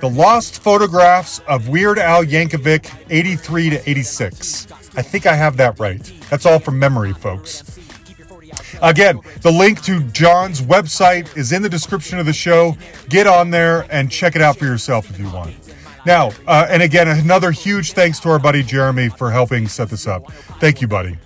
[0.00, 4.66] The Lost Photographs of Weird Al Yankovic, 83 to 86.
[4.96, 6.02] I think I have that right.
[6.30, 7.78] That's all from memory, folks.
[8.82, 12.76] Again, the link to Jon's website is in the description of the show.
[13.08, 15.54] Get on there and check it out for yourself if you want.
[16.06, 20.06] Now, uh, and again, another huge thanks to our buddy Jeremy for helping set this
[20.06, 20.30] up.
[20.60, 21.16] Thank you, buddy.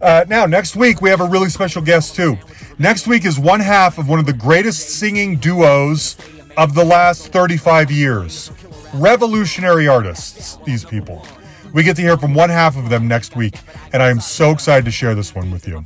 [0.00, 2.38] Uh, now, next week, we have a really special guest, too.
[2.78, 6.16] Next week is one half of one of the greatest singing duos
[6.56, 8.52] of the last 35 years.
[8.94, 11.26] Revolutionary artists, these people.
[11.72, 13.56] We get to hear from one half of them next week,
[13.92, 15.84] and I am so excited to share this one with you.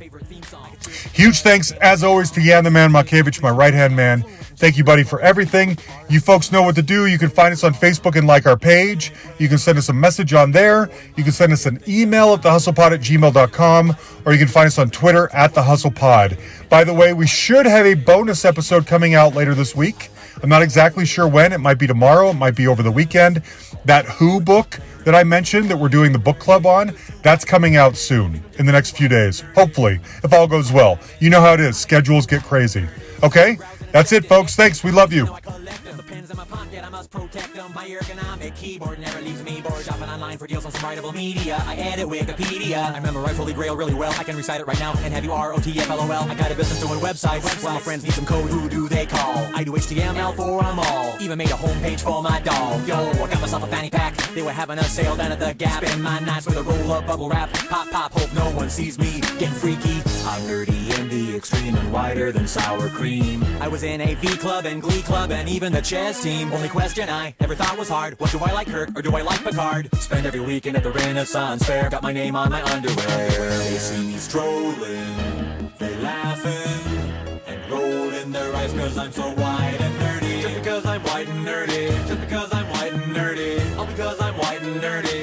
[1.11, 4.23] Huge thanks, as always, to Jan the Man Makevich, my right hand man.
[4.55, 5.77] Thank you, buddy, for everything.
[6.09, 7.07] You folks know what to do.
[7.07, 9.11] You can find us on Facebook and like our page.
[9.39, 10.89] You can send us a message on there.
[11.17, 14.77] You can send us an email at thehustlepod at gmail.com, or you can find us
[14.77, 16.39] on Twitter at thehustlepod.
[16.69, 20.09] By the way, we should have a bonus episode coming out later this week.
[20.41, 21.53] I'm not exactly sure when.
[21.53, 22.29] It might be tomorrow.
[22.29, 23.41] It might be over the weekend.
[23.85, 27.75] That Who book that I mentioned that we're doing the book club on, that's coming
[27.75, 29.41] out soon in the next few days.
[29.55, 30.99] Hopefully, if all goes well.
[31.19, 31.77] You know how it is.
[31.77, 32.87] Schedules get crazy.
[33.21, 33.57] Okay?
[33.93, 34.55] That's it, folks.
[34.55, 34.83] Thanks.
[34.83, 35.27] We love you.
[36.13, 37.73] Pens in my pocket, I must protect them.
[37.73, 39.83] My ergonomic keyboard never leaves me bored.
[39.83, 41.57] Shopping online for deals on some writable media.
[41.65, 42.93] I edit Wikipedia.
[42.93, 44.13] I memorize Holy Grail really well.
[44.19, 46.23] I can recite it right now and have you R-O-T-F-L-O-L.
[46.29, 47.63] I got a business doing websites.
[47.63, 48.47] Well, my friends need some code.
[48.51, 49.37] Who do they call?
[49.55, 51.17] I do HTML for them all.
[51.19, 52.87] Even made a homepage for my dog.
[52.87, 54.15] Yo, I got myself a fanny pack.
[54.35, 55.83] They were having a sale down at the Gap.
[55.83, 57.51] Spend my nights with a roll of bubble wrap.
[57.53, 59.97] Pop, pop, hope no one sees me getting freaky.
[60.25, 63.43] I'm nerdy in the extreme and whiter than sour cream.
[63.59, 65.81] I was in a V club and Glee club and even the
[66.11, 66.51] team.
[66.51, 69.21] Only question I ever thought was hard: What do I like, Kirk or do I
[69.21, 69.89] like Picard?
[69.95, 71.89] Spend every weekend at the Renaissance Fair.
[71.89, 73.29] Got my name on my underwear.
[73.29, 79.95] They see me strolling, they laughing and rolling their eyes because I'm so white and
[80.01, 80.41] nerdy.
[80.41, 82.07] Just because I'm white and nerdy.
[82.07, 83.77] Just because I'm white and nerdy.
[83.77, 85.22] All because I'm white and nerdy.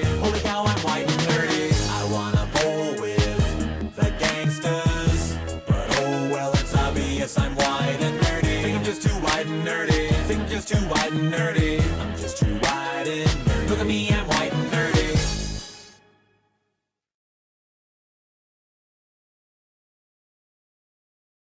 [10.60, 11.80] Just too white and nerdy.
[12.00, 13.68] I'm just too white and nerdy.
[13.70, 14.29] Look at me, I'm